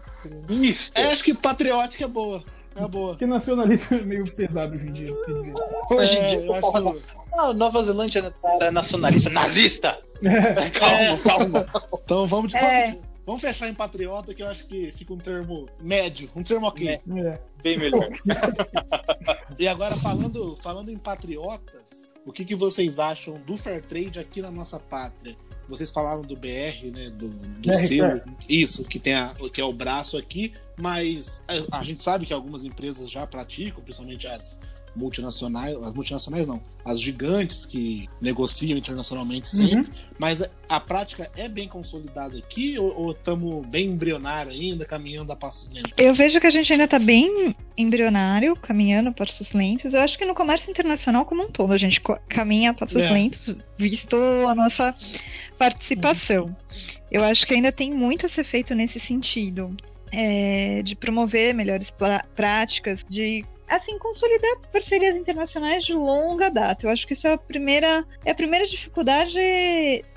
Isso. 0.49 0.93
É, 0.97 1.05
acho 1.13 1.23
que 1.25 1.35
patriótica 1.35 2.05
é 2.05 2.09
boa. 2.09 2.43
É 2.77 2.87
boa. 2.87 3.11
Porque 3.11 3.27
nacionalismo 3.27 3.97
é 3.97 4.03
meio 4.03 4.33
pesado 4.35 4.75
hoje 4.75 4.89
em 4.89 4.93
dia. 4.93 5.13
Hoje 5.91 6.17
em 6.17 6.21
É, 6.21 6.27
dia, 6.29 6.41
eu 6.47 6.55
acho 6.55 6.71
fala, 6.73 6.95
que- 6.95 7.01
ah, 7.37 7.53
Nova 7.53 7.83
Zelândia 7.83 8.33
era 8.45 8.71
nacionalista, 8.71 9.31
nazista! 9.31 9.99
É. 10.23 10.71
Calma, 10.79 11.19
calma. 11.25 11.67
Então 12.05 12.27
vamos, 12.27 12.53
de, 12.53 12.59
É. 12.59 12.85
vamos, 12.93 13.01
vamos 13.27 13.41
fechar 13.41 13.69
em 13.69 13.75
patriota, 13.75 14.33
que 14.35 14.43
eu 14.43 14.49
acho 14.49 14.67
que 14.67 14.93
fica 14.93 15.13
um 15.13 15.19
termo 15.19 15.69
médio, 15.81 16.31
um 16.37 16.43
termo 16.43 16.67
ok. 16.69 16.89
É. 16.89 17.01
É. 17.21 17.41
Bem 17.63 17.77
melhor. 17.79 18.09
E 19.59 19.67
agora, 19.67 19.97
falando, 19.97 20.57
falando 20.63 20.91
em 20.91 20.99
patriotas, 20.99 22.09
o 22.25 22.33
que, 22.33 22.45
que 22.45 22.55
vocês 22.55 22.99
acham 23.01 23.41
do 23.45 23.57
fair 23.57 23.83
trade 23.83 24.19
aqui 24.21 24.41
na 24.41 24.51
nossa 24.53 24.79
pátria? 24.79 25.37
Vocês 25.69 25.91
falaram 25.91 26.23
do 26.23 26.35
BR, 26.35 26.91
né? 26.93 27.11
Do, 27.11 27.29
do 27.29 27.75
selo. 27.75 28.23
Isso, 28.49 28.85
que, 28.85 28.99
tem 28.99 29.15
a, 29.15 29.35
que 29.53 29.61
é 29.61 29.65
o 29.65 29.73
braço 29.73 30.17
aqui, 30.17 30.55
mas 30.77 31.43
a, 31.47 31.79
a 31.79 31.85
gente 31.85 32.03
sabe 32.03 32.27
que 32.27 32.33
algumas 32.33 32.65
empresas 32.65 33.11
já 33.11 33.27
praticam, 33.27 33.83
principalmente 33.83 34.27
as 34.27 34.59
multinacionais, 34.97 35.77
as 35.77 35.93
multinacionais 35.93 36.47
não, 36.47 36.61
as 36.85 37.01
gigantes 37.01 37.65
que 37.65 38.09
negociam 38.21 38.77
internacionalmente 38.77 39.49
sempre, 39.49 39.93
mas 40.19 40.43
a, 40.43 40.49
a 40.69 40.81
prática 40.81 41.31
é 41.37 41.49
bem 41.49 41.69
consolidada 41.69 42.37
aqui 42.37 42.79
ou 42.79 43.13
estamos 43.13 43.65
bem 43.67 43.91
embrionário 43.91 44.51
ainda, 44.51 44.85
caminhando 44.85 45.33
a 45.33 45.37
passos 45.37 45.71
lentos? 45.71 45.93
Eu 45.97 46.15
vejo 46.15 46.41
que 46.41 46.47
a 46.47 46.51
gente 46.51 46.73
ainda 46.73 46.85
está 46.85 46.99
bem 46.99 47.55
embrionário, 47.79 48.57
caminhando 48.57 49.11
a 49.11 49.13
passos 49.13 49.53
lentos. 49.53 49.95
Eu 49.95 50.01
acho 50.01 50.19
que 50.19 50.25
no 50.25 50.35
comércio 50.35 50.71
internacional 50.71 51.25
como 51.25 51.45
um 51.45 51.51
todo 51.51 51.73
a 51.73 51.79
gente 51.79 52.03
caminha 52.29 52.73
a 52.73 52.75
passos 52.75 53.05
É. 53.05 53.11
lentos, 53.13 53.55
visto 53.79 54.17
a 54.49 54.55
nossa 54.55 54.95
participação. 55.57 56.55
Eu 57.11 57.23
acho 57.25 57.47
que 57.47 57.55
ainda 57.55 57.73
tem 57.73 57.93
muito 57.93 58.27
a 58.27 58.29
ser 58.29 58.45
feito 58.45 58.75
nesse 58.75 58.99
sentido, 59.01 59.75
é, 60.13 60.83
de 60.83 60.97
promover 60.97 61.55
melhores 61.55 61.93
práticas, 62.35 63.05
de 63.09 63.45
assim 63.69 63.99
consolidar 63.99 64.57
parcerias 64.73 65.17
internacionais 65.17 65.85
de 65.85 65.93
longa 65.93 66.49
data. 66.51 66.87
Eu 66.87 66.91
acho 66.91 67.07
que 67.07 67.13
isso 67.13 67.27
é 67.27 67.35
a 67.35 67.39
primeira, 67.39 68.05
é 68.25 68.31
a 68.31 68.35
primeira 68.35 68.67
dificuldade 68.67 69.39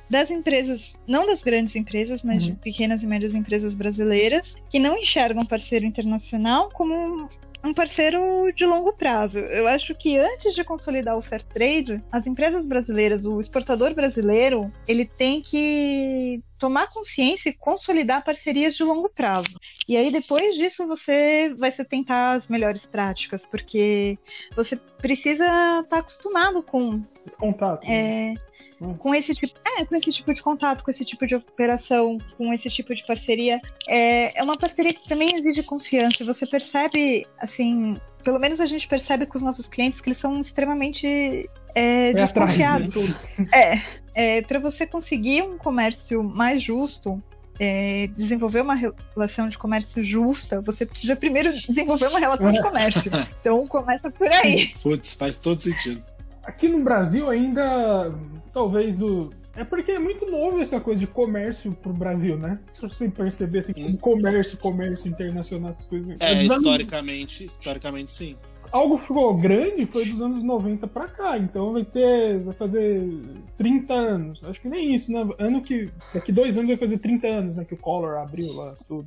das 0.09 0.29
empresas, 0.29 0.95
não 1.07 1.25
das 1.25 1.41
grandes 1.41 1.73
empresas, 1.75 2.21
mas 2.23 2.43
de 2.43 2.51
Uhum. 2.51 2.57
pequenas 2.57 3.01
e 3.01 3.07
médias 3.07 3.33
empresas 3.33 3.73
brasileiras, 3.75 4.55
que 4.69 4.77
não 4.77 4.97
enxergam 4.97 5.45
parceiro 5.45 5.85
internacional 5.85 6.69
como 6.73 7.29
um, 7.63 7.73
parceiro 7.73 8.51
de 8.55 8.65
longo 8.65 8.93
prazo. 8.93 9.39
Eu 9.39 9.67
acho 9.67 9.93
que 9.95 10.17
antes 10.17 10.53
de 10.53 10.63
consolidar 10.63 11.17
o 11.17 11.21
fair 11.21 11.43
trade, 11.43 12.01
as 12.11 12.25
empresas 12.25 12.65
brasileiras, 12.65 13.25
o 13.25 13.39
exportador 13.39 13.93
brasileiro, 13.93 14.71
ele 14.87 15.05
tem 15.05 15.41
que 15.41 16.41
tomar 16.57 16.87
consciência 16.87 17.49
e 17.49 17.53
consolidar 17.53 18.23
parcerias 18.23 18.75
de 18.75 18.83
longo 18.83 19.09
prazo. 19.09 19.59
E 19.87 19.97
aí 19.97 20.11
depois 20.11 20.55
disso 20.55 20.85
você 20.87 21.53
vai 21.57 21.71
se 21.71 21.83
tentar 21.83 22.33
as 22.33 22.47
melhores 22.47 22.85
práticas, 22.85 23.45
porque 23.45 24.17
você 24.55 24.75
precisa 24.75 25.45
estar 25.83 25.99
acostumado 25.99 26.61
com 26.61 27.01
Esse 27.25 27.37
contato. 27.37 27.87
né? 27.87 28.35
É, 28.81 28.85
Hum. 28.85 28.93
com 28.95 29.13
esse 29.13 29.33
tipo, 29.35 29.53
é, 29.77 29.85
com 29.85 29.95
esse 29.95 30.11
tipo 30.11 30.33
de 30.33 30.41
contato, 30.41 30.83
com 30.83 30.89
esse 30.91 31.05
tipo 31.05 31.27
de 31.27 31.35
operação, 31.35 32.17
com 32.37 32.51
esse 32.53 32.69
tipo 32.69 32.93
de 32.95 33.05
parceria. 33.05 33.59
É, 33.87 34.39
é 34.39 34.43
uma 34.43 34.57
parceria 34.57 34.93
que 34.93 35.07
também 35.07 35.35
exige 35.35 35.61
confiança. 35.63 36.23
Você 36.25 36.45
percebe, 36.47 37.27
assim, 37.39 37.97
pelo 38.23 38.39
menos 38.39 38.59
a 38.59 38.65
gente 38.65 38.87
percebe 38.87 39.25
com 39.25 39.37
os 39.37 39.43
nossos 39.43 39.67
clientes 39.67 40.01
que 40.01 40.09
eles 40.09 40.17
são 40.17 40.41
extremamente 40.41 41.05
é, 41.75 42.11
É 42.11 42.23
atrás, 42.23 42.31
desconfiados. 42.33 42.95
né? 43.37 43.47
É, 44.13 44.37
é 44.37 44.41
para 44.41 44.59
você 44.59 44.85
conseguir 44.85 45.41
um 45.43 45.57
comércio 45.57 46.23
mais 46.23 46.61
justo. 46.63 47.21
é, 47.59 48.07
desenvolver 48.17 48.61
uma 48.61 48.73
relação 48.73 49.47
de 49.47 49.55
comércio 49.57 50.03
justa, 50.03 50.61
você 50.61 50.83
precisa 50.83 51.15
primeiro 51.15 51.53
desenvolver 51.69 52.07
uma 52.07 52.19
relação 52.19 52.51
de 52.51 52.59
comércio. 52.61 53.11
Então 53.39 53.67
começa 53.67 54.09
por 54.09 54.27
aí. 54.27 54.71
Putz, 54.81 55.13
faz 55.13 55.37
todo 55.37 55.61
sentido. 55.61 56.03
Aqui 56.43 56.67
no 56.67 56.79
Brasil 56.83 57.29
ainda, 57.29 58.11
talvez 58.53 58.95
do. 58.97 59.31
É 59.55 59.63
porque 59.65 59.91
é 59.91 59.99
muito 59.99 60.25
novo 60.31 60.61
essa 60.61 60.79
coisa 60.79 61.01
de 61.01 61.07
comércio 61.07 61.73
pro 61.73 61.91
Brasil, 61.91 62.37
né? 62.37 62.57
Se 62.73 62.81
você 62.81 63.09
perceber 63.09 63.59
assim, 63.59 63.73
como 63.73 63.97
comércio, 63.97 64.57
comércio 64.57 65.09
internacional, 65.09 65.71
essas 65.71 65.85
coisas. 65.85 66.15
É, 66.21 66.31
anos- 66.31 66.43
historicamente, 66.43 67.43
historicamente 67.45 68.13
sim. 68.13 68.37
Algo 68.71 68.97
ficou 68.97 69.35
grande 69.35 69.85
foi 69.85 70.05
dos 70.05 70.21
anos 70.21 70.41
90 70.41 70.87
pra 70.87 71.05
cá, 71.05 71.37
então 71.37 71.73
vai 71.73 71.83
ter. 71.83 72.39
Vai 72.39 72.53
fazer 72.53 73.03
30 73.57 73.93
anos. 73.93 74.41
Acho 74.45 74.61
que 74.61 74.69
nem 74.69 74.95
isso, 74.95 75.11
né? 75.11 75.27
Ano 75.37 75.61
que. 75.61 75.89
Daqui 76.13 76.31
dois 76.31 76.57
anos 76.57 76.69
vai 76.69 76.77
fazer 76.77 76.97
30 76.99 77.27
anos, 77.27 77.57
né? 77.57 77.65
Que 77.65 77.73
o 77.73 77.77
Collor 77.77 78.19
abriu 78.19 78.53
lá 78.53 78.73
tudo. 78.87 79.05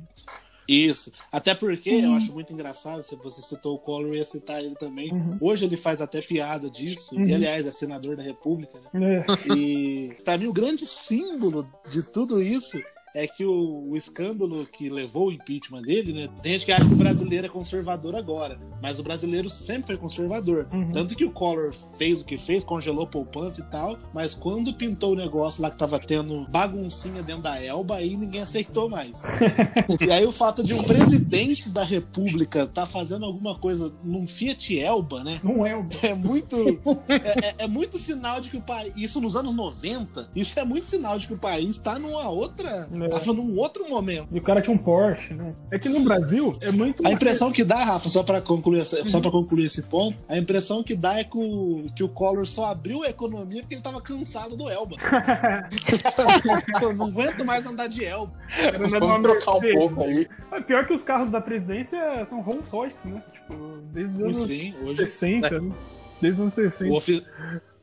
Isso. 0.67 1.11
Até 1.31 1.53
porque 1.53 1.89
eu 1.89 2.13
acho 2.13 2.31
muito 2.33 2.51
engraçado, 2.53 3.03
se 3.03 3.15
você 3.15 3.41
citou 3.41 3.75
o 3.75 3.79
Collor, 3.79 4.07
eu 4.09 4.15
ia 4.15 4.25
citar 4.25 4.63
ele 4.63 4.75
também. 4.75 5.11
Uhum. 5.13 5.37
Hoje 5.39 5.65
ele 5.65 5.77
faz 5.77 6.01
até 6.01 6.21
piada 6.21 6.69
disso, 6.69 7.15
Uhum. 7.15 7.25
e 7.25 7.33
aliás 7.33 7.65
é 7.65 7.71
senador 7.71 8.15
da 8.15 8.23
República, 8.23 8.79
né? 8.93 9.23
É. 9.25 9.53
E 9.55 10.13
pra 10.23 10.37
mim 10.37 10.47
o 10.47 10.53
grande 10.53 10.85
símbolo 10.85 11.67
de 11.89 12.01
tudo 12.11 12.41
isso 12.41 12.81
é 13.15 13.25
que 13.27 13.45
o, 13.45 13.87
o 13.89 13.95
escândalo 13.95 14.67
que 14.71 14.89
levou 14.89 15.27
o 15.27 15.31
impeachment 15.31 15.81
dele, 15.81 16.11
né? 16.13 16.27
Tem 16.43 16.51
gente 16.51 16.65
que 16.65 16.71
acha 16.71 16.85
que 16.87 16.93
o 16.93 16.97
brasileiro 16.97 17.45
é 17.47 17.49
conservador 17.49 18.13
agora, 18.15 18.59
mas 18.81 18.99
o 18.99 19.03
brasileiro 19.03 19.49
sempre 19.49 19.87
foi 19.87 19.97
conservador. 19.97 20.67
Uhum. 20.71 20.91
Tanto 20.91 21.15
que 21.15 21.23
o 21.23 21.31
Collor 21.31 21.71
fez 21.97 22.21
o 22.21 22.25
que 22.25 22.35
fez, 22.37 22.63
congelou 22.63 23.07
poupança 23.07 23.61
e 23.61 23.63
tal, 23.71 23.97
mas 24.13 24.35
quando 24.35 24.73
pintou 24.73 25.13
o 25.13 25.15
negócio 25.15 25.61
lá 25.63 25.71
que 25.71 25.77
tava 25.77 25.97
tendo 25.97 26.45
baguncinha 26.49 27.23
dentro 27.23 27.43
da 27.43 27.61
Elba, 27.63 27.95
aí 27.95 28.17
ninguém 28.17 28.41
aceitou 28.41 28.89
mais. 28.89 29.23
e 30.05 30.11
aí 30.11 30.25
o 30.25 30.31
fato 30.31 30.61
de 30.61 30.73
um 30.73 30.83
presidente 30.83 31.69
da 31.69 31.83
república 31.83 32.67
tá 32.67 32.85
fazendo 32.85 33.25
alguma 33.25 33.57
coisa 33.57 33.93
num 34.03 34.27
Fiat 34.27 34.77
Elba, 34.77 35.23
né? 35.23 35.39
É 35.65 35.75
o. 35.75 35.87
É 36.03 36.13
muito. 36.13 36.57
É, 37.07 37.47
é- 37.49 37.55
é 37.59 37.67
muito 37.67 37.97
sinal 37.97 38.41
de 38.41 38.49
que 38.49 38.57
o 38.57 38.61
país. 38.61 38.91
Isso 38.97 39.21
nos 39.21 39.35
anos 39.37 39.53
90, 39.55 40.29
isso 40.35 40.59
é 40.59 40.65
muito 40.65 40.85
sinal 40.85 41.17
de 41.17 41.27
que 41.27 41.33
o 41.33 41.37
país 41.37 41.77
tá 41.77 41.97
numa 41.97 42.29
outra. 42.29 42.87
É. 43.05 43.09
Tava 43.09 43.33
num 43.33 43.57
outro 43.57 43.87
momento. 43.89 44.27
E 44.31 44.37
o 44.39 44.41
cara 44.41 44.61
tinha 44.61 44.73
um 44.73 44.77
Porsche, 44.77 45.33
né? 45.33 45.53
É 45.71 45.77
que 45.79 45.87
no 45.89 45.99
Brasil 46.01 46.57
é 46.61 46.71
muito. 46.71 47.05
A 47.05 47.11
impressão 47.11 47.51
que 47.51 47.63
dá, 47.63 47.83
Rafa, 47.83 48.09
só 48.09 48.23
pra 48.23 48.41
concluir, 48.41 48.79
essa- 48.79 49.07
só 49.09 49.19
pra 49.19 49.31
concluir 49.31 49.65
esse 49.65 49.83
ponto, 49.83 50.17
a 50.27 50.37
impressão 50.37 50.83
que 50.83 50.95
dá 50.95 51.19
é 51.19 51.23
que 51.23 51.37
o, 51.37 51.87
que 51.95 52.03
o 52.03 52.09
Collor 52.09 52.45
só 52.47 52.65
abriu 52.65 53.03
a 53.03 53.09
economia 53.09 53.61
porque 53.61 53.75
ele 53.75 53.81
tava 53.81 54.01
cansado 54.01 54.55
do 54.55 54.69
Elba. 54.69 54.95
Pô, 56.79 56.93
não 56.93 57.05
aguento 57.07 57.45
mais 57.45 57.65
andar 57.65 57.87
de 57.87 58.03
Elba. 58.05 58.33
Vamos 58.99 59.21
trocar 59.21 59.51
um 59.57 59.61
Mercedes. 59.61 59.79
pouco 59.91 60.03
aí. 60.03 60.27
É 60.51 60.61
pior 60.61 60.85
que 60.87 60.93
os 60.93 61.03
carros 61.03 61.29
da 61.29 61.41
presidência 61.41 61.99
são 62.25 62.41
Rolls 62.41 62.69
Royce, 62.69 63.07
né? 63.07 63.21
Tipo, 63.33 63.55
desde 63.91 64.23
os 64.23 64.35
anos 64.35 64.47
Sim, 64.47 64.73
hoje 64.83 64.97
60, 64.97 65.59
né? 65.61 65.71
Desde 66.21 66.41
os 66.41 66.43
anos 66.43 66.53
60. 66.53 66.91
o, 66.91 66.95
ofi- 66.97 67.23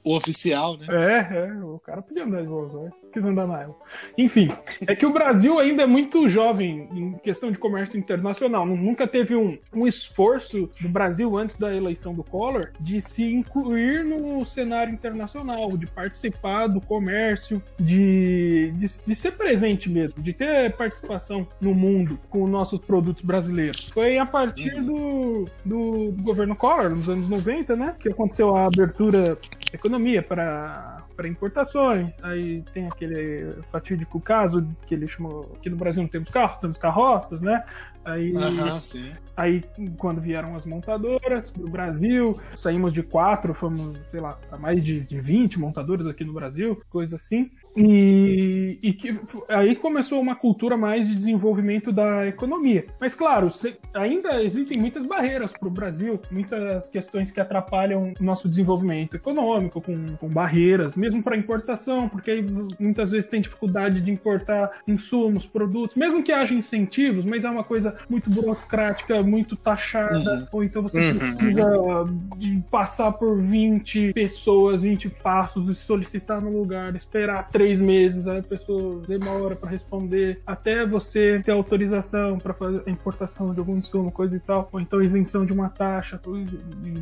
o 0.05 0.16
oficial, 0.16 0.76
né? 0.76 0.86
É, 0.90 1.36
é, 1.48 1.53
o 1.64 1.78
cara 1.78 2.03
podia 2.03 2.24
andar 2.24 2.42
de 2.42 2.48
Rolls 2.48 2.74
Royce, 2.74 2.96
quis 3.12 3.24
andar 3.24 3.46
na 3.46 3.62
ela. 3.62 3.76
Enfim, 4.18 4.48
é 4.86 4.96
que 4.96 5.07
o 5.07 5.12
Brasil 5.12 5.59
ainda 5.61 5.82
é 5.84 5.86
muito 5.86 6.28
jovem 6.28 6.88
em 6.92 7.12
questão 7.18 7.53
de 7.53 7.59
comércio 7.59 7.96
internacional. 7.98 8.66
Nu- 8.66 8.76
Nunca 8.76 9.07
teve 9.07 9.36
um, 9.36 9.57
um 9.72 9.86
esforço 9.86 10.68
do 10.80 10.88
Brasil 10.88 11.36
antes 11.36 11.57
da 11.57 11.72
eleição 11.74 12.14
do 12.14 12.24
Collor 12.24 12.70
de 12.80 13.00
se 13.00 13.22
incluir 13.24 14.05
no 14.05 14.44
cenário 14.44 14.92
internacional, 14.92 15.76
de 15.76 15.86
participar 15.86 16.66
do 16.66 16.80
comércio, 16.80 17.62
de, 17.78 18.72
de, 18.74 18.86
de 19.07 19.14
ser 19.14 19.32
presente 19.32 19.88
mesmo, 19.88 20.20
de 20.20 20.32
ter 20.32 20.72
participação 20.76 21.46
no 21.61 21.74
mundo 21.74 22.18
com 22.28 22.46
nossos 22.48 22.80
produtos 22.80 23.22
brasileiros. 23.24 23.88
Foi 23.94 24.18
a 24.18 24.26
partir 24.26 24.82
do, 24.82 25.46
do, 25.64 26.11
do 26.12 26.22
governo 26.22 26.57
Collor, 26.57 26.90
nos 26.90 27.09
anos 27.09 27.28
90, 27.28 27.76
né, 27.76 27.94
que 28.00 28.09
aconteceu 28.09 28.57
a 28.57 28.66
abertura 28.66 29.38
econômica 29.72 29.91
economia 29.93 30.22
para 30.22 31.03
para 31.14 31.28
importações. 31.28 32.16
Aí 32.22 32.64
tem 32.72 32.86
aquele 32.86 33.55
fatídico 33.70 34.20
caso 34.20 34.66
que 34.86 34.95
ele 34.95 35.07
chamou 35.07 35.57
que 35.61 35.68
no 35.68 35.76
Brasil 35.76 36.03
não 36.03 36.09
temos 36.09 36.30
carro, 36.30 36.59
temos 36.61 36.78
carroças, 36.78 37.43
né? 37.43 37.64
Aí, 38.05 38.32
sim. 38.80 39.12
aí 39.36 39.62
quando 39.97 40.20
vieram 40.20 40.57
as 40.57 40.66
montadoras 40.66 41.53
do 41.53 41.68
Brasil, 41.68 42.36
saímos 42.57 42.93
de 42.93 43.01
quatro, 43.01 43.55
fomos, 43.55 43.97
sei 44.11 44.18
lá, 44.18 44.38
a 44.51 44.59
mais 44.59 44.84
de, 44.84 45.01
de 45.01 45.20
20 45.20 45.61
montadoras 45.61 46.09
aqui 46.09 46.24
no 46.24 46.32
Brasil, 46.32 46.82
coisa 46.90 47.14
assim. 47.14 47.49
E, 47.76 48.76
e 48.82 48.93
que, 48.93 49.20
aí 49.49 49.76
começou 49.76 50.20
uma 50.20 50.34
cultura 50.34 50.76
mais 50.76 51.07
de 51.07 51.14
desenvolvimento 51.14 51.93
da 51.93 52.26
economia. 52.26 52.86
Mas 53.01 53.14
claro, 53.14 53.53
se, 53.53 53.76
ainda 53.95 54.43
existem 54.43 54.78
muitas 54.78 55.07
barreiras 55.07 55.53
para 55.53 55.68
o 55.68 55.70
Brasil, 55.70 56.20
muitas 56.28 56.88
questões 56.88 57.30
que 57.30 57.40
atrapalham 57.40 58.14
o 58.18 58.24
nosso 58.24 58.49
desenvolvimento 58.49 59.14
econômico, 59.14 59.80
com, 59.82 60.16
com 60.16 60.28
barreiras, 60.28 60.96
mesmo 60.96 61.22
para 61.22 61.36
importação, 61.36 62.08
porque 62.08 62.30
aí 62.30 62.46
muitas 62.78 63.10
vezes 63.10 63.28
tem 63.28 63.40
dificuldade 63.40 64.00
de 64.00 64.10
importar 64.10 64.70
insumos, 64.86 65.46
produtos, 65.46 65.96
mesmo 65.96 66.22
que 66.22 66.32
haja 66.32 66.54
incentivos, 66.54 67.24
mas 67.24 67.44
é 67.44 67.50
uma 67.50 67.64
coisa 67.64 67.96
muito 68.08 68.30
burocrática, 68.30 69.22
muito 69.22 69.56
taxada, 69.56 70.34
uhum. 70.34 70.46
ou 70.52 70.64
então 70.64 70.82
você 70.82 71.00
uhum. 71.00 71.36
precisa 71.36 72.08
de 72.36 72.62
passar 72.70 73.12
por 73.12 73.40
20 73.40 74.12
pessoas, 74.12 74.82
20 74.82 75.10
passos 75.22 75.68
e 75.68 75.74
solicitar 75.74 76.40
no 76.40 76.50
lugar, 76.50 76.94
esperar 76.94 77.48
três 77.48 77.80
meses, 77.80 78.26
aí 78.26 78.38
a 78.38 78.42
pessoa 78.42 79.02
demora 79.06 79.56
para 79.56 79.70
responder, 79.70 80.40
até 80.46 80.86
você 80.86 81.42
ter 81.44 81.52
autorização 81.52 82.38
para 82.38 82.54
fazer 82.54 82.82
a 82.86 82.90
importação 82.90 83.52
de 83.52 83.58
algum 83.58 83.76
insumo, 83.76 84.10
coisa 84.10 84.36
e 84.36 84.40
tal, 84.40 84.68
ou 84.72 84.80
então 84.80 85.02
isenção 85.02 85.44
de 85.44 85.52
uma 85.52 85.68
taxa, 85.68 86.20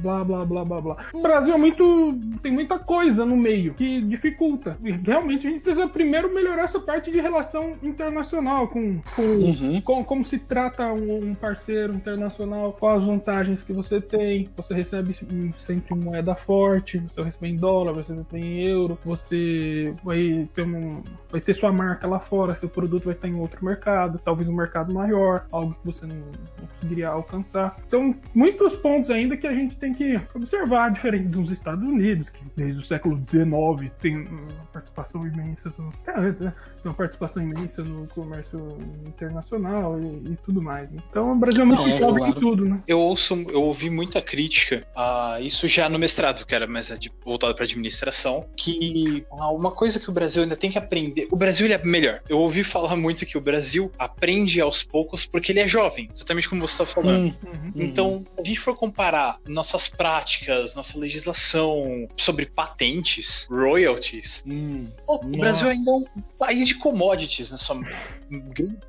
blá 0.02 0.24
blá 0.24 0.44
blá 0.44 0.64
blá 0.64 0.80
blá. 0.80 0.96
O 1.12 1.22
Brasil 1.22 1.54
é 1.54 1.58
muito. 1.58 2.18
tem 2.42 2.52
muita 2.70 2.78
coisa 2.78 3.26
no 3.26 3.36
meio 3.36 3.74
que 3.74 4.00
dificulta. 4.02 4.78
E 4.82 4.92
realmente 4.92 5.46
a 5.46 5.50
gente 5.50 5.62
precisa 5.62 5.88
primeiro 5.88 6.32
melhorar 6.32 6.62
essa 6.62 6.78
parte 6.78 7.10
de 7.10 7.20
relação 7.20 7.76
internacional 7.82 8.68
com, 8.68 9.00
com, 9.16 9.22
uhum. 9.22 9.80
com 9.80 10.04
como 10.04 10.24
se 10.24 10.38
trata 10.38 10.92
um, 10.92 11.34
parceiro 11.34 11.94
internacional, 11.94 12.72
quais 12.72 13.00
as 13.00 13.06
vantagens 13.06 13.62
que 13.62 13.72
você 13.72 14.00
tem. 14.00 14.48
Você 14.56 14.74
recebe 14.74 15.14
sempre 15.58 15.94
em 15.94 15.98
moeda 15.98 16.34
forte, 16.34 16.98
você 16.98 17.22
recebe 17.22 17.48
em 17.48 17.56
dólar, 17.56 17.92
você 17.92 18.12
recebe 18.12 18.38
em 18.38 18.60
euro, 18.62 18.98
você 19.04 19.94
vai 20.04 20.48
ter, 20.54 20.62
um, 20.62 21.02
vai 21.30 21.40
ter 21.40 21.54
sua 21.54 21.72
marca 21.72 22.06
lá 22.06 22.20
fora, 22.20 22.54
seu 22.54 22.68
produto 22.68 23.04
vai 23.04 23.14
estar 23.14 23.28
em 23.28 23.34
outro 23.34 23.64
mercado, 23.64 24.20
talvez 24.24 24.48
um 24.48 24.54
mercado 24.54 24.92
maior, 24.92 25.46
algo 25.50 25.74
que 25.74 25.86
você 25.86 26.06
não, 26.06 26.16
não 26.16 26.66
conseguiria 26.68 27.08
alcançar. 27.08 27.76
Então, 27.86 28.14
muitos 28.34 28.76
pontos 28.76 29.10
ainda 29.10 29.36
que 29.36 29.46
a 29.46 29.54
gente 29.54 29.76
tem 29.76 29.94
que 29.94 30.20
observar, 30.34 30.90
diferente 30.90 31.28
dos 31.28 31.50
Estados 31.50 31.82
Unidos, 31.82 32.28
que 32.28 32.42
desde 32.60 32.78
o 32.78 32.84
século 32.84 33.16
XIX 33.16 33.90
tem 34.00 34.16
uma 34.16 34.64
participação 34.70 35.26
imensa, 35.26 35.70
do, 35.70 35.88
até 36.02 36.18
antes, 36.18 36.42
né? 36.42 36.52
Uma 36.84 36.94
participação 36.94 37.42
imensa 37.42 37.82
no 37.82 38.06
comércio 38.08 38.78
internacional 39.06 40.00
e, 40.00 40.32
e 40.32 40.38
tudo 40.44 40.62
mais. 40.62 40.90
Né? 40.90 41.02
Então 41.10 41.32
o 41.32 41.36
Brasil 41.36 41.62
é 41.62 41.64
muito 41.64 41.82
é, 41.82 41.98
claro. 41.98 42.26
em 42.26 42.32
tudo, 42.32 42.64
né? 42.64 42.82
Eu 42.86 43.00
ouço, 43.00 43.34
eu 43.50 43.62
ouvi 43.62 43.90
muita 43.90 44.20
crítica 44.22 44.86
a 44.96 45.38
isso 45.40 45.68
já 45.68 45.88
no 45.88 45.98
mestrado, 45.98 46.44
que 46.46 46.54
era 46.54 46.66
mais 46.66 46.90
voltado 47.24 47.54
para 47.54 47.64
administração, 47.64 48.46
que 48.56 49.24
uma 49.30 49.70
coisa 49.70 50.00
que 50.00 50.08
o 50.10 50.12
Brasil 50.12 50.42
ainda 50.42 50.56
tem 50.56 50.70
que 50.70 50.78
aprender. 50.78 51.28
O 51.30 51.36
Brasil 51.36 51.66
ele 51.66 51.74
é 51.74 51.82
melhor. 51.84 52.20
Eu 52.28 52.38
ouvi 52.38 52.64
falar 52.64 52.96
muito 52.96 53.26
que 53.26 53.36
o 53.36 53.40
Brasil 53.40 53.92
aprende 53.98 54.60
aos 54.60 54.82
poucos 54.82 55.24
porque 55.24 55.52
ele 55.52 55.60
é 55.60 55.68
jovem, 55.68 56.08
exatamente 56.14 56.48
como 56.48 56.66
você 56.66 56.82
está 56.82 56.86
falando. 56.86 57.34
Uhum. 57.44 57.72
Então, 57.76 58.24
se 58.36 58.40
a 58.40 58.44
gente 58.44 58.60
for 58.60 58.76
comparar 58.76 59.38
nossas 59.46 59.88
práticas, 59.88 60.74
nossa 60.74 60.98
legislação 60.98 62.08
sobre 62.16 62.46
patentes, 62.46 63.46
royalties, 63.50 64.42
hum. 64.46 64.88
o 65.06 65.18
Brasil 65.18 65.68
ainda 65.68 65.90
é 65.90 65.94
um 65.94 66.22
país 66.38 66.69
de 66.70 66.76
commodities, 66.76 67.50
na 67.50 67.58
sua 67.58 67.80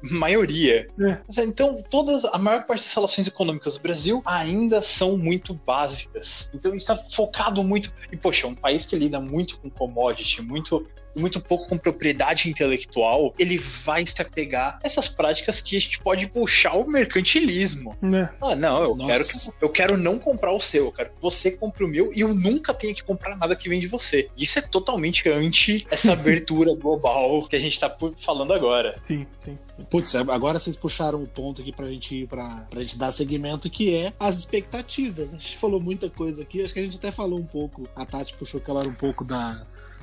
maioria. 0.02 0.88
É. 1.00 1.18
Então, 1.28 1.46
então, 1.46 1.84
todas, 1.90 2.26
a 2.26 2.38
maior 2.38 2.66
parte 2.66 2.84
das 2.84 2.94
relações 2.94 3.28
econômicas 3.28 3.76
do 3.76 3.82
Brasil 3.82 4.22
ainda 4.26 4.82
são 4.82 5.18
muito 5.18 5.54
básicas. 5.54 6.50
Então, 6.54 6.76
está 6.76 6.98
focado 7.12 7.64
muito. 7.64 7.94
E, 8.12 8.18
poxa, 8.18 8.48
um 8.48 8.56
país 8.56 8.86
que 8.86 8.96
lida 8.96 9.20
muito 9.20 9.58
com 9.58 9.70
commodity, 9.70 10.42
muito 10.42 10.88
muito 11.16 11.42
pouco 11.42 11.68
com 11.68 11.78
propriedade 11.78 12.50
intelectual, 12.50 13.34
ele 13.38 13.58
vai 13.58 14.06
se 14.06 14.22
apegar 14.22 14.76
a 14.76 14.80
essas 14.84 15.08
práticas 15.08 15.62
que 15.62 15.76
a 15.76 15.80
gente 15.80 16.00
pode 16.00 16.28
puxar 16.28 16.74
o 16.74 16.88
mercantilismo. 16.88 17.96
É. 18.16 18.30
Ah, 18.42 18.56
não, 18.56 18.84
eu 18.84 18.98
quero, 18.98 19.24
eu 19.62 19.70
quero 19.70 19.98
não 19.98 20.20
comprar 20.20 20.52
o 20.52 20.60
seu, 20.60 20.86
eu 20.86 20.92
quero 20.92 21.10
que 21.10 21.22
você 21.22 21.52
compre 21.52 21.84
o 21.84 21.88
meu 21.88 22.12
e 22.14 22.22
eu 22.22 22.34
nunca 22.34 22.74
tenha 22.74 22.94
que 22.94 23.04
comprar 23.04 23.38
nada 23.38 23.56
que 23.56 23.70
vem 23.70 23.80
de 23.80 23.88
você. 23.88 24.30
Isso 24.38 24.60
é 24.60 24.62
totalmente 24.62 25.28
anti 25.30 25.86
essa 25.90 26.14
abertura 26.14 26.74
global 26.76 27.48
que 27.48 27.56
a 27.56 27.60
gente 27.60 27.80
tá 27.80 27.94
falando 28.20 28.54
agora. 28.54 28.98
Sim, 29.02 29.26
sim. 29.44 29.58
Putz, 29.90 30.14
agora 30.16 30.60
vocês 30.60 30.76
puxaram 30.76 31.22
um 31.22 31.26
ponto 31.26 31.62
aqui 31.62 31.72
pra 31.72 31.88
gente 31.88 32.22
ir 32.22 32.28
pra, 32.28 32.68
pra 32.70 32.82
gente 32.82 32.98
dar 32.98 33.12
segmento, 33.12 33.70
que 33.70 33.96
é 33.96 34.14
as 34.20 34.38
expectativas. 34.38 35.34
A 35.34 35.38
gente 35.38 35.58
falou 35.58 35.80
muita 35.80 36.10
coisa 36.10 36.44
aqui, 36.44 36.64
acho 36.64 36.74
que 36.74 36.80
a 36.80 36.84
gente 36.84 36.98
até 36.98 37.12
falou 37.12 37.40
um 37.40 37.46
pouco, 37.46 37.88
a 37.96 38.06
Tati 38.06 38.36
puxou 38.36 38.60
aquela 38.60 38.82
um 38.86 38.94
pouco 38.94 39.26
da, 39.26 39.50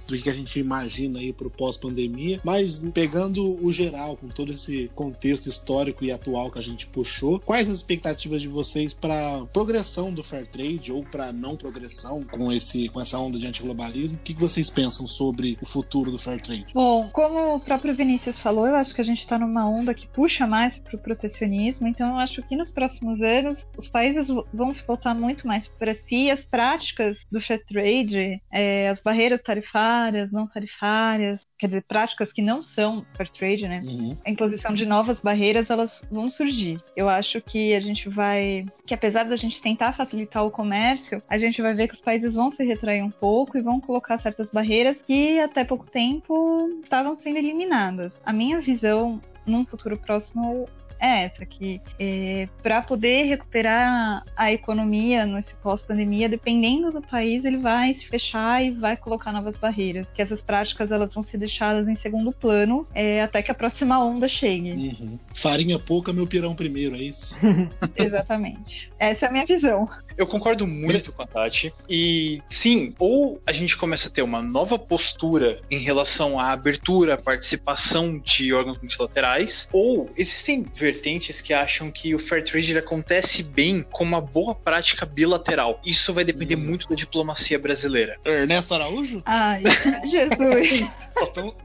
do 0.09 0.17
que 0.17 0.31
a 0.31 0.33
gente 0.33 0.59
imagina 0.59 1.19
aí 1.19 1.33
pro 1.33 1.51
pós-pandemia, 1.51 2.41
mas 2.43 2.79
pegando 2.95 3.63
o 3.65 3.71
geral, 3.71 4.17
com 4.17 4.29
todo 4.29 4.53
esse 4.53 4.91
contexto 4.95 5.49
histórico 5.49 6.05
e 6.05 6.11
atual 6.11 6.51
que 6.51 6.59
a 6.59 6.63
gente 6.63 6.87
puxou, 6.87 7.39
quais 7.41 7.69
as 7.69 7.77
expectativas 7.77 8.41
de 8.41 8.49
vocês 8.49 8.95
para 8.95 9.45
progressão 9.53 10.13
do 10.13 10.23
fair 10.23 10.47
trade 10.47 10.91
ou 10.91 11.05
para 11.05 11.33
não 11.33 11.57
progressão 11.57 12.25
com 12.25 12.51
esse 12.51 12.89
com 12.89 13.01
essa 13.01 13.19
onda 13.19 13.39
de 13.39 13.47
antiglobalismo? 13.47 14.19
O 14.19 14.23
que, 14.23 14.35
que 14.35 14.41
vocês 14.41 14.71
pensam 14.71 15.07
sobre 15.07 15.59
o 15.61 15.67
futuro 15.67 16.11
do 16.11 16.19
fair 16.19 16.41
trade? 16.41 16.73
Bom, 16.73 17.09
como 17.13 17.57
o 17.57 17.61
próprio 17.61 17.95
Vinícius 17.95 18.39
falou, 18.39 18.67
eu 18.67 18.77
acho 18.77 18.95
que 18.95 19.01
a 19.01 19.05
gente 19.05 19.21
está 19.21 19.39
numa 19.39 19.69
onda 19.69 19.93
que 19.93 20.07
puxa 20.09 20.47
mais 20.47 20.79
para 20.79 20.97
o 20.97 20.99
protecionismo, 20.99 21.87
então 21.87 22.11
eu 22.11 22.17
acho 22.17 22.43
que 22.43 22.57
nos 22.57 22.71
próximos 22.71 23.21
anos 23.21 23.67
os 23.77 23.87
países 23.87 24.29
vão 24.53 24.73
se 24.73 24.83
voltar 24.87 25.15
muito 25.15 25.47
mais 25.47 25.69
para 25.69 25.95
si, 25.95 26.31
as 26.31 26.45
práticas 26.45 27.19
do 27.31 27.41
fair 27.41 27.63
trade, 27.67 28.41
é, 28.51 28.89
as 28.89 29.01
barreiras 29.01 29.41
tarifárias 29.43 29.98
tarifárias, 29.99 30.33
não 30.33 30.47
tarifárias, 30.47 31.47
quer 31.59 31.67
dizer, 31.67 31.85
práticas 31.87 32.33
que 32.33 32.43
não 32.43 32.63
são 32.63 33.05
fair 33.17 33.29
trade, 33.31 33.69
né? 33.69 33.81
Uhum. 33.85 34.17
A 34.25 34.31
imposição 34.31 34.73
de 34.73 34.87
novas 34.87 35.21
barreiras, 35.21 35.71
elas 35.71 36.05
vão 36.11 36.31
surgir. 36.31 36.81
Eu 36.97 37.09
acho 37.09 37.41
que 37.41 37.75
a 37.75 37.81
gente 37.81 38.09
vai, 38.09 38.65
que 38.87 38.95
apesar 38.95 39.25
da 39.25 39.37
gente 39.37 39.61
tentar 39.61 39.93
facilitar 39.93 40.45
o 40.45 40.51
comércio, 40.51 41.23
a 41.29 41.39
gente 41.39 41.61
vai 41.61 41.75
ver 41.75 41.89
que 41.89 41.95
os 41.95 42.01
países 42.01 42.35
vão 42.35 42.51
se 42.51 42.65
retrair 42.65 43.03
um 43.03 43.11
pouco 43.11 43.59
e 43.59 43.63
vão 43.63 43.81
colocar 43.81 44.19
certas 44.19 44.51
barreiras 44.51 45.03
que 45.03 45.39
até 45.41 45.65
pouco 45.65 45.87
tempo 45.91 46.81
estavam 46.83 47.17
sendo 47.17 47.39
eliminadas. 47.39 48.21
A 48.25 48.33
minha 48.33 48.61
visão 48.61 49.21
num 49.47 49.65
futuro 49.65 49.97
próximo 49.97 50.69
é 51.01 51.25
essa, 51.25 51.45
que 51.47 51.81
é, 51.99 52.49
para 52.63 52.83
poder 52.83 53.25
recuperar 53.25 54.25
a 54.37 54.53
economia 54.53 55.27
nesse 55.27 55.55
pós-pandemia, 55.55 56.29
dependendo 56.29 56.93
do 56.93 57.03
país, 57.03 57.45
ele 57.45 57.59
vai 57.59 57.93
se 57.95 58.07
fechar 58.07 58.65
e 58.65 58.71
vai 58.71 58.97
colocar 58.97 59.33
novas 59.33 59.57
barreiras. 59.57 60.11
Que 60.11 60.23
essas 60.23 60.41
práticas 60.41 60.91
elas 60.91 61.15
vão 61.15 61.23
ser 61.23 61.39
deixadas 61.39 61.89
em 61.89 61.97
segundo 61.97 62.33
plano 62.33 62.87
é, 62.95 63.23
até 63.23 63.43
que 63.43 63.51
a 63.51 63.55
próxima 63.55 64.03
onda 64.03 64.29
chegue. 64.29 64.73
Uhum. 64.73 65.19
Farinha 65.35 65.79
pouca, 65.79 66.13
meu 66.13 66.27
pirão 66.27 66.55
primeiro, 66.55 66.97
é 66.97 67.03
isso? 67.03 67.37
Exatamente. 67.97 68.91
Essa 68.99 69.27
é 69.27 69.29
a 69.29 69.33
minha 69.33 69.47
visão. 69.47 69.89
Eu 70.19 70.27
concordo 70.27 70.67
muito 70.67 71.13
com 71.13 71.23
a 71.23 71.27
Tati. 71.27 71.73
E 71.89 72.41
sim, 72.49 72.93
ou 72.99 73.41
a 73.47 73.53
gente 73.53 73.77
começa 73.77 74.09
a 74.09 74.11
ter 74.11 74.23
uma 74.23 74.43
nova 74.43 74.77
postura 74.77 75.61
em 75.71 75.79
relação 75.79 76.41
à 76.41 76.51
abertura, 76.51 77.15
à 77.15 77.17
participação 77.17 78.19
de 78.19 78.53
órgãos 78.53 78.79
multilaterais, 78.79 79.69
ou 79.73 80.11
existem 80.17 80.67
vertentes 80.75 81.41
que 81.41 81.55
acham 81.55 81.89
que 81.89 82.17
o 82.17 82.19
fair 82.19 82.43
trade 82.43 82.73
ele 82.73 82.81
acontece 82.81 83.45
bem 83.45 83.85
com 83.93 84.03
uma 84.03 84.21
boa 84.21 84.57
prática 84.57 85.07
bilateral. 85.07 85.81
Isso 85.87 86.13
vai 86.13 86.25
depender 86.25 86.57
hum. 86.57 86.65
muito 86.65 86.89
da 86.89 86.97
diplomacia 86.97 87.59
brasileira. 87.59 88.19
Ernesto 88.25 88.75
Araújo? 88.75 89.23
Ai, 89.25 89.63
Jesus. 90.05 90.89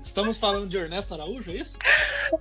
Estamos 0.04 0.38
falando 0.38 0.68
de 0.68 0.78
Ernesto 0.78 1.14
Araújo, 1.14 1.52
é 1.52 1.56
isso? 1.56 1.78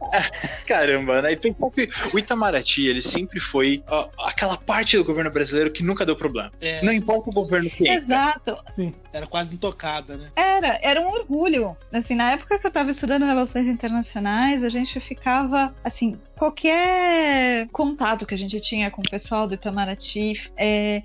Caramba, 0.66 1.22
né? 1.22 1.32
E 1.32 1.36
pensar 1.36 1.70
que 1.70 1.88
o 2.12 2.18
Itamaraty, 2.18 2.86
ele 2.86 3.02
sempre 3.02 3.40
foi 3.40 3.82
ó, 3.86 4.08
aquela 4.18 4.56
parte 4.56 4.96
do 4.96 5.04
governo 5.04 5.30
brasileiro 5.30 5.70
que 5.70 5.82
nunca 5.82 6.01
deu 6.04 6.16
problema. 6.16 6.52
É. 6.60 6.82
Não 6.84 6.92
importa 6.92 7.30
o 7.30 7.32
governo 7.32 7.70
que 7.70 7.88
Exato. 7.88 8.56
Sim. 8.74 8.94
Era 9.12 9.26
quase 9.26 9.54
intocada, 9.54 10.16
né? 10.16 10.30
Era, 10.36 10.78
era 10.82 11.00
um 11.00 11.08
orgulho. 11.08 11.76
Assim, 11.92 12.14
na 12.14 12.32
época 12.32 12.58
que 12.58 12.66
eu 12.66 12.70
tava 12.70 12.90
estudando 12.90 13.24
relações 13.24 13.66
internacionais, 13.66 14.62
a 14.64 14.68
gente 14.68 14.98
ficava, 15.00 15.74
assim, 15.84 16.18
qualquer 16.36 17.68
contato 17.68 18.26
que 18.26 18.34
a 18.34 18.38
gente 18.38 18.60
tinha 18.60 18.90
com 18.90 19.00
o 19.00 19.10
pessoal 19.10 19.46
do 19.46 19.54
Itamaraty 19.54 20.50
é, 20.56 21.02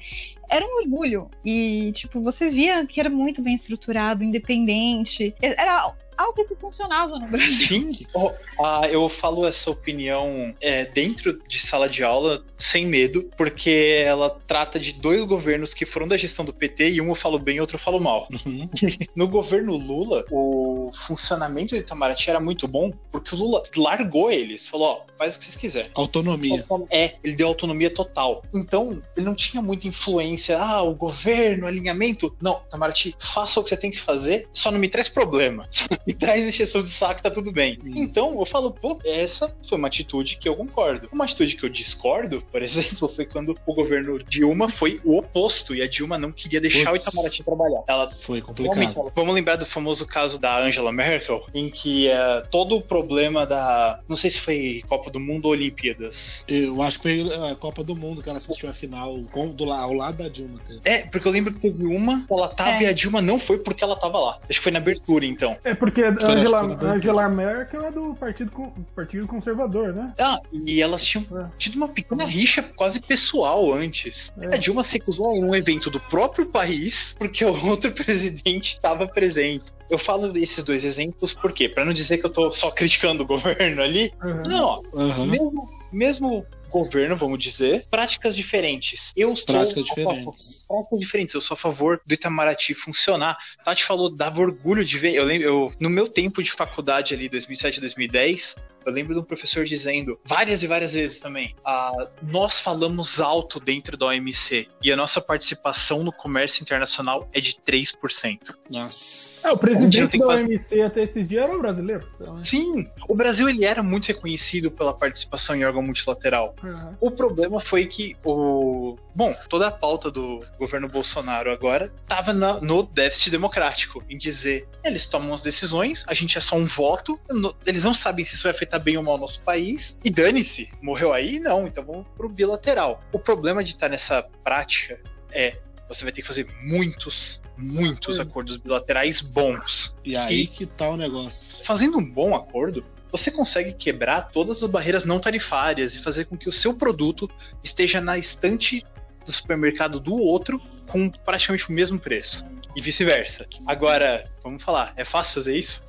era 0.50 0.66
um 0.66 0.82
orgulho. 0.84 1.30
E, 1.43 1.91
tipo, 1.93 2.22
você 2.22 2.50
via 2.50 2.86
que 2.86 3.00
era 3.00 3.10
muito 3.10 3.41
bem 3.41 3.54
estruturado, 3.54 4.24
independente. 4.24 5.36
Era 5.41 5.93
algo 6.18 6.45
que 6.48 6.56
funcionava 6.56 7.20
no 7.20 7.28
Brasil. 7.28 7.91
Sim, 7.91 8.06
oh, 8.14 8.32
ah, 8.64 8.88
eu 8.89 9.08
falo 9.08 9.45
essa 9.45 9.70
opinião 9.70 10.56
é, 10.60 10.86
dentro 10.86 11.39
de 11.48 11.60
sala 11.60 11.88
de 11.88 12.04
aula 12.04 12.43
sem 12.58 12.86
medo, 12.86 13.30
porque 13.38 14.01
ela 14.03 14.30
trata 14.47 14.80
de 14.80 14.93
dois 14.93 15.24
governos 15.24 15.74
que 15.74 15.86
foram 15.86 16.08
da 16.08 16.18
gestão 16.18 16.43
do 16.43 16.53
PT 16.53 16.91
e 16.91 17.01
um 17.01 17.10
eu 17.10 17.16
falo 17.16 17.39
bem 17.39 17.58
e 17.58 17.62
outro 17.62 17.76
eu 17.76 17.80
falo 17.80 17.99
mal. 17.99 18.28
Uhum. 18.32 18.70
No 19.16 19.28
governo 19.28 19.76
Lula, 19.76 20.26
o 20.32 20.91
funcionamento 20.93 21.76
do 21.76 21.80
Itamaraty 21.80 22.30
era 22.30 22.39
muito 22.39 22.68
bom, 22.68 22.91
porque 23.12 23.34
o 23.34 23.38
Lula 23.38 23.64
largou 23.76 24.32
eles, 24.32 24.68
falou, 24.68 24.88
ó, 24.88 25.08
faz 25.18 25.36
o 25.36 25.39
que 25.39 25.45
vocês 25.45 25.55
quiserem. 25.55 25.91
Autonomia. 25.95 26.64
É, 26.91 27.16
ele 27.24 27.36
deu 27.36 27.47
autonomia 27.47 27.89
total. 27.89 28.43
Então, 28.53 29.01
ele 29.16 29.26
não 29.26 29.34
tinha 29.34 29.62
muita 29.62 29.88
influência. 29.88 30.58
Ah, 30.60 30.84
o 30.84 30.93
governo, 30.93 31.66
alinhamento. 31.66 32.36
Não, 32.39 32.62
Itamaraty, 32.68 33.16
faça 33.20 33.60
o 33.60 33.64
que 33.64 33.70
você 33.70 33.78
tem 33.78 33.91
que 33.91 33.99
fazer, 33.99 34.47
só 34.53 34.72
não 34.72 34.80
me 34.80 34.89
traz 34.89 35.10
problema. 35.10 35.68
Só 35.78 35.86
não 35.89 35.99
me 36.05 36.14
traz 36.14 36.47
encheção 36.47 36.82
de 36.82 36.89
saco, 36.89 37.22
tá 37.22 37.30
tudo 37.30 37.51
bem. 37.51 37.78
Hum. 37.84 37.93
Então, 37.95 38.39
eu 38.39 38.45
falo, 38.45 38.72
pô, 38.72 38.99
essa 39.05 39.55
foi 39.68 39.78
uma 39.78 39.88
atitude 39.88 40.38
que 40.38 40.47
eu 40.47 40.55
concordo. 40.55 41.08
Uma 41.12 41.26
atitude 41.26 41.55
que 41.55 41.64
eu 41.64 41.70
discordo, 41.70 42.43
por 42.52 42.62
exemplo, 42.62 43.08
foi 43.10 43.26
quando 43.26 43.58
o 43.66 43.74
governo 43.74 44.20
Dilma 44.24 44.70
foi 44.70 45.00
o 45.04 45.18
oposto 45.18 45.76
e 45.76 45.82
a 45.82 45.88
Dilma 45.88 46.18
não 46.18 46.32
queria 46.32 46.60
deixar 46.62 46.91
Putz. 46.91 47.06
o 47.06 47.10
Itamaraty 47.10 47.43
trabalhar. 47.43 47.84
Ela 47.88 48.10
Foi 48.10 48.41
complicado. 48.41 49.12
vamos 49.16 49.34
lembrar 49.36 49.56
do 49.56 49.66
famoso 49.66 50.06
caso 50.06 50.39
da 50.39 50.60
Angela 50.62 50.91
Merkel, 50.91 51.45
em 51.54 51.70
que 51.70 52.08
eh, 52.08 52.43
todo 52.52 52.76
o 52.78 52.82
problema 52.82 53.45
da. 53.45 54.00
Não 54.08 54.16
sei 54.16 54.30
se 54.30 54.39
foi 54.39 54.84
Copa 54.88 55.10
do 55.10 55.20
Mundo 55.20 55.45
ou 55.45 55.52
Olimpíadas. 55.52 56.43
Eu 56.48 56.82
acho 56.82 57.00
que 57.00 57.04
foi 57.26 57.50
a 57.52 57.56
Copa 57.56 57.84
do 57.84 57.95
Mundo 57.95 58.22
que 58.22 58.30
ela 58.30 58.38
assistiu 58.38 58.70
a 58.70 58.74
final 58.74 59.20
com, 59.32 59.48
do, 59.50 59.72
ao 59.72 59.93
lado 59.93 60.24
da 60.24 60.30
Dilma. 60.30 60.60
Teve. 60.66 60.80
É, 60.86 61.06
porque 61.08 61.28
eu 61.28 61.32
lembro 61.32 61.54
que 61.54 61.60
teve 61.60 61.86
uma, 61.86 62.26
ela 62.30 62.48
tava 62.50 62.72
É. 62.72 62.84
e 62.84 62.86
a 62.88 62.91
Dilma 62.93 63.22
não 63.22 63.38
foi 63.39 63.58
porque 63.60 63.84
ela 63.84 63.95
tava 63.95 64.18
lá. 64.20 64.39
Acho 64.50 64.60
que 64.60 64.64
foi 64.64 64.72
na 64.72 64.80
abertura, 64.80 65.26
então. 65.26 65.56
É 65.64 65.74
porque 65.74 66.04
a 66.04 66.10
Angela. 66.10 66.62
Angela 66.84 67.30
Merkel 67.30 67.84
é 67.86 67.91
do 67.91 68.16
Partido, 68.16 68.52
Partido 68.95 69.28
Conservador, 69.28 69.93
né? 69.93 70.14
Ah, 70.20 70.39
e 70.52 70.82
elas 70.82 71.04
tinham 71.06 71.26
É. 71.38 71.45
tido 71.58 71.76
uma 71.76 71.88
pequena 71.88 72.26
rixa 72.40 72.64
quase 72.76 73.02
pessoal 73.02 73.74
antes. 73.74 74.32
É. 74.42 74.56
A 74.56 74.58
Dilma 74.58 74.84
se 74.84 74.94
recusou 74.94 75.36
em 75.36 75.44
um 75.44 75.56
evento 75.56 75.90
do 75.90 76.00
próprio 76.00 76.46
país 76.48 77.16
porque 77.18 77.44
o 77.44 77.66
outro 77.68 77.92
presidente 77.94 78.74
estava 78.74 79.08
presente. 79.08 79.66
Eu 79.90 79.98
falo 79.98 80.32
desses 80.34 80.64
dois 80.64 80.84
exemplos 80.84 81.34
porque, 81.34 81.70
Pra 81.70 81.86
não 81.86 81.94
dizer 81.94 82.18
que 82.18 82.26
eu 82.26 82.30
tô 82.30 82.52
só 82.54 82.70
criticando 82.72 83.24
o 83.24 83.26
governo 83.26 83.82
ali, 83.82 84.12
Uhum. 84.24 84.42
não, 84.46 84.66
ó, 84.66 84.82
Aham. 84.94 85.26
mesmo, 85.28 85.64
mesmo 85.94 86.46
governo, 86.70 87.16
vamos 87.16 87.40
dizer, 87.40 87.88
práticas 87.90 88.36
diferentes. 88.36 89.14
Eu 89.16 89.34
sou 89.38 89.46
Práticas 89.56 89.86
a 89.86 89.96
favor- 89.96 90.10
diferentes. 90.12 90.66
práticas 90.68 91.00
diferentes. 91.00 91.36
Eu 91.36 91.40
sou 91.42 91.56
a 91.56 91.58
favor 91.58 92.02
do 92.06 92.14
Itamaraty 92.14 92.74
funcionar. 92.74 93.38
Tati 93.64 93.86
falou, 93.86 94.10
dava 94.14 94.42
orgulho 94.42 94.84
de 94.84 94.98
ver. 95.00 95.14
Eu 95.16 95.24
lembro, 95.24 95.48
eu, 95.48 95.74
no 95.80 95.90
meu 95.90 96.10
tempo 96.10 96.44
de 96.44 96.52
faculdade 96.52 97.14
ali, 97.14 97.30
2007, 97.30 97.80
2010, 97.80 98.56
eu 98.88 98.94
lembro 98.94 99.14
de 99.14 99.20
um 99.20 99.24
professor 99.24 99.66
dizendo, 99.66 100.18
várias 100.24 100.64
e 100.64 100.68
várias 100.68 100.94
vezes 100.94 101.20
também, 101.20 101.54
ah, 101.66 102.10
nós 102.24 102.60
falamos 102.60 103.20
alto 103.20 103.60
dentro 103.60 103.98
da 103.98 104.08
OMC 104.08 104.68
e 104.82 104.92
a 104.92 104.96
nossa 104.96 105.20
participação 105.20 106.04
no 106.04 106.12
comércio 106.12 106.64
internacional 106.64 107.28
é 107.34 107.42
de 107.42 107.56
3%. 107.56 108.56
Nossa. 108.70 109.50
É, 109.50 109.52
o 109.52 109.58
presidente 109.58 110.08
tem 110.08 110.20
da 110.22 110.26
quase- 110.26 110.46
OMC 110.46 110.82
até 110.82 111.02
esses 111.04 111.28
dias 111.28 111.44
era 111.44 111.56
o 111.56 111.60
brasileiro. 111.60 112.08
Então, 112.16 112.40
é. 112.40 112.44
Sim, 112.44 112.90
o 113.08 113.16
Brasil 113.16 113.50
ele 113.50 113.66
era 113.66 113.84
muito 113.84 114.08
reconhecido 114.08 114.72
pela 114.72 114.94
participação 114.94 115.56
em 115.56 115.66
órgão 115.66 115.82
multilateral. 115.84 116.56
Uhum. 116.64 116.96
O 117.02 117.12
problema 117.12 117.60
foi 117.60 117.86
que 117.86 118.16
o. 118.24 118.98
Bom, 119.18 119.34
toda 119.49 119.65
a 119.65 119.72
pauta 119.72 120.11
do 120.11 120.41
governo 120.59 120.88
Bolsonaro 120.88 121.51
agora 121.51 121.91
estava 122.03 122.32
no 122.34 122.84
déficit 122.84 123.32
democrático, 123.32 124.03
em 124.07 124.15
dizer 124.15 124.70
eles 124.84 125.07
tomam 125.07 125.34
as 125.34 125.41
decisões, 125.41 126.05
a 126.07 126.13
gente 126.13 126.38
é 126.38 126.39
só 126.41 126.55
um 126.55 126.68
voto, 126.68 127.20
eles 127.65 127.84
não 127.84 127.95
sabem 127.95 128.24
se 128.24 128.36
isso 128.36 128.43
vai 128.43 128.51
afetar 128.51 128.80
bem 128.80 128.95
ou 128.95 129.01
mal 129.01 129.15
o 129.15 129.18
nosso 129.18 129.41
país, 129.41 129.97
e 130.05 130.11
dane-se, 130.11 130.70
morreu 130.84 131.13
aí? 131.13 131.39
Não, 131.39 131.65
então 131.65 131.84
vamos 131.84 132.05
pro 132.15 132.30
bilateral. 132.30 133.01
O 133.11 133.18
problema 133.18 133.63
de 133.63 133.72
estar 133.72 133.89
nessa 133.89 134.22
prática 134.43 135.01
é. 135.32 135.57
Você 135.89 136.03
vai 136.03 136.11
ter 136.13 136.22
que 136.22 136.28
fazer 136.28 136.45
muitos, 136.61 137.41
muitos 137.57 138.20
Hum. 138.20 138.22
acordos 138.22 138.57
bilaterais 138.57 139.20
bons. 139.20 139.95
E 140.05 140.15
aí 140.15 140.41
E- 140.41 140.47
que 140.47 140.65
tá 140.68 140.89
o 140.89 140.97
negócio. 140.97 141.63
Fazendo 141.63 141.97
um 141.97 142.05
bom 142.11 142.36
acordo, 142.36 142.86
você 143.11 143.32
consegue 143.32 143.74
quebrar 143.74 144.30
todas 144.30 144.61
as 144.61 144.70
barreiras 144.70 145.05
não 145.05 145.18
tarifárias 145.18 145.95
e 145.95 145.99
fazer 146.03 146.26
com 146.26 146.38
que 146.38 146.47
o 146.47 146.51
seu 146.51 146.76
produto 146.76 147.28
esteja 147.63 147.99
na 148.01 148.15
estante 148.18 148.86
do 149.28 149.32
supermercado 149.32 149.99
do 149.99 150.15
outro 150.15 150.59
com 150.89 151.09
praticamente 151.09 151.69
o 151.69 151.73
mesmo 151.73 151.99
preço. 151.99 152.45
E 152.75 152.82
vice-versa. 152.82 153.45
Agora, 153.65 154.30
vamos 154.41 154.63
falar, 154.63 154.93
é 154.95 155.03
fácil 155.03 155.36
fazer 155.36 155.57
isso? 155.57 155.84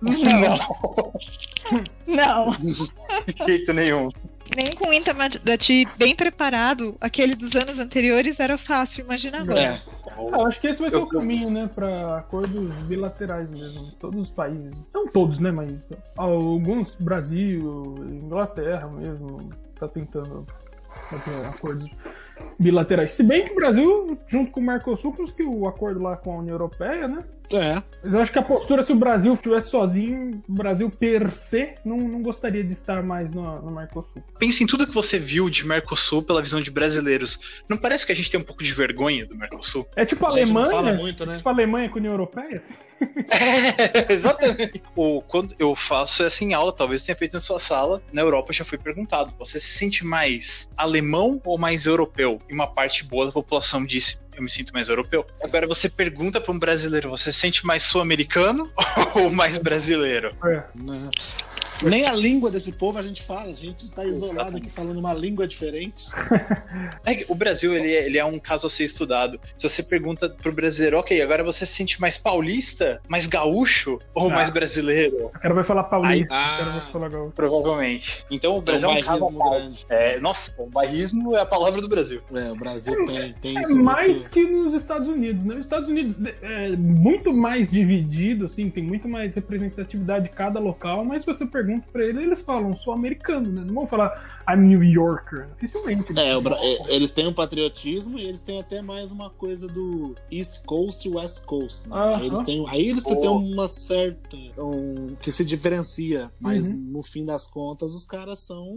Não. 0.00 1.12
Não. 2.06 2.50
De 2.58 3.44
jeito 3.46 3.72
nenhum. 3.72 4.10
Nem 4.54 4.74
com 4.74 4.88
o 4.88 4.92
Itamaraty 4.92 5.84
bem 5.96 6.14
preparado, 6.14 6.94
aquele 7.00 7.34
dos 7.34 7.56
anos 7.56 7.78
anteriores 7.78 8.38
era 8.38 8.58
fácil, 8.58 9.02
imagina 9.04 9.40
agora. 9.40 9.58
É. 9.60 9.80
Ah, 10.08 10.16
eu 10.18 10.46
acho 10.46 10.60
que 10.60 10.66
esse 10.66 10.80
vai 10.82 10.90
ser 10.90 10.96
Eu- 10.98 11.04
o 11.04 11.08
caminho, 11.08 11.48
né, 11.48 11.70
pra 11.74 12.18
acordos 12.18 12.70
bilaterais 12.82 13.50
mesmo. 13.50 13.90
Todos 13.92 14.20
os 14.28 14.30
países. 14.30 14.74
Não 14.92 15.08
todos, 15.08 15.38
né, 15.38 15.50
mas 15.50 15.88
alguns, 16.16 16.94
Brasil, 16.96 17.94
Inglaterra 18.10 18.86
mesmo, 18.88 19.50
tá 19.80 19.88
tentando 19.88 20.46
acordos 21.48 21.90
bilaterais. 22.58 23.12
Se 23.12 23.22
bem 23.22 23.44
que 23.44 23.52
o 23.52 23.56
Brasil, 23.56 24.18
junto 24.26 24.50
com 24.50 24.60
o 24.60 24.62
Mercosul, 24.62 25.12
conseguiu 25.12 25.52
o 25.52 25.68
acordo 25.68 26.00
lá 26.00 26.16
com 26.16 26.32
a 26.32 26.38
União 26.38 26.54
Europeia, 26.54 27.08
né? 27.08 27.24
É. 27.52 27.82
Eu 28.02 28.18
acho 28.18 28.32
que 28.32 28.38
a 28.38 28.42
postura, 28.42 28.82
se 28.82 28.92
o 28.92 28.96
Brasil 28.96 29.34
estivesse 29.34 29.70
sozinho, 29.70 30.42
o 30.48 30.52
Brasil 30.52 30.90
per 30.90 31.30
se, 31.32 31.74
não, 31.84 31.96
não 31.96 32.22
gostaria 32.22 32.64
de 32.64 32.72
estar 32.72 33.02
mais 33.02 33.30
no, 33.30 33.62
no 33.62 33.70
Mercosul. 33.70 34.22
Pense 34.38 34.64
em 34.64 34.66
tudo 34.66 34.86
que 34.86 34.94
você 34.94 35.18
viu 35.18 35.48
de 35.48 35.66
Mercosul 35.66 36.22
pela 36.22 36.42
visão 36.42 36.60
de 36.60 36.70
brasileiros. 36.70 37.62
Não 37.68 37.76
parece 37.76 38.04
que 38.04 38.12
a 38.12 38.16
gente 38.16 38.30
tem 38.30 38.40
um 38.40 38.44
pouco 38.44 38.64
de 38.64 38.72
vergonha 38.72 39.26
do 39.26 39.36
Mercosul? 39.36 39.86
É 39.94 40.04
tipo 40.04 40.24
a 40.26 40.30
Alemanha, 40.30 40.70
fala 40.70 40.92
muito, 40.94 41.24
né? 41.24 41.36
tipo 41.36 41.48
a 41.48 41.52
Alemanha 41.52 41.88
com 41.88 41.96
a 41.96 41.98
União 41.98 42.12
Europeia, 42.12 42.56
assim. 42.56 42.74
É, 43.32 44.12
exatamente. 44.12 44.82
O, 44.94 45.22
quando 45.22 45.54
eu 45.58 45.74
faço 45.74 46.22
essa 46.22 46.44
em 46.44 46.54
aula, 46.54 46.72
talvez 46.72 47.02
tenha 47.02 47.16
feito 47.16 47.32
na 47.32 47.40
sua 47.40 47.58
sala, 47.58 48.00
na 48.12 48.22
Europa 48.22 48.52
já 48.52 48.64
foi 48.64 48.78
perguntado: 48.78 49.34
você 49.38 49.58
se 49.58 49.74
sente 49.74 50.04
mais 50.04 50.70
alemão 50.76 51.40
ou 51.44 51.58
mais 51.58 51.86
europeu? 51.86 52.40
E 52.48 52.54
uma 52.54 52.66
parte 52.66 53.04
boa 53.04 53.26
da 53.26 53.32
população 53.32 53.84
disse: 53.84 54.21
eu 54.34 54.42
me 54.42 54.50
sinto 54.50 54.72
mais 54.72 54.88
europeu. 54.88 55.26
Agora 55.42 55.66
você 55.66 55.88
pergunta 55.88 56.40
para 56.40 56.52
um 56.52 56.58
brasileiro: 56.58 57.10
você 57.10 57.32
se 57.32 57.38
sente 57.38 57.66
mais 57.66 57.82
sul-americano 57.82 58.72
ou 59.14 59.30
mais 59.30 59.58
brasileiro? 59.58 60.36
É. 60.44 60.64
Nem 61.84 62.06
a 62.06 62.12
língua 62.14 62.50
desse 62.50 62.72
povo 62.72 62.98
a 62.98 63.02
gente 63.02 63.22
fala. 63.22 63.50
A 63.52 63.54
gente 63.54 63.90
tá 63.90 64.04
isolado 64.04 64.34
Exatamente. 64.34 64.62
aqui 64.64 64.70
falando 64.72 64.98
uma 64.98 65.12
língua 65.14 65.46
diferente. 65.46 66.06
É 67.04 67.14
que 67.16 67.26
o 67.30 67.34
Brasil 67.34 67.74
ele 67.76 67.92
é, 67.92 68.06
ele 68.06 68.18
é 68.18 68.24
um 68.24 68.38
caso 68.38 68.66
a 68.66 68.70
ser 68.70 68.84
estudado. 68.84 69.38
Se 69.56 69.68
você 69.68 69.82
pergunta 69.82 70.28
pro 70.30 70.52
brasileiro, 70.52 70.98
ok, 70.98 71.20
agora 71.20 71.42
você 71.42 71.66
se 71.66 71.72
sente 71.74 72.00
mais 72.00 72.16
paulista, 72.16 73.00
mais 73.08 73.26
gaúcho 73.26 73.98
ou 74.14 74.28
Ah. 74.28 74.34
mais 74.34 74.50
brasileiro? 74.50 75.26
O 75.26 75.30
cara 75.30 75.52
vai 75.54 75.64
falar 75.64 75.84
paulista, 75.84 76.12
Aí- 76.14 76.22
o 76.22 76.28
cara 76.28 76.70
vai 76.70 76.78
Ah. 76.78 76.90
falar 76.92 77.08
gaúcho. 77.08 77.32
Provavelmente. 77.34 78.24
Então 78.30 78.52
o 78.52 78.56
É 78.56 78.58
um 78.58 78.62
Brasil 78.62 78.88
é 78.88 78.92
um 78.92 79.02
caso 79.02 79.10
a 79.26 79.30
bairrismo 79.30 79.38
parte. 79.38 79.60
grande. 79.62 79.86
É, 79.90 80.20
nossa, 80.20 80.52
o 80.58 80.66
bairrismo 80.70 81.36
é 81.36 81.40
a 81.40 81.46
palavra 81.46 81.80
do 81.82 81.88
Brasil. 81.88 82.20
É, 82.34 82.52
o 82.52 82.56
Brasil 82.56 83.04
tem, 83.06 83.32
tem 83.34 83.58
É 83.58 83.62
isso. 83.62 83.82
mais 83.82 84.28
que 84.28 84.44
nos 84.44 84.74
Estados 84.74 85.08
Unidos, 85.08 85.44
né? 85.44 85.54
Os 85.56 85.62
Estados 85.66 85.88
Unidos 85.88 86.14
é 86.40 86.70
muito 86.76 87.32
mais 87.32 87.70
dividido, 87.70 88.46
assim, 88.46 88.70
tem 88.70 88.82
muito 88.82 89.08
mais 89.08 89.34
representatividade 89.34 90.26
de 90.26 90.30
cada 90.30 90.60
local, 90.60 91.04
mas 91.04 91.22
se 91.22 91.26
você 91.26 91.44
pergunta 91.46 91.71
pra 91.80 92.04
eles, 92.04 92.22
eles 92.22 92.42
falam, 92.42 92.76
sou 92.76 92.92
americano, 92.92 93.50
né? 93.50 93.62
Não 93.64 93.74
vão 93.74 93.86
falar 93.86 94.42
I'm 94.48 94.56
New 94.66 94.82
Yorker, 94.82 95.48
dificilmente. 95.60 96.18
É, 96.18 96.36
o 96.36 96.40
Bra- 96.40 96.58
é, 96.60 96.94
eles 96.94 97.10
têm 97.10 97.26
um 97.26 97.32
patriotismo 97.32 98.18
e 98.18 98.24
eles 98.26 98.40
têm 98.40 98.58
até 98.60 98.82
mais 98.82 99.12
uma 99.12 99.30
coisa 99.30 99.66
do 99.68 100.14
East 100.30 100.64
Coast 100.64 101.06
e 101.08 101.10
West 101.14 101.44
Coast. 101.44 101.88
Né? 101.88 101.96
Aí 102.16 102.26
eles 102.26 102.40
têm, 102.40 102.64
aí 102.68 102.88
eles 102.88 103.04
Boa. 103.04 103.20
têm 103.20 103.28
uma 103.30 103.68
certa. 103.68 104.36
Um, 104.58 105.14
que 105.22 105.30
se 105.32 105.44
diferencia, 105.44 106.30
mas 106.40 106.66
Uhum. 106.66 106.72
no 106.74 107.02
fim 107.02 107.24
das 107.24 107.46
contas 107.46 107.94
os 107.94 108.04
caras 108.04 108.40
são 108.40 108.76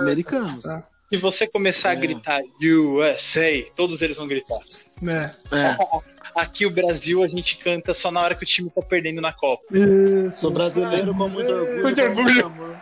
americanos. 0.00 0.64
É. 0.66 0.82
Se 1.10 1.16
você 1.16 1.46
começar 1.46 1.90
a 1.90 1.92
É. 1.94 1.96
gritar 1.96 2.42
USA, 2.62 3.64
todos 3.74 4.02
eles 4.02 4.16
vão 4.18 4.28
gritar. 4.28 4.58
né? 5.00 5.32
É, 5.52 5.76
Aqui 6.38 6.64
o 6.64 6.70
Brasil 6.70 7.24
a 7.24 7.28
gente 7.28 7.56
canta 7.56 7.92
só 7.92 8.12
na 8.12 8.20
hora 8.20 8.32
que 8.32 8.44
o 8.44 8.46
time 8.46 8.70
tá 8.70 8.80
perdendo 8.80 9.20
na 9.20 9.32
Copa. 9.32 9.64
Sou 10.32 10.52
brasileiro 10.52 11.12
com 11.12 11.28
muito 11.28 11.50
orgulho. 11.50 11.82
Muito 11.82 12.00
com 12.00 12.08
orgulho. 12.08 12.78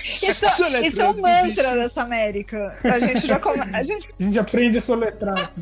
Isso, 0.08 0.44
isso 0.64 1.02
é 1.02 1.08
um 1.10 1.20
mantra 1.20 1.74
dessa 1.74 2.02
América. 2.02 2.78
A 2.82 2.98
gente 2.98 3.26
já 3.26 3.38
come... 3.38 3.60
a, 3.60 3.82
gente... 3.82 4.08
a 4.18 4.22
gente 4.22 4.38
aprende 4.38 4.78
a 4.78 4.82
soletrar. 4.82 5.52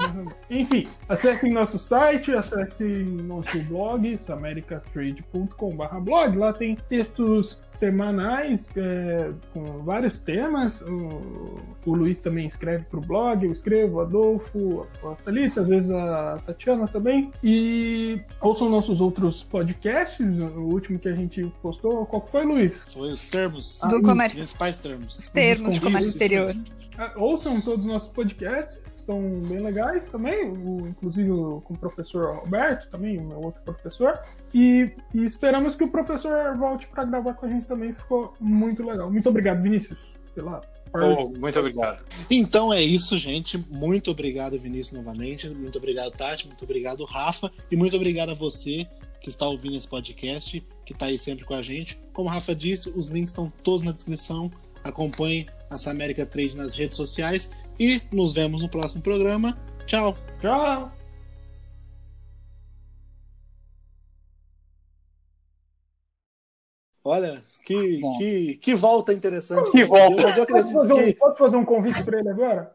Enfim, 0.49 0.87
acesse 1.09 1.51
nosso 1.51 1.79
site, 1.79 2.33
acesse 2.33 2.85
nosso 2.85 3.59
blog, 3.65 4.17
americatrade.com.br 4.29 6.01
blog. 6.01 6.37
Lá 6.37 6.53
tem 6.53 6.77
textos 6.89 7.57
semanais 7.61 8.71
é, 8.77 9.31
com 9.53 9.83
vários 9.83 10.21
temas. 10.21 10.81
O, 10.83 11.61
o 11.85 11.95
Luiz 11.95 12.21
também 12.21 12.47
escreve 12.47 12.85
para 12.85 12.99
o 12.99 13.03
blog, 13.03 13.45
eu 13.45 13.53
escrevo, 13.53 13.97
o 13.97 14.01
Adolfo, 14.01 14.87
a 15.05 15.15
Thalita, 15.17 15.61
às 15.63 15.67
vezes 15.67 15.91
a 15.91 16.41
Tatiana 16.47 16.87
também. 16.87 17.33
E 17.43 18.21
ouçam 18.41 18.71
nossos 18.71 19.01
outros 19.01 19.43
podcasts. 19.43 20.27
O 20.39 20.61
último 20.61 20.99
que 20.99 21.09
a 21.09 21.15
gente 21.15 21.53
postou, 21.61 22.07
qual 22.07 22.25
foi, 22.27 22.45
Luiz? 22.45 22.56
Foi 22.93 23.13
os 23.13 23.25
termos. 23.25 23.81
Do 23.89 24.03
comércio 24.03 24.37
principais 24.37 24.79
termos. 24.79 25.31
Termos 25.33 25.75
de 25.75 25.81
comércio 25.81 26.11
exterior. 26.11 26.55
Ah, 26.99 27.13
ouçam 27.17 27.61
todos 27.61 27.85
os 27.85 27.91
nossos 27.91 28.09
podcasts, 28.11 28.81
estão 28.95 29.21
bem 29.47 29.61
legais 29.61 30.07
também, 30.07 30.49
o, 30.51 30.89
inclusive 30.89 31.29
com 31.29 31.75
o 31.75 31.79
professor 31.79 32.35
Roberto, 32.35 32.89
também, 32.91 33.19
o 33.19 33.25
meu 33.25 33.39
outro 33.39 33.63
professor. 33.63 34.19
E, 34.55 34.91
e 35.15 35.25
esperamos 35.25 35.77
que 35.77 35.85
o 35.85 35.89
professor 35.89 36.57
volte 36.57 36.89
para 36.89 37.05
gravar 37.05 37.35
com 37.35 37.47
a 37.47 37.49
gente 37.49 37.67
também, 37.67 37.93
ficou 37.93 38.35
muito 38.41 38.83
legal. 38.83 39.11
Muito 39.11 39.29
obrigado, 39.29 39.63
Vinícius, 39.63 40.19
pela 40.35 40.61
Oh, 40.95 41.29
muito 41.29 41.59
obrigado. 41.59 42.03
Então 42.31 42.73
é 42.73 42.83
isso, 42.83 43.19
gente. 43.19 43.59
Muito 43.59 44.11
obrigado, 44.11 44.59
Vinícius, 44.59 44.97
novamente. 44.97 45.49
Muito 45.49 45.77
obrigado, 45.77 46.11
Tati. 46.13 46.47
Muito 46.47 46.65
obrigado, 46.65 47.05
Rafa. 47.05 47.51
E 47.71 47.77
muito 47.77 47.97
obrigado 47.97 48.31
a 48.31 48.35
você 48.35 48.87
que 49.21 49.29
está 49.29 49.47
ouvindo 49.47 49.77
esse 49.77 49.89
podcast, 49.89 50.65
que 50.87 50.93
está 50.93 51.07
aí 51.07 51.19
sempre 51.19 51.45
com 51.45 51.53
a 51.53 51.61
gente. 51.61 52.01
Como 52.13 52.31
a 52.31 52.33
Rafa 52.33 52.55
disse, 52.55 52.89
os 52.91 53.09
links 53.09 53.33
estão 53.33 53.53
todos 53.63 53.83
na 53.83 53.93
descrição. 53.93 54.51
Acompanhe 54.85 55.47
a 55.69 55.91
América 55.91 56.25
Trade 56.25 56.57
nas 56.57 56.73
redes 56.73 56.97
sociais 56.97 57.51
e 57.79 58.01
nos 58.13 58.33
vemos 58.33 58.63
no 58.63 58.69
próximo 58.69 59.03
programa. 59.03 59.59
Tchau. 59.85 60.17
Tchau. 60.41 60.93
Olha, 67.03 67.43
que, 67.65 68.01
que, 68.19 68.57
que 68.63 68.75
volta 68.75 69.13
interessante. 69.13 69.71
Que 69.73 69.85
volta. 69.85 70.23
Mas 70.23 70.37
eu 70.37 70.47
pode, 70.47 70.73
fazer 70.73 70.93
um, 70.93 71.13
pode 71.15 71.39
fazer 71.39 71.57
um 71.57 71.65
convite 71.65 72.03
para 72.05 72.21
ele 72.21 72.29
agora? 72.29 72.73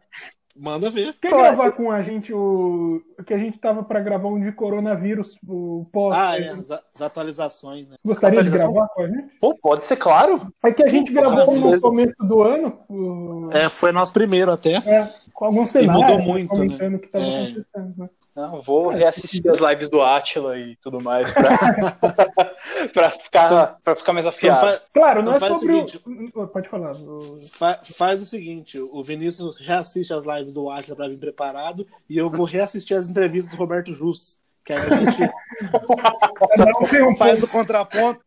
Manda 0.56 0.90
ver. 0.90 1.14
Quer 1.22 1.30
Pode. 1.30 1.44
gravar 1.44 1.72
com 1.72 1.92
a 1.92 2.02
gente 2.02 2.34
o 2.34 3.02
que 3.26 3.34
a 3.34 3.38
gente 3.38 3.58
tava 3.58 3.84
para 3.84 4.00
gravar 4.00 4.28
um 4.28 4.42
de 4.42 4.52
coronavírus 4.52 5.38
o 5.48 5.86
pós? 5.92 6.16
Ah, 6.16 6.40
é, 6.40 6.50
as, 6.50 6.72
as 6.72 7.02
atualizações, 7.02 7.88
né? 7.88 7.96
Gostaria 8.04 8.44
de 8.44 8.50
gravar 8.50 8.88
com 8.90 9.04
a 9.04 9.08
gente? 9.08 9.30
Pô, 9.40 9.56
pode 9.56 9.86
ser 9.86 9.96
claro. 9.96 10.52
É 10.64 10.72
que 10.72 10.84
a 10.84 10.88
gente 10.88 11.12
gravou 11.14 11.56
no 11.56 11.80
começo 11.80 12.16
do 12.20 12.42
ano. 12.42 12.80
O... 12.90 13.48
É, 13.52 13.70
foi 13.70 13.92
nosso 13.92 14.14
primeiro 14.14 14.52
até. 14.52 14.76
É, 14.76 15.14
com 15.34 15.46
alguns 15.46 15.70
cenários. 15.70 16.02
E 16.02 16.06
mudou 16.06 16.22
muito, 16.22 16.66
né? 16.66 16.88
O 16.88 17.00
que 17.00 17.08
tava 17.08 17.26
é. 17.26 17.44
acontecendo, 17.44 17.94
né? 17.98 18.10
Não, 18.36 18.62
vou 18.62 18.88
reassistir 18.90 19.42
as 19.50 19.60
lives 19.60 19.90
do 19.90 20.02
Atila 20.02 20.58
e 20.58 20.76
tudo 20.78 21.02
mais 21.02 21.30
pra, 21.32 21.50
pra, 22.94 23.10
ficar, 23.12 23.78
pra 23.84 23.96
ficar 23.96 24.14
mais 24.14 24.26
Então, 24.26 24.36
afiado. 24.38 24.60
fa- 24.60 24.82
Claro, 24.94 25.22
não 25.24 25.34
Então 25.34 25.36
é 25.36 25.40
faz 25.40 25.54
o 25.54 25.60
sobre 25.60 25.74
seguinte. 25.76 26.02
o... 26.36 26.48
Pode 26.48 26.70
falar. 26.70 26.92
o- 26.96 27.40
fa- 27.52 27.80
faz 27.84 28.22
o 28.22 28.26
seguinte: 28.26 28.80
o 28.80 29.04
Vinícius 29.04 29.58
reassiste 29.60 30.14
as 30.14 30.26
lives 30.26 30.54
do 30.54 30.70
Atila 30.70 30.96
pra 30.96 31.08
vir 31.10 31.18
preparado 31.20 31.86
e 32.10 32.18
eu 32.18 32.30
vou 32.30 32.46
reassistir 32.46 32.96
as 32.96 33.08
entrevistas 33.10 33.52
do 33.54 33.58
Roberto 33.58 33.94
Justus. 33.94 34.40
Que 34.64 34.74
aí 34.74 34.80
a 34.80 35.02
gente 35.02 35.32
faz 37.18 37.42
o 37.44 37.48
contraponto. 37.48 38.22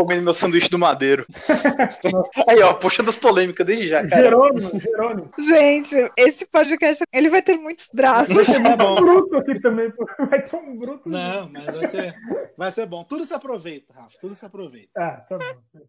Comendo 0.00 0.22
meu 0.22 0.32
sanduíche 0.34 0.70
do 0.70 0.78
madeiro. 0.78 1.26
Aí, 2.48 2.60
ó, 2.62 2.72
puxando 2.72 3.10
as 3.10 3.16
polêmicas 3.16 3.66
desde 3.66 3.88
já, 3.88 4.06
cara. 4.08 4.22
Jerônimo, 4.22 4.80
Jerônimo. 4.80 5.30
Gente, 5.38 5.94
esse 6.16 6.46
podcast 6.46 7.04
ele 7.12 7.28
vai 7.28 7.42
ter 7.42 7.56
muitos 7.58 7.86
braços. 7.92 8.34
Vai 8.34 8.44
ter 8.46 8.54
É 8.54 8.58
muito 8.58 8.76
bom. 8.78 8.94
bruto 8.96 9.36
aqui 9.36 9.60
também. 9.60 9.90
pô. 9.90 10.06
Vai 10.30 10.42
ter 10.42 10.56
um 10.56 10.76
bruto. 10.78 11.06
Não, 11.08 11.50
mas 11.50 11.66
vai 11.66 11.86
ser, 11.86 12.14
vai 12.56 12.72
ser 12.72 12.86
bom. 12.86 13.04
Tudo 13.04 13.26
se 13.26 13.34
aproveita, 13.34 13.92
Rafa. 13.94 14.16
Tudo 14.18 14.34
se 14.34 14.44
aproveita. 14.46 14.90
Ah, 14.96 15.20
tá 15.28 15.36
bom. 15.36 15.80